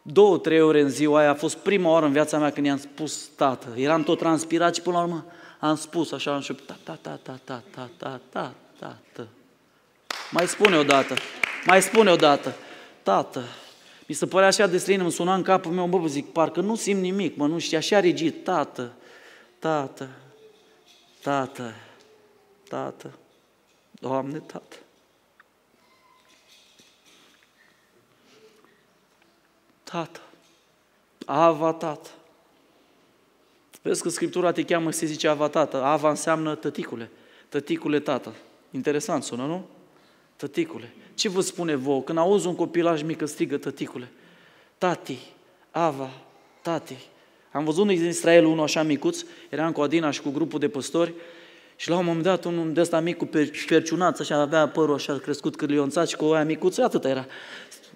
două, 0.06 0.38
trei 0.38 0.60
ore 0.60 0.80
în 0.80 0.88
ziua 0.88 1.18
aia, 1.18 1.30
a 1.30 1.34
fost 1.34 1.56
prima 1.56 1.90
oară 1.90 2.06
în 2.06 2.12
viața 2.12 2.38
mea 2.38 2.50
când 2.50 2.66
i-am 2.66 2.78
spus 2.78 3.28
tată. 3.36 3.66
Eram 3.76 4.02
tot 4.02 4.18
transpirat 4.18 4.74
și 4.74 4.80
până 4.80 4.96
la 4.96 5.02
urmă 5.02 5.24
am 5.58 5.76
spus 5.76 6.12
așa, 6.12 6.34
am 6.34 6.40
șoptit, 6.40 6.66
ta, 6.66 6.76
ta, 6.84 6.98
ta, 7.02 7.18
ta, 7.22 7.40
ta, 7.44 7.62
ta, 7.70 7.90
ta, 7.98 8.54
ta, 8.78 8.96
ta. 9.12 9.28
Mai 10.30 10.46
spune 10.46 10.76
o 10.76 10.82
dată, 10.82 11.14
mai 11.66 11.82
spune 11.82 12.10
o 12.10 12.16
dată, 12.16 12.54
tată. 13.02 13.42
Mi 14.06 14.14
se 14.14 14.26
părea 14.26 14.48
așa 14.48 14.66
de 14.66 14.78
străin, 14.78 15.00
îmi 15.00 15.12
suna 15.12 15.34
în 15.34 15.42
capul 15.42 15.72
meu, 15.72 15.86
bă, 15.86 16.06
zic, 16.06 16.32
parcă 16.32 16.60
nu 16.60 16.74
simt 16.74 17.00
nimic, 17.00 17.36
mă, 17.36 17.46
nu 17.46 17.58
știu, 17.58 17.78
așa 17.78 18.00
rigid, 18.00 18.34
tată, 18.44 18.92
tată, 19.58 20.08
Tată, 21.26 21.74
Tată, 22.68 23.10
Doamne, 23.90 24.38
Tată. 24.38 24.76
Tată, 29.90 30.20
Ava, 31.26 31.72
Tată. 31.72 32.08
Vezi 33.82 34.02
că 34.02 34.08
Scriptura 34.08 34.52
te 34.52 34.64
cheamă 34.64 34.90
și 34.90 34.98
se 34.98 35.06
zice 35.06 35.28
Ava, 35.28 35.48
Tată. 35.48 35.82
Ava 35.82 36.10
înseamnă 36.10 36.54
tăticule. 36.54 37.10
Tăticule, 37.48 38.00
Tată. 38.00 38.34
Interesant 38.70 39.22
sună, 39.22 39.46
nu? 39.46 39.66
Tăticule. 40.36 40.94
Ce 41.14 41.28
vă 41.28 41.40
spune 41.40 41.74
vouă 41.74 42.02
când 42.02 42.18
auzi 42.18 42.46
un 42.46 42.54
copilaj 42.54 43.02
mic 43.02 43.16
că 43.16 43.26
strigă 43.26 43.56
tăticule? 43.56 44.08
Tati, 44.78 45.18
Ava, 45.70 46.10
tati. 46.62 46.96
Am 47.52 47.64
văzut 47.64 47.88
în 47.88 48.06
Israel 48.06 48.44
unul 48.44 48.64
așa 48.64 48.82
micuț, 48.82 49.24
eram 49.48 49.72
cu 49.72 49.80
Adina 49.80 50.10
și 50.10 50.20
cu 50.20 50.30
grupul 50.30 50.58
de 50.58 50.68
păstori 50.68 51.14
și 51.76 51.88
la 51.88 51.96
un 51.96 52.04
moment 52.04 52.24
dat 52.24 52.44
unul 52.44 52.72
de 52.72 52.80
ăsta 52.80 53.00
mic 53.00 53.16
cu 53.16 53.28
perciunat, 53.68 54.20
așa 54.20 54.40
avea 54.40 54.68
părul 54.68 54.94
așa 54.94 55.18
crescut 55.22 55.56
cârlionțat 55.56 56.08
și 56.08 56.16
cu 56.16 56.24
oaia 56.24 56.44
micuță, 56.44 56.82
atât 56.82 57.04
era. 57.04 57.26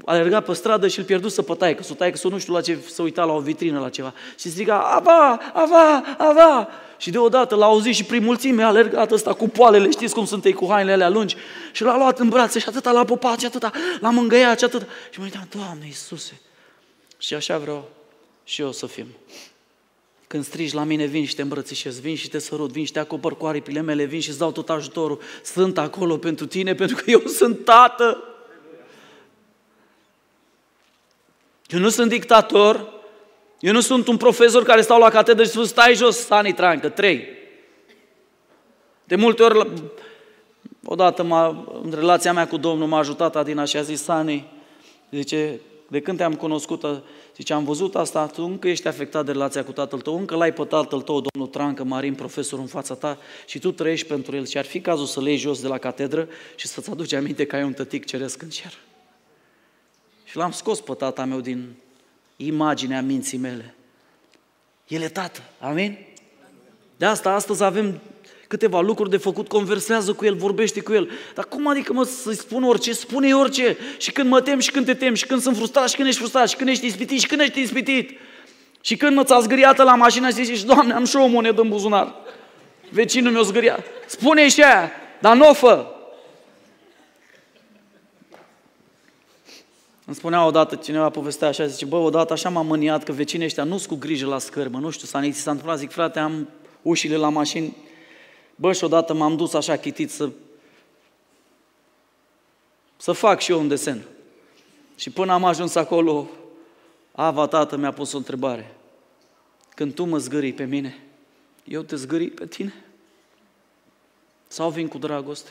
Alerga 0.04 0.40
pe 0.40 0.52
stradă 0.52 0.88
și 0.88 0.98
îl 0.98 1.04
pierduse 1.04 1.42
pe 1.42 1.54
taică, 1.54 1.82
să 1.82 1.94
taică, 1.94 2.16
să 2.16 2.28
nu 2.28 2.38
știu 2.38 2.52
la 2.52 2.60
ce, 2.60 2.78
să 2.88 3.02
uita 3.02 3.24
la 3.24 3.32
o 3.32 3.40
vitrină 3.40 3.80
la 3.80 3.88
ceva. 3.88 4.14
Și 4.38 4.50
striga, 4.50 4.80
ava, 4.80 5.40
ava, 5.52 6.16
ava. 6.18 6.68
Și 6.96 7.10
deodată 7.10 7.54
l-a 7.54 7.66
auzit 7.66 7.94
și 7.94 8.04
prin 8.04 8.24
mulțime 8.24 8.62
a 8.62 8.66
alergat 8.66 9.10
ăsta 9.10 9.32
cu 9.32 9.48
poalele, 9.48 9.90
știți 9.90 10.14
cum 10.14 10.24
sunt 10.24 10.44
ei 10.44 10.52
cu 10.52 10.66
hainele 10.68 10.92
alea 10.92 11.08
lungi. 11.08 11.36
Și 11.72 11.82
l-a 11.82 11.96
luat 11.96 12.18
în 12.18 12.28
brațe 12.28 12.58
și 12.58 12.68
atâta 12.68 12.90
l-a 12.90 13.04
pupat 13.04 13.38
și 13.38 13.46
atâta, 13.46 13.70
l-a 14.00 14.10
mângâiat 14.10 14.58
și 14.58 14.64
atâta. 14.64 14.86
Și 15.10 15.18
mă 15.18 15.24
uitam, 15.24 15.48
Doamne 15.50 15.86
Iisuse, 15.86 16.40
și 17.18 17.34
așa 17.34 17.58
vreau 17.58 17.88
și 18.44 18.60
eu 18.62 18.72
să 18.72 18.86
fim. 18.86 19.06
Când 20.30 20.44
strigi 20.44 20.74
la 20.74 20.84
mine, 20.84 21.04
vin 21.04 21.24
și 21.24 21.34
te 21.34 21.42
îmbrățișez, 21.42 22.00
vin 22.00 22.16
și 22.16 22.28
te 22.28 22.38
sărut, 22.38 22.70
vin 22.70 22.84
și 22.84 22.92
te 22.92 22.98
acopăr 22.98 23.36
cu 23.36 23.46
aripile 23.46 23.80
mele, 23.80 24.04
vin 24.04 24.20
și 24.20 24.28
îți 24.28 24.38
dau 24.38 24.52
tot 24.52 24.70
ajutorul. 24.70 25.20
Sunt 25.42 25.78
acolo 25.78 26.16
pentru 26.16 26.46
tine, 26.46 26.74
pentru 26.74 26.96
că 26.96 27.10
eu 27.10 27.20
sunt 27.20 27.64
tată. 27.64 28.24
Eu 31.66 31.78
nu 31.78 31.88
sunt 31.88 32.08
dictator, 32.08 32.92
eu 33.60 33.72
nu 33.72 33.80
sunt 33.80 34.08
un 34.08 34.16
profesor 34.16 34.62
care 34.62 34.80
stau 34.80 34.98
la 34.98 35.10
catedră 35.10 35.44
și 35.44 35.50
spun, 35.50 35.64
stai 35.64 35.94
jos, 35.94 36.16
Sani 36.16 36.54
Trancă, 36.54 36.88
trei. 36.88 37.26
De 39.04 39.16
multe 39.16 39.42
ori, 39.42 39.72
odată 40.84 41.22
în 41.82 41.92
relația 41.94 42.32
mea 42.32 42.48
cu 42.48 42.56
Domnul 42.56 42.88
m-a 42.88 42.98
ajutat 42.98 43.36
Adina 43.36 43.64
și 43.64 43.76
a 43.76 43.82
zis, 43.82 44.02
Sani, 44.02 44.52
zice, 45.10 45.60
de 45.90 46.00
când 46.00 46.16
te-am 46.16 46.34
cunoscut, 46.34 46.84
zice, 47.36 47.52
am 47.52 47.64
văzut 47.64 47.96
asta, 47.96 48.26
tu 48.26 48.42
încă 48.42 48.68
ești 48.68 48.88
afectat 48.88 49.24
de 49.24 49.32
relația 49.32 49.64
cu 49.64 49.72
tatăl 49.72 50.00
tău, 50.00 50.18
încă 50.18 50.36
l-ai 50.36 50.52
pe 50.52 50.64
tatăl 50.64 51.00
tău, 51.00 51.22
domnul 51.30 51.52
Trancă, 51.52 51.84
Marin, 51.84 52.14
profesor 52.14 52.58
în 52.58 52.66
fața 52.66 52.94
ta 52.94 53.18
și 53.46 53.58
tu 53.58 53.72
trăiești 53.72 54.06
pentru 54.06 54.36
el 54.36 54.46
și 54.46 54.58
ar 54.58 54.64
fi 54.64 54.80
cazul 54.80 55.06
să 55.06 55.20
le 55.20 55.28
iei 55.28 55.38
jos 55.38 55.60
de 55.60 55.68
la 55.68 55.78
catedră 55.78 56.28
și 56.54 56.66
să-ți 56.66 56.90
aduci 56.90 57.12
aminte 57.12 57.46
că 57.46 57.56
ai 57.56 57.62
un 57.62 57.72
tătic 57.72 58.04
ceresc 58.04 58.42
în 58.42 58.48
cer. 58.48 58.72
Și 60.24 60.36
l-am 60.36 60.50
scos 60.50 60.80
pe 60.80 60.94
tata 60.94 61.24
meu 61.24 61.40
din 61.40 61.74
imaginea 62.36 63.02
minții 63.02 63.38
mele. 63.38 63.74
El 64.88 65.02
e 65.02 65.08
tată, 65.08 65.40
amin? 65.58 65.98
De 66.96 67.04
asta 67.04 67.30
astăzi 67.30 67.62
avem 67.62 68.00
câteva 68.50 68.80
lucruri 68.80 69.10
de 69.10 69.16
făcut, 69.16 69.48
conversează 69.48 70.12
cu 70.12 70.24
el, 70.24 70.34
vorbește 70.34 70.80
cu 70.80 70.92
el. 70.92 71.10
Dar 71.34 71.44
cum 71.44 71.68
adică 71.68 71.92
mă 71.92 72.04
să-i 72.04 72.34
spun 72.36 72.62
orice? 72.62 72.92
Spune 72.92 73.34
orice. 73.34 73.76
Și 73.98 74.12
când 74.12 74.30
mă 74.30 74.40
tem 74.40 74.58
și 74.58 74.70
când 74.70 74.86
te 74.86 74.94
tem 74.94 75.14
și 75.14 75.26
când 75.26 75.40
sunt 75.40 75.56
frustrat 75.56 75.88
și 75.88 75.96
când 75.96 76.08
ești 76.08 76.20
frustrat 76.20 76.48
și 76.48 76.56
când 76.56 76.68
ești 76.68 76.86
ispitit 76.86 77.20
și 77.20 77.26
când 77.26 77.40
ești 77.40 77.60
ispitit. 77.60 78.18
Și 78.80 78.96
când 78.96 79.16
mă 79.16 79.24
ți-a 79.24 79.40
zgâriată 79.40 79.82
la 79.82 79.94
mașină 79.94 80.28
și 80.28 80.44
zici, 80.44 80.62
Doamne, 80.62 80.92
am 80.92 81.04
și 81.04 81.16
o 81.16 81.26
monedă 81.26 81.60
în 81.60 81.68
buzunar. 81.68 82.14
Vecinul 82.90 83.32
mi-o 83.32 83.42
zgâria. 83.42 83.84
Spune 84.06 84.48
și 84.48 84.62
aia, 84.62 84.90
dar 85.20 85.36
nu 85.36 85.48
o 85.48 85.52
fă. 85.52 85.86
Îmi 90.06 90.16
spunea 90.16 90.46
odată 90.46 90.74
cineva, 90.74 91.10
povestea 91.10 91.48
așa, 91.48 91.66
zice, 91.66 91.84
bă, 91.84 91.96
odată 91.96 92.32
așa 92.32 92.48
m-am 92.48 92.66
mâniat 92.66 93.04
că 93.04 93.12
vecinii 93.12 93.46
ăștia 93.46 93.64
nu-s 93.64 93.86
cu 93.86 93.94
grijă 93.94 94.26
la 94.26 94.38
scărmă, 94.38 94.78
nu 94.78 94.90
știu, 94.90 95.06
s-a, 95.06 95.20
s-a 95.32 95.50
întâmplat, 95.50 95.78
zic, 95.78 95.90
frate, 95.90 96.18
am 96.18 96.48
ușile 96.82 97.16
la 97.16 97.28
mașini 97.28 97.76
Bă, 98.60 98.72
și 98.72 98.84
odată 98.84 99.14
m-am 99.14 99.36
dus 99.36 99.52
așa 99.52 99.76
chitit 99.76 100.10
să, 100.10 100.30
să 102.96 103.12
fac 103.12 103.40
și 103.40 103.50
eu 103.50 103.60
un 103.60 103.68
desen. 103.68 104.04
Și 104.96 105.10
până 105.10 105.32
am 105.32 105.44
ajuns 105.44 105.74
acolo, 105.74 106.28
Ava, 107.12 107.46
tată, 107.46 107.76
mi-a 107.76 107.92
pus 107.92 108.12
o 108.12 108.16
întrebare. 108.16 108.74
Când 109.74 109.94
tu 109.94 110.04
mă 110.04 110.18
zgârii 110.18 110.52
pe 110.52 110.64
mine, 110.64 111.02
eu 111.64 111.82
te 111.82 111.96
zgârii 111.96 112.30
pe 112.30 112.46
tine? 112.46 112.84
Sau 114.48 114.70
vin 114.70 114.88
cu 114.88 114.98
dragoste? 114.98 115.50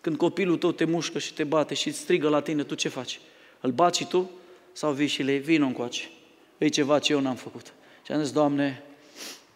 Când 0.00 0.16
copilul 0.16 0.56
tău 0.56 0.72
te 0.72 0.84
mușcă 0.84 1.18
și 1.18 1.34
te 1.34 1.44
bate 1.44 1.74
și 1.74 1.92
strigă 1.92 2.28
la 2.28 2.40
tine, 2.40 2.64
tu 2.64 2.74
ce 2.74 2.88
faci? 2.88 3.20
Îl 3.60 3.70
baci 3.70 3.96
și 3.96 4.06
tu? 4.06 4.30
Sau 4.72 4.92
vii 4.92 5.06
și 5.06 5.22
le 5.22 5.36
vin 5.36 5.62
încoace? 5.62 6.10
E 6.58 6.68
ceva 6.68 6.98
ce 6.98 7.12
eu 7.12 7.20
n-am 7.20 7.36
făcut. 7.36 7.72
Și 8.04 8.12
am 8.12 8.22
zis, 8.22 8.32
Doamne, 8.32 8.82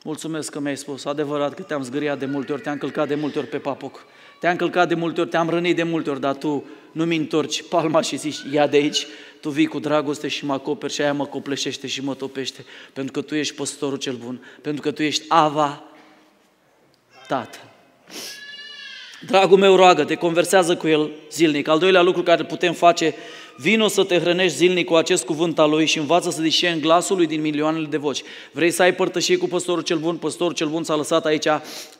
Mulțumesc 0.05 0.51
că 0.51 0.61
mi-ai 0.61 0.77
spus. 0.77 1.05
Adevărat 1.05 1.55
că 1.55 1.63
te-am 1.63 1.83
zgâriat 1.83 2.19
de 2.19 2.27
multe 2.27 2.53
ori, 2.53 2.63
te-am 2.63 2.79
călcat 2.79 3.09
de 3.09 3.15
multe 3.15 3.39
ori 3.39 3.47
pe 3.47 3.59
papuc. 3.59 4.07
Te-am 4.41 4.57
călcat 4.57 4.89
de 4.89 4.95
multe 4.95 5.21
ori, 5.21 5.31
te-am 5.31 5.49
rănit 5.49 5.77
de 5.77 5.83
multe 5.83 6.11
ori, 6.11 6.21
dar 6.21 6.35
tu 6.35 6.65
nu 6.93 7.05
mi 7.05 7.17
întorci 7.17 7.63
palma 7.69 8.01
și 8.01 8.17
zici, 8.17 8.37
ia 8.53 8.67
de 8.67 8.77
aici, 8.77 9.07
tu 9.41 9.51
vii 9.51 9.67
cu 9.67 9.79
dragoste 9.79 10.29
și 10.29 10.45
mă 10.45 10.53
acoperi 10.53 10.93
și 10.93 11.01
aia 11.01 11.13
mă 11.13 11.27
copleșește 11.27 11.87
și 11.87 12.05
mă 12.05 12.15
topește, 12.15 12.65
pentru 12.93 13.13
că 13.13 13.21
tu 13.21 13.35
ești 13.35 13.55
păstorul 13.55 13.99
cel 13.99 14.15
bun, 14.15 14.45
pentru 14.63 14.83
că 14.83 14.91
tu 14.91 15.03
ești 15.03 15.25
Ava, 15.29 15.83
Tată. 17.29 17.59
Dragul 19.27 19.59
meu, 19.59 19.77
roagă, 19.77 20.05
te 20.05 20.15
conversează 20.15 20.77
cu 20.77 20.89
el 20.89 21.11
zilnic. 21.31 21.69
Al 21.69 21.79
doilea 21.79 22.03
lucru 22.03 22.23
care 22.23 22.45
putem 22.45 22.73
face 22.73 23.15
Vino 23.61 23.89
să 23.89 24.05
te 24.05 24.19
hrănești 24.19 24.57
zilnic 24.57 24.87
cu 24.87 24.95
acest 24.95 25.25
cuvânt 25.25 25.59
al 25.59 25.71
lui 25.71 25.87
și 25.87 25.99
învață 25.99 26.31
să 26.31 26.67
în 26.73 26.81
glasul 26.81 27.17
lui 27.17 27.27
din 27.27 27.41
milioanele 27.41 27.87
de 27.87 27.97
voci. 27.97 28.23
Vrei 28.53 28.71
să 28.71 28.83
ai 28.83 28.95
părtășie 28.95 29.37
cu 29.37 29.49
păstorul 29.49 29.83
cel 29.83 29.99
bun? 29.99 30.17
Păstorul 30.17 30.55
cel 30.55 30.69
bun 30.69 30.83
ți-a 30.83 30.95
lăsat 30.95 31.27
aici 31.27 31.47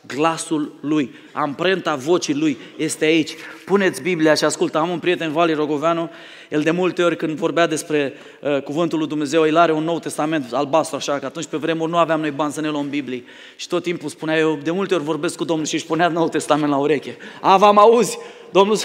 glasul 0.07 0.73
lui. 0.81 1.15
Amprenta 1.31 1.95
vocii 1.95 2.33
lui 2.33 2.57
este 2.77 3.05
aici. 3.05 3.31
Puneți 3.65 4.01
Biblia 4.01 4.33
și 4.33 4.43
ascultă. 4.43 4.77
Am 4.77 4.89
un 4.89 4.99
prieten, 4.99 5.31
Vali 5.31 5.53
Rogoveanu, 5.53 6.09
el 6.49 6.61
de 6.61 6.71
multe 6.71 7.03
ori 7.03 7.15
când 7.15 7.37
vorbea 7.37 7.67
despre 7.67 8.13
uh, 8.41 8.61
cuvântul 8.61 8.97
lui 8.99 9.07
Dumnezeu, 9.07 9.45
el 9.45 9.57
are 9.57 9.71
un 9.71 9.83
nou 9.83 9.99
testament 9.99 10.53
albastru, 10.53 10.95
așa 10.95 11.19
că 11.19 11.25
atunci 11.25 11.45
pe 11.45 11.57
vremuri 11.57 11.91
nu 11.91 11.97
aveam 11.97 12.19
noi 12.19 12.31
bani 12.31 12.51
să 12.51 12.61
ne 12.61 12.69
luăm 12.69 12.89
Biblii. 12.89 13.25
Și 13.55 13.67
tot 13.67 13.83
timpul 13.83 14.09
spunea 14.09 14.37
eu, 14.37 14.59
de 14.63 14.71
multe 14.71 14.93
ori 14.93 15.03
vorbesc 15.03 15.37
cu 15.37 15.43
Domnul 15.43 15.65
și 15.65 15.75
își 15.75 15.85
punea 15.85 16.07
nou 16.07 16.29
testament 16.29 16.71
la 16.71 16.77
ureche. 16.77 17.17
Ava, 17.41 17.71
mă 17.71 17.79
auzi? 17.79 18.17
Domnul, 18.51 18.77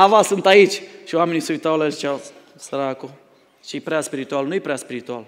Ava, 0.00 0.22
sunt 0.22 0.46
aici. 0.46 0.82
Și 1.06 1.14
oamenii 1.14 1.40
se 1.40 1.52
uitau 1.52 1.76
la 1.76 1.84
el 1.84 1.90
și 1.90 1.96
ziceau, 1.96 2.20
săracul, 2.56 3.10
și 3.66 3.80
prea 3.80 4.00
spiritual, 4.00 4.46
nu-i 4.46 4.60
prea 4.60 4.76
spiritual. 4.76 5.26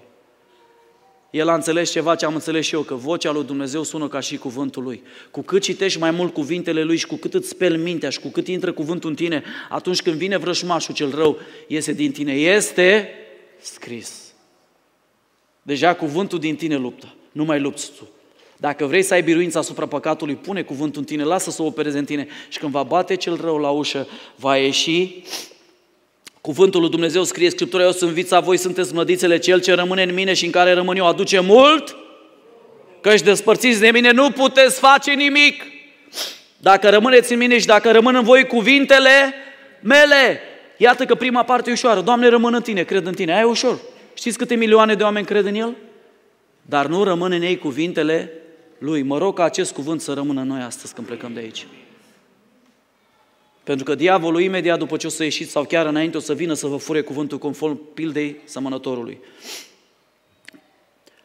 El 1.29 1.49
a 1.49 1.53
înțeles 1.53 1.91
ceva 1.91 2.15
ce 2.15 2.25
am 2.25 2.33
înțeles 2.33 2.65
și 2.65 2.75
eu, 2.75 2.81
că 2.81 2.93
vocea 2.93 3.31
lui 3.31 3.43
Dumnezeu 3.43 3.83
sună 3.83 4.07
ca 4.07 4.19
și 4.19 4.37
cuvântul 4.37 4.83
lui. 4.83 5.03
Cu 5.31 5.41
cât 5.41 5.61
citești 5.61 5.99
mai 5.99 6.11
mult 6.11 6.33
cuvintele 6.33 6.83
lui 6.83 6.97
și 6.97 7.07
cu 7.07 7.15
cât 7.15 7.33
îți 7.33 7.49
speli 7.49 7.77
mintea 7.77 8.09
și 8.09 8.19
cu 8.19 8.27
cât 8.27 8.47
intră 8.47 8.71
cuvântul 8.71 9.09
în 9.09 9.15
tine, 9.15 9.43
atunci 9.69 10.01
când 10.01 10.15
vine 10.15 10.37
vrășmașul 10.37 10.93
cel 10.93 11.15
rău, 11.15 11.37
iese 11.67 11.93
din 11.93 12.11
tine. 12.11 12.33
Este 12.33 13.09
scris. 13.59 14.33
Deja 15.61 15.93
cuvântul 15.93 16.39
din 16.39 16.55
tine 16.55 16.75
luptă, 16.75 17.13
nu 17.31 17.43
mai 17.43 17.59
lupți 17.59 17.91
tu. 17.97 18.07
Dacă 18.61 18.85
vrei 18.85 19.01
să 19.01 19.13
ai 19.13 19.23
biruință 19.23 19.57
asupra 19.57 19.85
păcatului, 19.85 20.35
pune 20.35 20.61
cuvântul 20.61 21.01
în 21.01 21.07
tine, 21.07 21.23
lasă 21.23 21.49
să 21.49 21.61
o 21.61 21.65
opereze 21.65 21.97
în 21.97 22.05
tine 22.05 22.27
și 22.49 22.59
când 22.59 22.71
va 22.71 22.83
bate 22.83 23.15
cel 23.15 23.39
rău 23.41 23.57
la 23.57 23.69
ușă, 23.69 24.07
va 24.35 24.57
ieși 24.57 25.23
Cuvântul 26.41 26.81
lui 26.81 26.89
Dumnezeu 26.89 27.23
scrie 27.23 27.49
Scriptura, 27.49 27.83
eu 27.83 27.91
sunt 27.91 28.11
vița, 28.11 28.39
voi 28.39 28.57
sunteți 28.57 28.93
mlădițele, 28.93 29.37
cel 29.37 29.61
ce 29.61 29.73
rămâne 29.73 30.03
în 30.03 30.13
mine 30.13 30.33
și 30.33 30.45
în 30.45 30.51
care 30.51 30.73
rămân 30.73 30.97
eu 30.97 31.07
aduce 31.07 31.39
mult, 31.39 31.95
căci 33.01 33.21
despărțiți 33.21 33.79
de 33.79 33.89
mine 33.91 34.11
nu 34.11 34.31
puteți 34.31 34.79
face 34.79 35.11
nimic. 35.11 35.63
Dacă 36.57 36.89
rămâneți 36.89 37.31
în 37.31 37.37
mine 37.37 37.59
și 37.59 37.65
dacă 37.65 37.91
rămân 37.91 38.15
în 38.15 38.23
voi 38.23 38.47
cuvintele 38.47 39.33
mele, 39.79 40.39
iată 40.77 41.05
că 41.05 41.15
prima 41.15 41.43
parte 41.43 41.69
e 41.69 41.73
ușoară. 41.73 42.01
Doamne, 42.01 42.27
rămân 42.27 42.53
în 42.53 42.61
tine, 42.61 42.83
cred 42.83 43.05
în 43.05 43.13
tine, 43.13 43.31
aia 43.31 43.41
e 43.41 43.45
ușor. 43.45 43.79
Știți 44.13 44.37
câte 44.37 44.55
milioane 44.55 44.93
de 44.93 45.03
oameni 45.03 45.25
cred 45.25 45.45
în 45.45 45.55
El? 45.55 45.75
Dar 46.61 46.85
nu 46.85 47.03
rămân 47.03 47.31
în 47.31 47.41
ei 47.41 47.57
cuvintele 47.57 48.31
Lui. 48.81 49.01
Mă 49.01 49.17
rog 49.17 49.35
ca 49.35 49.43
acest 49.43 49.73
cuvânt 49.73 50.01
să 50.01 50.13
rămână 50.13 50.41
în 50.41 50.47
noi 50.47 50.61
astăzi 50.61 50.93
când 50.93 51.07
plecăm 51.07 51.33
de 51.33 51.39
aici. 51.39 51.67
Pentru 53.63 53.85
că 53.85 53.95
diavolul 53.95 54.41
imediat 54.41 54.77
după 54.77 54.97
ce 54.97 55.07
o 55.07 55.09
să 55.09 55.23
ieșiți 55.23 55.51
sau 55.51 55.63
chiar 55.63 55.85
înainte 55.85 56.17
o 56.17 56.19
să 56.19 56.33
vină 56.33 56.53
să 56.53 56.67
vă 56.67 56.77
fure 56.77 57.01
cuvântul 57.01 57.37
conform 57.37 57.93
pildei 57.93 58.39
sămănătorului. 58.43 59.19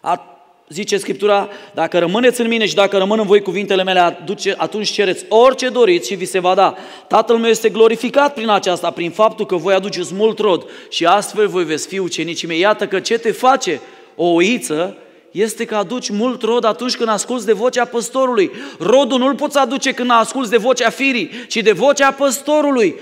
A, 0.01 0.41
zice 0.69 0.97
Scriptura, 0.97 1.49
dacă 1.75 1.99
rămâneți 1.99 2.41
în 2.41 2.49
mine 2.49 2.67
și 2.67 2.75
dacă 2.75 2.99
rămân 2.99 3.19
în 3.19 3.27
voi 3.27 3.43
cuvintele 3.43 3.83
mele, 3.83 3.99
aduce, 3.99 4.55
atunci 4.57 4.91
cereți 4.91 5.25
orice 5.29 5.69
doriți 5.69 6.09
și 6.09 6.15
vi 6.15 6.25
se 6.25 6.39
va 6.39 6.55
da. 6.55 6.75
Tatăl 7.09 7.37
meu 7.37 7.51
este 7.51 7.69
glorificat 7.69 8.35
prin 8.35 8.49
aceasta, 8.49 8.91
prin 8.91 9.11
faptul 9.11 9.47
că 9.47 9.57
voi 9.57 9.75
aduceți 9.75 10.15
mult 10.15 10.39
rod 10.39 10.67
și 10.89 11.07
astfel 11.07 11.49
voi 11.49 11.65
veți 11.65 11.87
fi 11.87 11.99
ucenicii 11.99 12.49
mei. 12.49 12.59
Iată 12.59 12.87
că 12.87 13.01
ce 13.01 13.19
te 13.19 13.33
face 13.33 13.81
o 14.15 14.27
oiță 14.27 14.97
este 15.37 15.65
că 15.65 15.77
aduci 15.77 16.11
mult 16.11 16.43
rod 16.43 16.65
atunci 16.65 16.97
când 16.97 17.09
asculți 17.09 17.47
de 17.47 17.53
vocea 17.53 17.85
păstorului. 17.85 18.51
Rodul 18.79 19.19
nu-l 19.19 19.35
poți 19.35 19.59
aduce 19.59 19.93
când 19.93 20.11
asculți 20.11 20.51
de 20.51 20.57
vocea 20.57 20.91
firii, 20.91 21.31
ci 21.49 21.57
de 21.57 21.73
vocea 21.73 22.13
păstorului. 22.13 22.97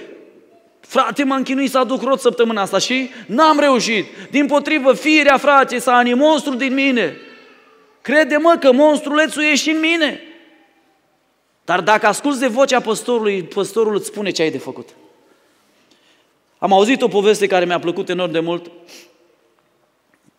Frate, 0.81 1.25
m-am 1.25 1.43
chinuit 1.43 1.71
să 1.71 1.79
aduc 1.79 2.03
rod 2.03 2.19
săptămâna 2.19 2.61
asta 2.61 2.79
și 2.79 3.11
n-am 3.27 3.59
reușit. 3.59 4.07
Din 4.31 4.47
potrivă, 4.47 4.93
firea, 4.93 5.37
frate, 5.37 5.79
s-a 5.79 6.03
monstru 6.15 6.55
din 6.55 6.75
mine. 6.75 7.17
Crede-mă 8.01 8.57
că 8.61 8.73
monstrulețul 8.73 9.43
e 9.43 9.55
și 9.55 9.71
în 9.71 9.81
mine. 9.81 10.21
Dar 11.65 11.81
dacă 11.81 12.07
asculți 12.07 12.41
de 12.41 12.47
vocea 12.47 12.81
păstorului, 12.81 13.43
păstorul 13.43 13.95
îți 13.95 14.07
spune 14.07 14.31
ce 14.31 14.43
ai 14.43 14.51
de 14.51 14.59
făcut. 14.59 14.89
Am 16.59 16.73
auzit 16.73 17.03
o 17.03 17.09
poveste 17.09 17.47
care 17.47 17.65
mi-a 17.65 17.79
plăcut 17.79 18.09
enorm 18.09 18.33
de 18.33 18.41
mult 18.41 18.71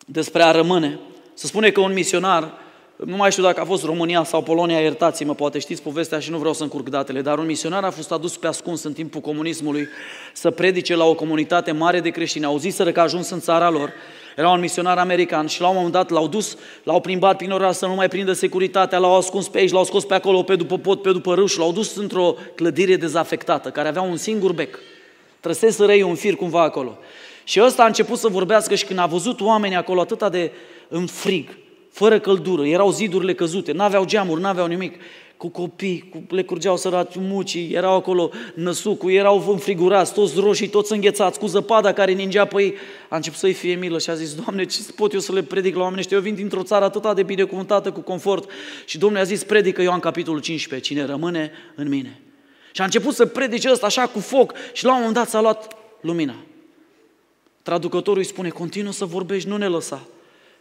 despre 0.06 0.42
a 0.42 0.50
rămâne. 0.50 0.98
Se 1.38 1.46
spune 1.46 1.70
că 1.70 1.80
un 1.80 1.92
misionar, 1.92 2.52
nu 2.96 3.16
mai 3.16 3.30
știu 3.30 3.42
dacă 3.42 3.60
a 3.60 3.64
fost 3.64 3.84
România 3.84 4.24
sau 4.24 4.42
Polonia, 4.42 4.80
iertați-mă, 4.80 5.34
poate 5.34 5.58
știți 5.58 5.82
povestea 5.82 6.18
și 6.18 6.30
nu 6.30 6.38
vreau 6.38 6.54
să 6.54 6.62
încurc 6.62 6.88
datele, 6.88 7.20
dar 7.20 7.38
un 7.38 7.46
misionar 7.46 7.84
a 7.84 7.90
fost 7.90 8.12
adus 8.12 8.36
pe 8.36 8.46
ascuns 8.46 8.82
în 8.82 8.92
timpul 8.92 9.20
comunismului 9.20 9.88
să 10.32 10.50
predice 10.50 10.94
la 10.94 11.04
o 11.04 11.14
comunitate 11.14 11.72
mare 11.72 12.00
de 12.00 12.10
creștini. 12.10 12.44
Auziseră 12.44 12.92
că 12.92 13.00
a 13.00 13.02
ajuns 13.02 13.30
în 13.30 13.40
țara 13.40 13.70
lor, 13.70 13.92
era 14.36 14.50
un 14.50 14.60
misionar 14.60 14.98
american 14.98 15.46
și 15.46 15.60
la 15.60 15.68
un 15.68 15.74
moment 15.74 15.92
dat 15.92 16.10
l-au 16.10 16.28
dus, 16.28 16.56
l-au 16.82 17.00
plimbat 17.00 17.36
prin 17.36 17.50
oraș 17.50 17.74
să 17.74 17.86
nu 17.86 17.94
mai 17.94 18.08
prindă 18.08 18.32
securitatea, 18.32 18.98
l-au 18.98 19.16
ascuns 19.16 19.48
pe 19.48 19.58
aici, 19.58 19.72
l-au 19.72 19.84
scos 19.84 20.04
pe 20.04 20.14
acolo, 20.14 20.42
pe 20.42 20.56
după 20.56 20.78
pod, 20.78 21.00
pe 21.00 21.12
după 21.12 21.34
râu 21.34 21.46
și 21.46 21.58
l-au 21.58 21.72
dus 21.72 21.96
într-o 21.96 22.34
clădire 22.54 22.96
dezafectată, 22.96 23.70
care 23.70 23.88
avea 23.88 24.02
un 24.02 24.16
singur 24.16 24.52
bec. 24.52 24.78
Trăsese 25.40 25.84
răi 25.84 26.02
un 26.02 26.14
fir 26.14 26.34
cumva 26.34 26.62
acolo. 26.62 26.98
Și 27.44 27.60
ăsta 27.62 27.82
a 27.82 27.86
început 27.86 28.18
să 28.18 28.28
vorbească 28.28 28.74
și 28.74 28.84
când 28.84 28.98
a 28.98 29.06
văzut 29.06 29.40
oamenii 29.40 29.76
acolo 29.76 30.00
atâta 30.00 30.28
de 30.28 30.52
în 30.88 31.06
frig, 31.06 31.48
fără 31.90 32.18
căldură, 32.18 32.66
erau 32.66 32.90
zidurile 32.90 33.34
căzute, 33.34 33.72
n-aveau 33.72 34.04
geamuri, 34.04 34.40
n-aveau 34.40 34.66
nimic, 34.66 34.94
cu 35.36 35.48
copii, 35.48 36.08
cu, 36.10 36.34
le 36.34 36.42
curgeau 36.42 36.76
sărați 36.76 37.18
mucii, 37.18 37.72
erau 37.72 37.94
acolo 37.94 38.30
năsucul, 38.54 39.10
erau 39.10 39.44
înfrigurați, 39.48 40.12
toți 40.12 40.40
roșii, 40.40 40.68
toți 40.68 40.92
înghețați, 40.92 41.38
cu 41.38 41.46
zăpada 41.46 41.92
care 41.92 42.12
ningea 42.12 42.44
pe 42.44 42.62
ei. 42.62 42.74
A 43.08 43.16
început 43.16 43.38
să-i 43.38 43.52
fie 43.52 43.74
milă 43.74 43.98
și 43.98 44.10
a 44.10 44.14
zis, 44.14 44.34
Doamne, 44.34 44.64
ce 44.64 44.80
pot 44.96 45.12
eu 45.12 45.20
să 45.20 45.32
le 45.32 45.42
predic 45.42 45.74
la 45.74 45.80
oameni 45.80 46.00
ăștia? 46.00 46.16
Eu 46.16 46.22
vin 46.22 46.34
dintr-o 46.34 46.62
țară 46.62 46.84
atât 46.84 47.14
de 47.14 47.22
binecuvântată, 47.22 47.92
cu 47.92 48.00
confort. 48.00 48.50
Și 48.84 48.98
Domnul 48.98 49.20
a 49.20 49.24
zis, 49.24 49.44
predică 49.44 49.82
Ioan 49.82 50.00
capitolul 50.00 50.40
15, 50.40 50.88
cine 50.88 51.04
rămâne 51.04 51.50
în 51.74 51.88
mine. 51.88 52.20
Și 52.72 52.80
a 52.80 52.84
început 52.84 53.14
să 53.14 53.26
predice 53.26 53.70
ăsta 53.70 53.86
așa 53.86 54.06
cu 54.06 54.18
foc 54.18 54.52
și 54.72 54.84
la 54.84 54.90
un 54.90 54.96
moment 54.96 55.14
dat 55.14 55.28
s-a 55.28 55.40
luat 55.40 55.76
lumina. 56.00 56.34
Traducătorul 57.62 58.18
îi 58.18 58.26
spune, 58.26 58.48
continuă 58.48 58.92
să 58.92 59.04
vorbești, 59.04 59.48
nu 59.48 59.56
ne 59.56 59.66
lăsa. 59.66 60.06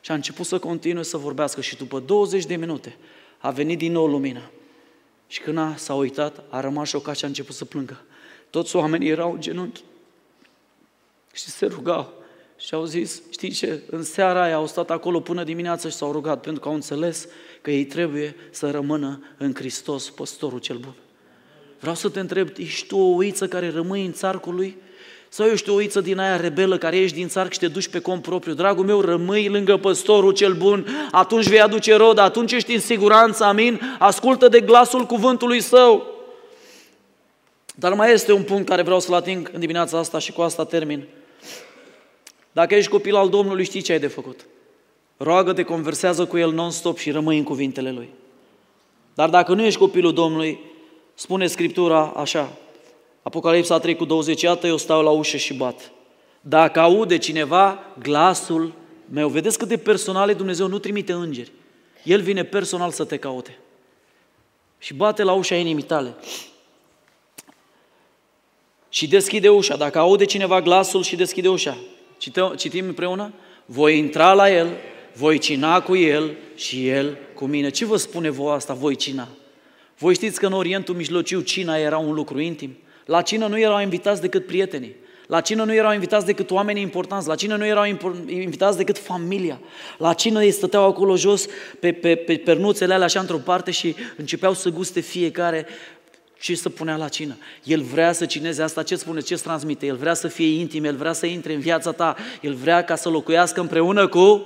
Și 0.05 0.11
a 0.11 0.13
început 0.13 0.45
să 0.45 0.59
continue 0.59 1.03
să 1.03 1.17
vorbească 1.17 1.61
și 1.61 1.75
după 1.75 1.99
20 1.99 2.45
de 2.45 2.55
minute 2.55 2.97
a 3.37 3.51
venit 3.51 3.77
din 3.77 3.91
nou 3.91 4.07
lumina. 4.07 4.51
Și 5.27 5.41
când 5.41 5.57
a, 5.57 5.73
s-a 5.77 5.93
uitat, 5.93 6.43
a 6.49 6.59
rămas 6.59 6.87
șocat 6.87 7.17
și 7.17 7.23
a 7.23 7.27
început 7.27 7.55
să 7.55 7.65
plângă. 7.65 8.01
Toți 8.49 8.75
oamenii 8.75 9.09
erau 9.09 9.33
în 9.33 9.41
genunchi 9.41 9.83
și 11.33 11.43
se 11.43 11.65
rugau. 11.65 12.13
Și 12.57 12.73
au 12.73 12.85
zis, 12.85 13.21
știi 13.29 13.51
ce, 13.51 13.81
în 13.89 14.03
seara 14.03 14.43
aia 14.43 14.55
au 14.55 14.67
stat 14.67 14.89
acolo 14.89 15.19
până 15.19 15.43
dimineața 15.43 15.89
și 15.89 15.95
s-au 15.95 16.11
rugat 16.11 16.41
pentru 16.41 16.61
că 16.61 16.67
au 16.67 16.73
înțeles 16.73 17.27
că 17.61 17.71
ei 17.71 17.85
trebuie 17.85 18.35
să 18.51 18.71
rămână 18.71 19.23
în 19.37 19.55
Hristos, 19.55 20.09
păstorul 20.09 20.59
cel 20.59 20.77
bun. 20.77 20.95
Vreau 21.79 21.95
să 21.95 22.09
te 22.09 22.19
întreb, 22.19 22.49
ești 22.57 22.87
tu 22.87 22.97
o 22.97 23.13
uiță 23.13 23.47
care 23.47 23.69
rămâi 23.69 24.05
în 24.05 24.13
țarcul 24.13 24.55
lui? 24.55 24.77
Sau 25.35 25.45
ești 25.45 25.69
o 25.69 25.73
uiță 25.73 26.01
din 26.01 26.19
aia 26.19 26.37
rebelă 26.37 26.77
care 26.77 26.97
ești 26.97 27.15
din 27.15 27.27
țarc 27.27 27.51
și 27.51 27.59
te 27.59 27.67
duci 27.67 27.87
pe 27.87 27.99
cont 27.99 28.21
propriu? 28.21 28.53
Dragul 28.53 28.85
meu, 28.85 29.01
rămâi 29.01 29.47
lângă 29.47 29.77
păstorul 29.77 30.31
cel 30.31 30.53
bun, 30.53 30.87
atunci 31.11 31.47
vei 31.47 31.61
aduce 31.61 31.95
rod, 31.95 32.17
atunci 32.17 32.51
ești 32.51 32.73
în 32.73 32.79
siguranță, 32.79 33.43
amin? 33.43 33.81
Ascultă 33.99 34.47
de 34.47 34.59
glasul 34.59 35.05
cuvântului 35.05 35.61
său. 35.61 36.05
Dar 37.75 37.93
mai 37.93 38.11
este 38.11 38.31
un 38.31 38.43
punct 38.43 38.67
care 38.67 38.81
vreau 38.81 38.99
să-l 38.99 39.13
ating 39.13 39.49
în 39.53 39.59
dimineața 39.59 39.97
asta 39.97 40.19
și 40.19 40.31
cu 40.31 40.41
asta 40.41 40.65
termin. 40.65 41.03
Dacă 42.51 42.75
ești 42.75 42.91
copil 42.91 43.15
al 43.15 43.29
Domnului, 43.29 43.63
știi 43.63 43.81
ce 43.81 43.91
ai 43.91 43.99
de 43.99 44.07
făcut. 44.07 44.45
Roagă-te, 45.17 45.63
conversează 45.63 46.25
cu 46.25 46.37
El 46.37 46.51
non-stop 46.51 46.97
și 46.97 47.11
rămâi 47.11 47.37
în 47.37 47.43
cuvintele 47.43 47.91
Lui. 47.91 48.09
Dar 49.13 49.29
dacă 49.29 49.53
nu 49.53 49.63
ești 49.63 49.79
copilul 49.79 50.13
Domnului, 50.13 50.59
spune 51.13 51.47
Scriptura 51.47 52.13
așa, 52.15 52.51
Apocalipsa 53.27 53.79
3 53.79 53.95
cu 53.95 54.05
20, 54.05 54.41
iată 54.41 54.67
eu 54.67 54.77
stau 54.77 55.03
la 55.03 55.09
ușă 55.09 55.37
și 55.37 55.53
bat. 55.53 55.91
Dacă 56.41 56.79
aude 56.79 57.17
cineva 57.17 57.79
glasul 57.99 58.73
meu, 59.09 59.29
vedeți 59.29 59.57
cât 59.57 59.67
de 59.67 59.77
personal 59.77 60.29
e 60.29 60.33
Dumnezeu, 60.33 60.67
nu 60.67 60.79
trimite 60.79 61.13
îngeri. 61.13 61.51
El 62.03 62.21
vine 62.21 62.43
personal 62.43 62.91
să 62.91 63.03
te 63.03 63.17
caute. 63.17 63.57
Și 64.77 64.93
bate 64.93 65.23
la 65.23 65.33
ușa 65.33 65.55
inimii 65.55 65.83
tale. 65.83 66.15
Și 68.89 69.07
deschide 69.07 69.49
ușa. 69.49 69.75
Dacă 69.75 69.99
aude 69.99 70.25
cineva 70.25 70.61
glasul 70.61 71.03
și 71.03 71.15
deschide 71.15 71.47
ușa. 71.47 71.77
Citim 72.55 72.85
împreună? 72.85 73.33
Voi 73.65 73.97
intra 73.97 74.33
la 74.33 74.51
el, 74.51 74.69
voi 75.13 75.37
cina 75.37 75.81
cu 75.81 75.95
el 75.95 76.37
și 76.55 76.87
el 76.87 77.17
cu 77.33 77.45
mine. 77.45 77.69
Ce 77.69 77.85
vă 77.85 77.97
spune 77.97 78.29
voi 78.29 78.53
asta, 78.53 78.73
voi 78.73 78.95
cina? 78.95 79.27
Voi 79.97 80.13
știți 80.13 80.39
că 80.39 80.45
în 80.45 80.53
Orientul 80.53 80.95
Mijlociu 80.95 81.41
cina 81.41 81.77
era 81.77 81.97
un 81.97 82.13
lucru 82.13 82.39
intim? 82.39 82.77
La 83.05 83.21
cină 83.21 83.47
nu 83.47 83.59
erau 83.59 83.81
invitați 83.81 84.21
decât 84.21 84.45
prietenii. 84.45 84.95
La 85.27 85.41
cină 85.41 85.63
nu 85.63 85.73
erau 85.73 85.93
invitați 85.93 86.25
decât 86.25 86.51
oamenii 86.51 86.81
importanți, 86.81 87.27
la 87.27 87.35
cină 87.35 87.55
nu 87.55 87.65
erau 87.65 87.83
invitați 88.27 88.77
decât 88.77 88.97
familia. 88.97 89.59
La 89.97 90.13
cină 90.13 90.43
ei 90.43 90.51
stăteau 90.51 90.87
acolo 90.87 91.15
jos 91.15 91.45
pe, 91.79 91.91
pe, 91.91 92.15
pe 92.15 92.37
pernuțele 92.37 92.93
alea 92.93 93.05
așa 93.05 93.19
într-o 93.19 93.37
parte 93.37 93.71
și 93.71 93.95
începeau 94.17 94.53
să 94.53 94.69
guste 94.69 94.99
fiecare 94.99 95.67
ce 96.39 96.55
să 96.55 96.69
punea 96.69 96.95
la 96.95 97.07
cină. 97.07 97.37
El 97.63 97.81
vrea 97.81 98.11
să 98.11 98.25
cineze 98.25 98.61
asta, 98.61 98.83
ce 98.83 98.95
spune, 98.95 99.19
ce 99.19 99.35
transmite? 99.35 99.85
El 99.85 99.95
vrea 99.95 100.13
să 100.13 100.27
fie 100.27 100.59
intim, 100.59 100.83
el 100.83 100.95
vrea 100.95 101.13
să 101.13 101.25
intre 101.25 101.53
în 101.53 101.59
viața 101.59 101.91
ta, 101.91 102.15
el 102.41 102.53
vrea 102.53 102.83
ca 102.83 102.95
să 102.95 103.09
locuiască 103.09 103.59
împreună 103.59 104.07
cu 104.07 104.45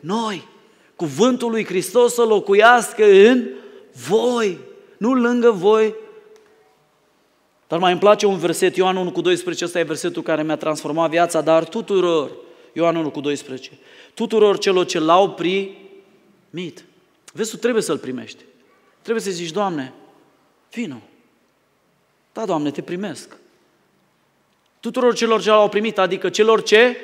noi. 0.00 0.48
Cuvântul 0.96 1.50
lui 1.50 1.64
Hristos 1.64 2.14
să 2.14 2.22
locuiască 2.22 3.04
în 3.04 3.48
voi, 4.08 4.58
nu 4.96 5.14
lângă 5.14 5.50
voi, 5.50 5.94
dar 7.68 7.78
mai 7.78 7.90
îmi 7.90 8.00
place 8.00 8.26
un 8.26 8.38
verset, 8.38 8.76
Ioan 8.76 8.96
1 8.96 9.10
cu 9.10 9.20
12, 9.20 9.64
ăsta 9.64 9.78
e 9.78 9.82
versetul 9.82 10.22
care 10.22 10.42
mi-a 10.42 10.56
transformat 10.56 11.10
viața, 11.10 11.40
dar 11.40 11.64
tuturor, 11.64 12.30
Ioan 12.72 12.96
1 12.96 13.10
cu 13.10 13.20
12, 13.20 13.70
tuturor 14.14 14.58
celor 14.58 14.86
ce 14.86 14.98
l-au 14.98 15.30
primit. 15.30 16.84
Vezi, 17.32 17.50
tu 17.50 17.56
trebuie 17.56 17.82
să-l 17.82 17.98
primești. 17.98 18.42
Trebuie 19.02 19.24
să 19.24 19.30
zici, 19.30 19.50
Doamne, 19.50 19.92
vino. 20.72 21.02
Da, 22.32 22.44
Doamne, 22.44 22.70
te 22.70 22.82
primesc. 22.82 23.36
Tuturor 24.80 25.14
celor 25.14 25.42
ce 25.42 25.48
l-au 25.48 25.68
primit, 25.68 25.98
adică 25.98 26.28
celor 26.28 26.62
ce 26.62 26.96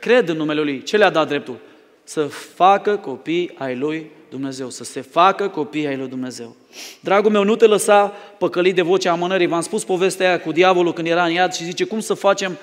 cred 0.00 0.28
în 0.28 0.36
numele 0.36 0.60
Lui. 0.60 0.82
Ce 0.82 0.96
le-a 0.96 1.10
dat 1.10 1.28
dreptul? 1.28 1.58
Să 2.04 2.26
facă 2.26 2.96
copii 2.96 3.54
ai 3.58 3.76
Lui 3.76 4.10
Dumnezeu, 4.28 4.70
să 4.70 4.84
se 4.84 5.00
facă 5.00 5.48
copii 5.48 5.86
ai 5.86 5.96
lui 5.96 6.08
Dumnezeu. 6.08 6.56
Dragul 7.00 7.30
meu, 7.30 7.44
nu 7.44 7.56
te 7.56 7.66
lăsa 7.66 8.12
păcălit 8.38 8.74
de 8.74 8.82
vocea 8.82 9.12
amânării. 9.12 9.46
V-am 9.46 9.60
spus 9.60 9.84
povestea 9.84 10.28
aia 10.28 10.40
cu 10.40 10.52
diavolul 10.52 10.92
când 10.92 11.06
era 11.06 11.24
în 11.24 11.32
iad 11.32 11.52
și 11.52 11.64
zice 11.64 11.84
cum 11.84 12.00
să 12.00 12.14
facem 12.14 12.58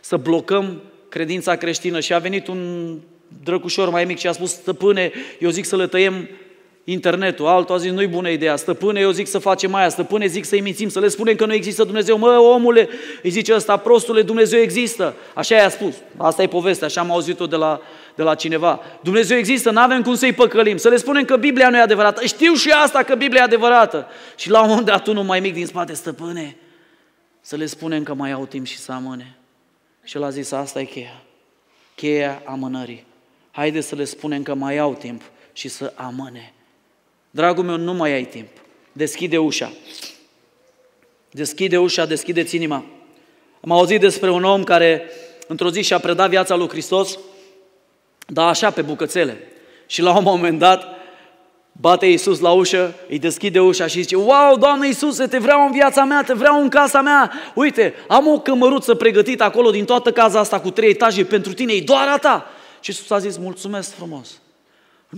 să 0.00 0.16
blocăm 0.16 0.82
credința 1.08 1.56
creștină. 1.56 2.00
Și 2.00 2.14
a 2.14 2.18
venit 2.18 2.46
un 2.46 2.92
drăcușor 3.44 3.90
mai 3.90 4.04
mic 4.04 4.18
și 4.18 4.26
a 4.26 4.32
spus, 4.32 4.50
stăpâne, 4.50 5.12
eu 5.38 5.50
zic 5.50 5.64
să 5.64 5.76
le 5.76 5.86
tăiem 5.86 6.28
internetul, 6.88 7.46
altul 7.46 7.74
a 7.74 7.78
zis, 7.78 7.90
nu-i 7.90 8.06
bună 8.06 8.28
ideea, 8.28 8.56
stăpâne, 8.56 9.00
eu 9.00 9.10
zic 9.10 9.26
să 9.26 9.38
facem 9.38 9.74
aia, 9.74 9.88
stăpâne, 9.88 10.26
zic 10.26 10.44
să-i 10.44 10.60
mințim, 10.60 10.88
să 10.88 11.00
le 11.00 11.08
spunem 11.08 11.34
că 11.34 11.46
nu 11.46 11.54
există 11.54 11.84
Dumnezeu. 11.84 12.18
Mă, 12.18 12.28
omule, 12.28 12.88
îi 13.22 13.30
zice 13.30 13.54
ăsta, 13.54 13.76
prostule, 13.76 14.22
Dumnezeu 14.22 14.60
există. 14.60 15.14
Așa 15.34 15.54
i-a 15.54 15.68
spus, 15.68 15.94
asta 16.16 16.42
e 16.42 16.46
povestea, 16.46 16.86
așa 16.86 17.00
am 17.00 17.10
auzit-o 17.10 17.46
de 17.46 17.56
la, 17.56 17.80
de 18.14 18.22
la 18.22 18.34
cineva. 18.34 18.80
Dumnezeu 19.00 19.38
există, 19.38 19.70
nu 19.70 19.80
avem 19.80 20.02
cum 20.02 20.14
să-i 20.14 20.32
păcălim, 20.32 20.76
să 20.76 20.88
le 20.88 20.96
spunem 20.96 21.24
că 21.24 21.36
Biblia 21.36 21.70
nu 21.70 21.76
e 21.76 21.80
adevărată. 21.80 22.24
Știu 22.24 22.54
și 22.54 22.70
asta 22.70 23.02
că 23.02 23.14
Biblia 23.14 23.40
e 23.40 23.44
adevărată. 23.44 24.06
Și 24.36 24.50
la 24.50 24.62
un 24.62 24.68
moment 24.68 24.86
dat 24.86 25.06
unul 25.06 25.24
mai 25.24 25.40
mic 25.40 25.52
din 25.52 25.66
spate, 25.66 25.94
stăpâne, 25.94 26.56
să 27.40 27.56
le 27.56 27.66
spunem 27.66 28.02
că 28.02 28.14
mai 28.14 28.32
au 28.32 28.46
timp 28.46 28.66
și 28.66 28.78
să 28.78 28.92
amâne. 28.92 29.36
Și 30.04 30.16
el 30.16 30.22
a 30.22 30.30
zis, 30.30 30.52
asta 30.52 30.80
e 30.80 30.84
cheia. 30.84 31.22
Cheia 31.94 32.42
amânării. 32.44 33.04
Haide 33.50 33.80
să 33.80 33.94
le 33.94 34.04
spunem 34.04 34.42
că 34.42 34.54
mai 34.54 34.78
au 34.78 34.94
timp 34.94 35.22
și 35.52 35.68
să 35.68 35.92
amâne. 35.96 36.52
Dragul 37.36 37.64
meu, 37.64 37.76
nu 37.76 37.92
mai 37.92 38.12
ai 38.12 38.24
timp. 38.24 38.48
Deschide 38.92 39.38
ușa. 39.38 39.72
Deschide 41.30 41.78
ușa, 41.78 42.06
deschideți 42.06 42.56
inima. 42.56 42.84
Am 43.60 43.70
auzit 43.70 44.00
despre 44.00 44.30
un 44.30 44.44
om 44.44 44.64
care 44.64 45.10
într-o 45.46 45.70
zi 45.70 45.82
și-a 45.82 45.98
predat 45.98 46.28
viața 46.28 46.54
lui 46.54 46.68
Hristos, 46.68 47.18
dar 48.26 48.48
așa 48.48 48.70
pe 48.70 48.82
bucățele. 48.82 49.36
Și 49.86 50.02
la 50.02 50.16
un 50.16 50.22
moment 50.22 50.58
dat 50.58 50.84
bate 51.72 52.06
Iisus 52.06 52.40
la 52.40 52.50
ușă, 52.50 52.94
îi 53.08 53.18
deschide 53.18 53.60
ușa 53.60 53.86
și 53.86 54.00
zice, 54.00 54.16
Wow, 54.16 54.56
Doamne 54.58 54.86
Iisuse, 54.86 55.26
te 55.26 55.38
vreau 55.38 55.66
în 55.66 55.72
viața 55.72 56.04
mea, 56.04 56.22
te 56.22 56.32
vreau 56.32 56.60
în 56.60 56.68
casa 56.68 57.00
mea. 57.00 57.32
Uite, 57.54 57.94
am 58.08 58.26
o 58.26 58.40
cămăruță 58.40 58.94
pregătită 58.94 59.44
acolo 59.44 59.70
din 59.70 59.84
toată 59.84 60.12
casa 60.12 60.38
asta 60.38 60.60
cu 60.60 60.70
trei 60.70 60.90
etaje 60.90 61.24
pentru 61.24 61.52
tine, 61.52 61.72
e 61.72 61.80
doar 61.80 62.08
a 62.08 62.18
ta. 62.18 62.50
Și 62.80 62.90
Iisus 62.90 63.10
a 63.10 63.18
zis, 63.18 63.36
mulțumesc 63.36 63.94
frumos. 63.94 64.40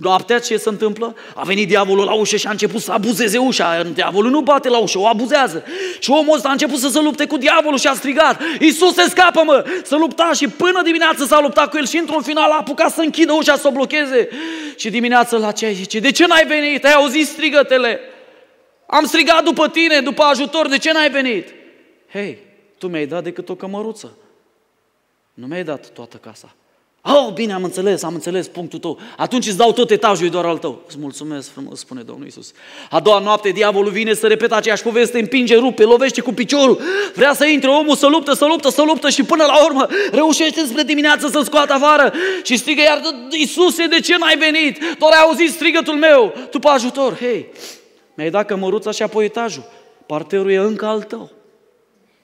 Noaptea 0.01 0.39
ce 0.39 0.57
se 0.57 0.69
întâmplă? 0.69 1.17
A 1.35 1.43
venit 1.43 1.69
diavolul 1.69 2.05
la 2.05 2.13
ușă 2.13 2.37
și 2.37 2.47
a 2.47 2.51
început 2.51 2.81
să 2.81 2.93
abuzeze 2.93 3.39
ușa. 3.39 3.83
Diavolul 3.83 4.31
nu 4.31 4.41
bate 4.41 4.69
la 4.69 4.79
ușă, 4.79 4.99
o 4.99 5.07
abuzează. 5.07 5.65
Și 5.99 6.11
omul 6.11 6.37
ăsta 6.37 6.49
a 6.49 6.53
început 6.53 6.79
să 6.79 6.89
se 6.89 7.01
lupte 7.01 7.27
cu 7.27 7.37
diavolul 7.37 7.79
și 7.79 7.87
a 7.87 7.95
strigat, 7.95 8.41
Iisuse, 8.61 9.03
scapă-mă! 9.03 9.65
Să 9.85 9.97
lupta 9.97 10.31
și 10.35 10.49
până 10.49 10.83
dimineață 10.83 11.25
s-a 11.25 11.41
luptat 11.41 11.71
cu 11.71 11.77
el 11.77 11.87
și 11.87 11.97
într-un 11.97 12.23
final 12.23 12.51
a 12.51 12.57
apucat 12.57 12.93
să 12.93 13.01
închidă 13.01 13.33
ușa, 13.33 13.57
să 13.57 13.69
o 13.69 13.71
blocheze. 13.71 14.29
Și 14.77 14.91
dimineața 14.91 15.37
la 15.37 15.53
ce 15.53 15.71
zice, 15.73 15.99
de 15.99 16.11
ce 16.11 16.27
n-ai 16.27 16.47
venit? 16.47 16.85
Ai 16.85 16.93
auzit 16.93 17.27
strigătele? 17.27 18.01
Am 18.87 19.05
strigat 19.05 19.45
după 19.45 19.69
tine, 19.69 20.01
după 20.01 20.23
ajutor, 20.23 20.69
de 20.69 20.79
ce 20.79 20.93
n-ai 20.93 21.11
venit? 21.11 21.49
Hei, 22.13 22.39
tu 22.79 22.87
mi-ai 22.87 23.07
dat 23.07 23.23
decât 23.23 23.49
o 23.49 23.55
cămăruță. 23.55 24.17
Nu 25.35 25.47
mi-ai 25.47 25.65
dat 25.65 25.89
toată 25.89 26.17
casa. 26.17 26.55
Oh, 27.11 27.33
bine, 27.33 27.53
am 27.53 27.65
înțeles, 27.65 28.03
am 28.03 28.15
înțeles 28.15 28.49
punctul 28.49 28.79
tău. 28.79 28.99
Atunci 29.17 29.47
îți 29.47 29.57
dau 29.57 29.73
tot 29.73 29.91
etajul, 29.91 30.29
doar 30.29 30.45
al 30.45 30.59
tău. 30.59 30.83
Îți 30.87 30.99
mulțumesc 30.99 31.51
frumos, 31.51 31.79
spune 31.79 32.03
Domnul 32.03 32.27
Isus. 32.27 32.53
A 32.91 33.01
doua 33.01 33.19
noapte, 33.19 33.49
diavolul 33.49 33.91
vine 33.91 34.15
să 34.15 34.27
repete 34.27 34.55
aceeași 34.55 34.83
poveste, 34.83 35.19
împinge, 35.19 35.57
rupe, 35.57 35.83
lovește 35.83 36.21
cu 36.21 36.33
piciorul. 36.33 36.81
Vrea 37.15 37.35
să 37.35 37.45
intre 37.45 37.71
omul, 37.71 37.97
să 37.97 38.07
luptă, 38.07 38.33
să 38.33 38.45
luptă, 38.45 38.71
să 38.71 38.83
luptă 38.83 39.11
și 39.11 39.23
până 39.23 39.45
la 39.45 39.65
urmă 39.65 39.87
reușește 40.11 40.65
spre 40.65 40.83
dimineață 40.83 41.29
să 41.29 41.41
scoată 41.45 41.73
afară 41.73 42.13
și 42.43 42.57
strigă 42.57 42.81
iar, 42.81 43.01
Iisuse, 43.31 43.87
de 43.87 44.01
ce 44.01 44.17
n-ai 44.19 44.37
venit? 44.37 44.79
Doar 44.99 45.13
ai 45.13 45.21
auzit 45.21 45.51
strigătul 45.51 45.95
meu, 45.95 46.35
după 46.51 46.69
ajutor. 46.69 47.17
Hei, 47.17 47.47
mi-ai 48.15 48.31
dat 48.31 48.47
cămăruța 48.47 48.91
și 48.91 49.03
apoi 49.03 49.25
etajul. 49.25 49.65
Parterul 50.07 50.51
e 50.51 50.57
încă 50.57 50.87
al 50.87 51.03
tău. 51.03 51.31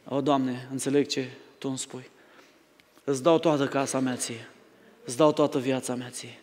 O, 0.08 0.20
Doamne, 0.20 0.68
înțeleg 0.70 1.06
ce 1.06 1.28
Tu 1.58 1.68
îmi 1.68 1.78
spui. 1.78 2.10
Îți 3.04 3.22
dau 3.22 3.38
toată 3.38 3.64
casa 3.64 3.98
mea 3.98 4.14
ție. 4.16 4.48
Îți 5.04 5.16
dau 5.16 5.32
toată 5.32 5.58
viața 5.58 5.94
mea 5.94 6.10
ție. 6.10 6.38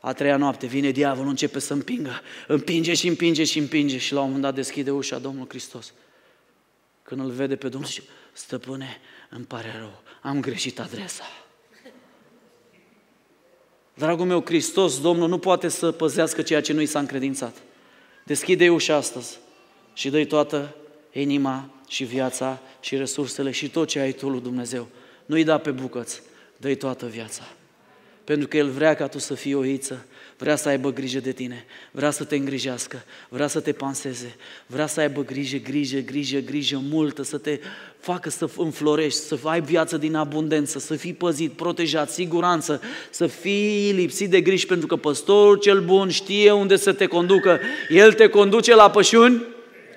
A 0.00 0.12
treia 0.12 0.36
noapte 0.36 0.66
vine 0.66 0.90
diavolul, 0.90 1.30
începe 1.30 1.58
să 1.58 1.72
împingă, 1.72 2.20
împinge 2.46 2.94
și 2.94 3.08
împinge 3.08 3.44
și 3.44 3.58
împinge 3.58 3.98
și 3.98 4.12
la 4.12 4.18
un 4.18 4.24
moment 4.26 4.42
dat 4.42 4.54
deschide 4.54 4.90
ușa 4.90 5.18
Domnul 5.18 5.46
Hristos. 5.48 5.92
Când 7.02 7.20
îl 7.20 7.30
vede 7.30 7.56
pe 7.56 7.68
Domnul, 7.68 7.88
zice, 7.88 8.02
stăpâne, 8.32 9.00
îmi 9.30 9.44
pare 9.44 9.74
rău, 9.78 10.02
am 10.22 10.40
greșit 10.40 10.80
adresa. 10.80 11.24
Dragul 13.94 14.26
meu, 14.26 14.44
Hristos, 14.44 15.00
Domnul, 15.00 15.28
nu 15.28 15.38
poate 15.38 15.68
să 15.68 15.92
păzească 15.92 16.42
ceea 16.42 16.60
ce 16.60 16.72
nu 16.72 16.80
i 16.80 16.86
s-a 16.86 16.98
încredințat. 16.98 17.56
Deschide 18.24 18.68
ușa 18.68 18.94
astăzi 18.94 19.38
și 19.92 20.10
dă 20.10 20.24
toată 20.24 20.76
inima 21.12 21.70
și 21.88 22.04
viața 22.04 22.60
și 22.80 22.96
resursele 22.96 23.50
și 23.50 23.70
tot 23.70 23.88
ce 23.88 23.98
ai 23.98 24.12
tu 24.12 24.28
lui 24.28 24.40
Dumnezeu. 24.40 24.88
Nu-i 25.26 25.44
da 25.44 25.58
pe 25.58 25.70
bucăți, 25.70 26.22
dă 26.56 26.74
toată 26.74 27.06
viața. 27.06 27.48
Pentru 28.26 28.48
că 28.48 28.56
El 28.56 28.68
vrea 28.68 28.94
ca 28.94 29.06
tu 29.06 29.18
să 29.18 29.34
fii 29.34 29.54
o 29.54 29.64
iță, 29.64 30.06
vrea 30.38 30.56
să 30.56 30.68
aibă 30.68 30.92
grijă 30.92 31.18
de 31.18 31.32
tine, 31.32 31.64
vrea 31.90 32.10
să 32.10 32.24
te 32.24 32.36
îngrijească, 32.36 33.04
vrea 33.28 33.46
să 33.46 33.60
te 33.60 33.72
panseze, 33.72 34.36
vrea 34.66 34.86
să 34.86 35.00
aibă 35.00 35.24
grijă, 35.24 35.56
grijă, 35.56 35.98
grijă, 35.98 36.38
grijă 36.38 36.82
multă, 36.90 37.22
să 37.22 37.38
te 37.38 37.60
facă 37.98 38.30
să 38.30 38.50
înflorești, 38.56 39.20
să 39.20 39.38
ai 39.44 39.60
viață 39.60 39.96
din 39.96 40.14
abundență, 40.14 40.78
să 40.78 40.94
fii 40.94 41.12
păzit, 41.12 41.52
protejat, 41.52 42.10
siguranță, 42.10 42.80
să 43.10 43.26
fii 43.26 43.92
lipsit 43.92 44.30
de 44.30 44.40
griji, 44.40 44.66
pentru 44.66 44.86
că 44.86 44.96
păstorul 44.96 45.56
cel 45.56 45.80
bun 45.80 46.08
știe 46.10 46.50
unde 46.50 46.76
să 46.76 46.92
te 46.92 47.06
conducă. 47.06 47.60
El 47.88 48.12
te 48.12 48.28
conduce 48.28 48.74
la 48.74 48.90
pășuni 48.90 49.44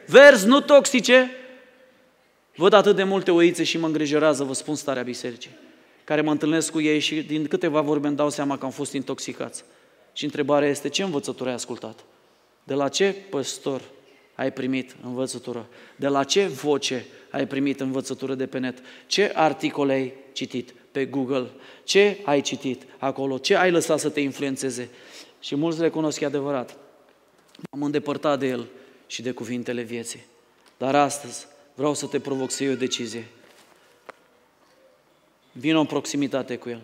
verzi, 0.06 0.48
nu 0.48 0.62
toxice. 0.62 1.32
Văd 2.56 2.74
atât 2.74 2.96
de 2.96 3.04
multe 3.04 3.32
oițe 3.32 3.64
și 3.64 3.78
mă 3.78 3.86
îngrijorează, 3.86 4.44
vă 4.44 4.54
spun 4.54 4.76
starea 4.76 5.04
bisericii 5.04 5.68
care 6.10 6.22
mă 6.22 6.32
întâlnesc 6.32 6.72
cu 6.72 6.82
ei 6.82 7.00
și 7.00 7.22
din 7.22 7.48
câteva 7.48 7.82
vorbe 7.82 8.08
îmi 8.08 8.16
dau 8.16 8.30
seama 8.30 8.58
că 8.58 8.66
am 8.66 8.72
fost 8.72 8.94
intoxicați. 8.94 9.64
Și 10.14 10.24
întrebarea 10.24 10.70
este, 10.70 10.90
ce 10.90 11.04
învățătură 11.04 11.50
ai 11.50 11.56
ascultat? 11.56 12.00
De 12.64 12.74
la 12.74 12.88
ce 12.88 13.16
păstor 13.30 13.82
ai 14.36 14.54
primit 14.54 14.96
învățătură? 15.04 15.68
De 15.96 16.08
la 16.08 16.24
ce 16.24 16.46
voce 16.46 17.06
ai 17.30 17.48
primit 17.48 17.80
învățătură 17.80 18.36
de 18.36 18.48
pe 18.48 18.58
net? 18.58 18.78
Ce 19.08 19.32
articole 19.36 19.94
ai 19.94 20.14
citit 20.34 20.74
pe 20.92 21.06
Google? 21.06 21.50
Ce 21.84 22.18
ai 22.24 22.42
citit 22.42 22.84
acolo? 22.98 23.38
Ce 23.38 23.56
ai 23.56 23.72
lăsat 23.72 24.00
să 24.00 24.10
te 24.10 24.20
influențeze? 24.20 24.90
Și 25.40 25.56
mulți 25.56 25.82
recunosc, 25.82 26.20
e 26.20 26.26
adevărat, 26.26 26.78
m-am 27.72 27.84
îndepărtat 27.84 28.40
de 28.40 28.48
el 28.48 28.68
și 29.08 29.22
de 29.22 29.32
cuvintele 29.32 29.82
vieții. 29.82 30.26
Dar 30.78 30.96
astăzi 30.96 31.48
vreau 31.74 31.94
să 31.94 32.06
te 32.06 32.20
provoc 32.20 32.52
să 32.52 32.64
iei 32.64 32.72
o 32.74 32.76
decizie 32.76 33.28
Vino 35.52 35.80
în 35.80 35.86
proximitate 35.86 36.58
cu 36.58 36.70
El. 36.70 36.82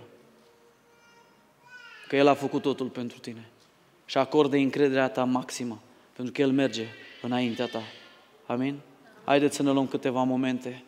Că 2.07 2.16
El 2.16 2.28
a 2.28 2.34
făcut 2.34 2.61
totul 2.61 2.88
pentru 2.88 3.20
tine. 3.20 3.49
Și 4.05 4.18
acordă 4.18 4.55
încrederea 4.55 5.09
ta 5.09 5.24
maximă, 5.24 5.82
pentru 6.13 6.34
că 6.34 6.41
El 6.41 6.51
merge 6.51 6.86
înaintea 7.22 7.66
ta. 7.66 7.82
Amin? 8.45 8.80
Haideți 9.24 9.55
să 9.55 9.63
ne 9.63 9.72
luăm 9.72 9.88
câteva 9.88 10.24
momente 10.24 10.84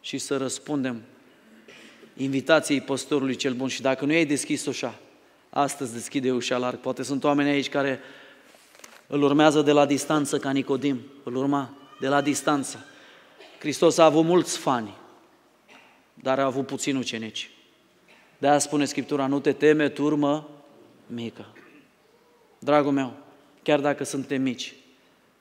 și 0.00 0.18
să 0.18 0.36
răspundem 0.36 1.02
invitației 2.16 2.80
păstorului 2.80 3.36
cel 3.36 3.52
bun. 3.52 3.68
Și 3.68 3.82
dacă 3.82 4.04
nu 4.04 4.12
ai 4.12 4.24
deschis 4.24 4.66
ușa, 4.66 4.94
astăzi 5.50 5.92
deschide 5.92 6.32
ușa 6.32 6.56
larg. 6.56 6.78
Poate 6.78 7.02
sunt 7.02 7.24
oameni 7.24 7.50
aici 7.50 7.68
care 7.68 8.00
îl 9.06 9.22
urmează 9.22 9.62
de 9.62 9.72
la 9.72 9.86
distanță 9.86 10.38
ca 10.38 10.50
Nicodim, 10.50 11.00
îl 11.22 11.34
urma 11.34 11.70
de 12.00 12.08
la 12.08 12.20
distanță. 12.20 12.84
Hristos 13.58 13.98
a 13.98 14.04
avut 14.04 14.24
mulți 14.24 14.58
fani, 14.58 14.94
dar 16.22 16.38
a 16.38 16.44
avut 16.44 16.66
puțin 16.66 16.96
ucenici. 16.96 17.50
De-aia 18.38 18.58
spune 18.58 18.84
Scriptura, 18.84 19.26
nu 19.26 19.40
te 19.40 19.52
teme, 19.52 19.88
turmă 19.88 20.48
mică. 21.06 21.46
Dragul 22.58 22.92
meu, 22.92 23.16
chiar 23.62 23.80
dacă 23.80 24.04
suntem 24.04 24.42
mici, 24.42 24.74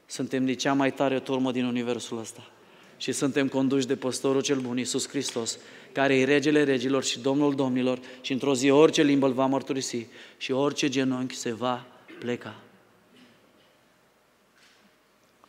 suntem 0.06 0.46
de 0.46 0.54
cea 0.54 0.74
mai 0.74 0.94
tare 0.94 1.20
turmă 1.20 1.52
din 1.52 1.66
universul 1.66 2.20
ăsta. 2.20 2.50
Și 2.98 3.12
suntem 3.12 3.48
conduși 3.48 3.88
de 3.88 3.96
păstorul 3.96 4.42
cel 4.42 4.60
bun, 4.60 4.78
Iisus 4.78 5.08
Hristos, 5.08 5.58
care 5.92 6.20
e 6.20 6.24
regele 6.24 6.64
regilor 6.64 7.04
și 7.04 7.20
domnul 7.20 7.56
domnilor 7.56 8.00
și 8.22 8.32
într-o 8.32 8.56
zi 8.56 8.70
orice 8.70 9.02
limbă 9.02 9.26
îl 9.26 9.34
va 9.34 9.46
mărturisi 9.46 10.08
și 10.38 10.52
orice 10.52 10.90
genunchi 10.90 11.36
se 11.36 11.54
va 11.54 11.86
pleca. 12.20 12.56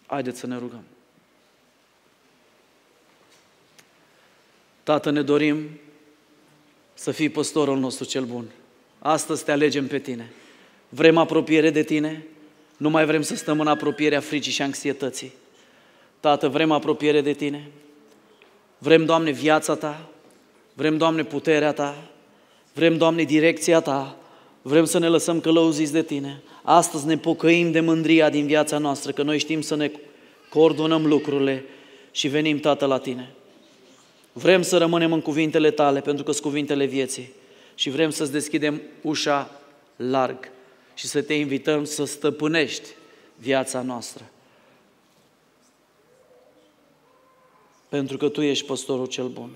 Haideți 0.07 0.39
să 0.39 0.47
ne 0.47 0.59
rugăm. 0.59 0.85
Tată, 4.89 5.11
ne 5.11 5.23
dorim 5.23 5.69
să 6.95 7.11
fii 7.11 7.29
păstorul 7.29 7.79
nostru 7.79 8.05
cel 8.05 8.25
bun. 8.25 8.45
Astăzi 8.99 9.45
te 9.45 9.53
alegem 9.53 9.87
pe 9.87 9.99
tine. 9.99 10.31
Vrem 10.89 11.17
apropiere 11.17 11.71
de 11.71 11.83
tine, 11.83 12.27
nu 12.77 12.91
mai 12.91 13.07
vrem 13.07 13.23
să 13.23 13.37
stăm 13.37 13.61
în 13.61 13.67
apropierea 13.67 14.21
fricii 14.21 14.53
și 14.53 14.63
anxietății. 14.63 15.33
Tată, 16.21 16.49
vrem 16.49 16.71
apropiere 16.71 17.21
de 17.21 17.33
tine. 17.33 17.71
Vrem, 18.79 19.05
Doamne, 19.05 19.31
viața 19.31 19.75
ta. 19.75 20.09
Vrem, 20.75 20.97
Doamne, 20.97 21.25
puterea 21.25 21.73
ta. 21.73 21.97
Vrem, 22.73 22.97
Doamne, 22.97 23.23
direcția 23.23 23.81
ta. 23.81 24.17
Vrem 24.63 24.85
să 24.85 24.99
ne 24.99 25.09
lăsăm 25.09 25.41
călăuziți 25.41 25.93
de 25.93 26.03
tine. 26.03 26.43
Astăzi 26.63 27.07
ne 27.07 27.19
pocăim 27.19 27.71
de 27.71 27.81
mândria 27.81 28.31
din 28.31 28.47
viața 28.47 28.79
noastră, 28.79 29.13
că 29.13 29.23
noi 29.23 29.39
știm 29.39 29.61
să 29.61 29.77
ne 29.77 29.91
coordonăm 30.49 31.07
lucrurile 31.07 31.65
și 32.11 32.29
venim, 32.29 32.59
Tată, 32.59 32.87
la 32.87 32.99
tine. 32.99 33.33
Vrem 34.39 34.63
să 34.63 34.79
rămânem 34.79 35.13
în 35.13 35.21
cuvintele 35.21 35.71
tale, 35.71 36.01
pentru 36.01 36.25
că 36.25 36.33
sunt 36.33 36.45
cuvintele 36.45 36.85
vieții. 36.85 37.33
Și 37.75 37.91
vrem 37.91 38.11
să-ți 38.11 38.33
deschidem 38.33 38.83
ușa 39.03 39.51
larg 39.97 40.51
și 40.95 41.07
să 41.07 41.23
te 41.23 41.35
invităm 41.35 41.85
să 41.85 42.05
stăpânești 42.05 42.89
viața 43.37 43.83
noastră. 43.83 44.25
Pentru 47.89 48.17
că 48.17 48.29
Tu 48.29 48.41
ești 48.41 48.67
păstorul 48.67 49.07
cel 49.07 49.29
bun. 49.29 49.51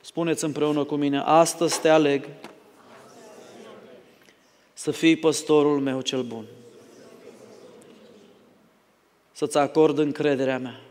Spuneți 0.00 0.44
împreună 0.44 0.84
cu 0.84 0.94
mine, 0.94 1.22
astăzi 1.24 1.80
te 1.80 1.88
aleg 1.88 2.28
să 4.72 4.90
fii 4.90 5.16
păstorul 5.16 5.80
meu 5.80 6.00
cel 6.00 6.22
bun. 6.22 6.44
Să-ți 9.32 9.58
acord 9.58 9.98
încrederea 9.98 10.58
mea. 10.58 10.83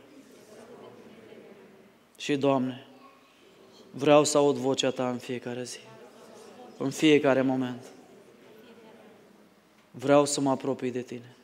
Și, 2.24 2.36
Doamne, 2.36 2.86
vreau 3.92 4.24
să 4.24 4.38
aud 4.38 4.56
vocea 4.56 4.92
Ta 4.92 5.10
în 5.10 5.18
fiecare 5.18 5.64
zi, 5.64 5.80
în 6.78 6.90
fiecare 6.90 7.42
moment. 7.42 7.86
Vreau 9.92 10.26
să 10.26 10.42
mă 10.42 10.50
apropii 10.50 10.92
de 10.92 11.02
Tine, 11.02 11.36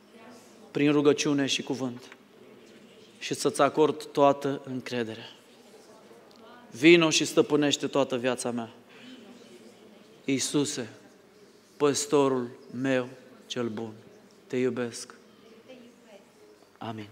prin 0.70 0.92
rugăciune 0.92 1.46
și 1.46 1.62
cuvânt, 1.62 2.16
și 3.18 3.34
să-ți 3.34 3.60
acord 3.60 4.04
toată 4.04 4.60
încrederea. 4.64 5.30
Vino 6.70 7.10
și 7.10 7.24
stăpânește 7.24 7.86
toată 7.86 8.16
viața 8.16 8.50
mea. 8.50 8.70
Iisuse, 10.24 10.88
păstorul 11.76 12.48
meu 12.80 13.08
cel 13.46 13.68
bun, 13.68 13.92
te 14.46 14.56
iubesc. 14.56 15.14
Amin. 16.78 17.08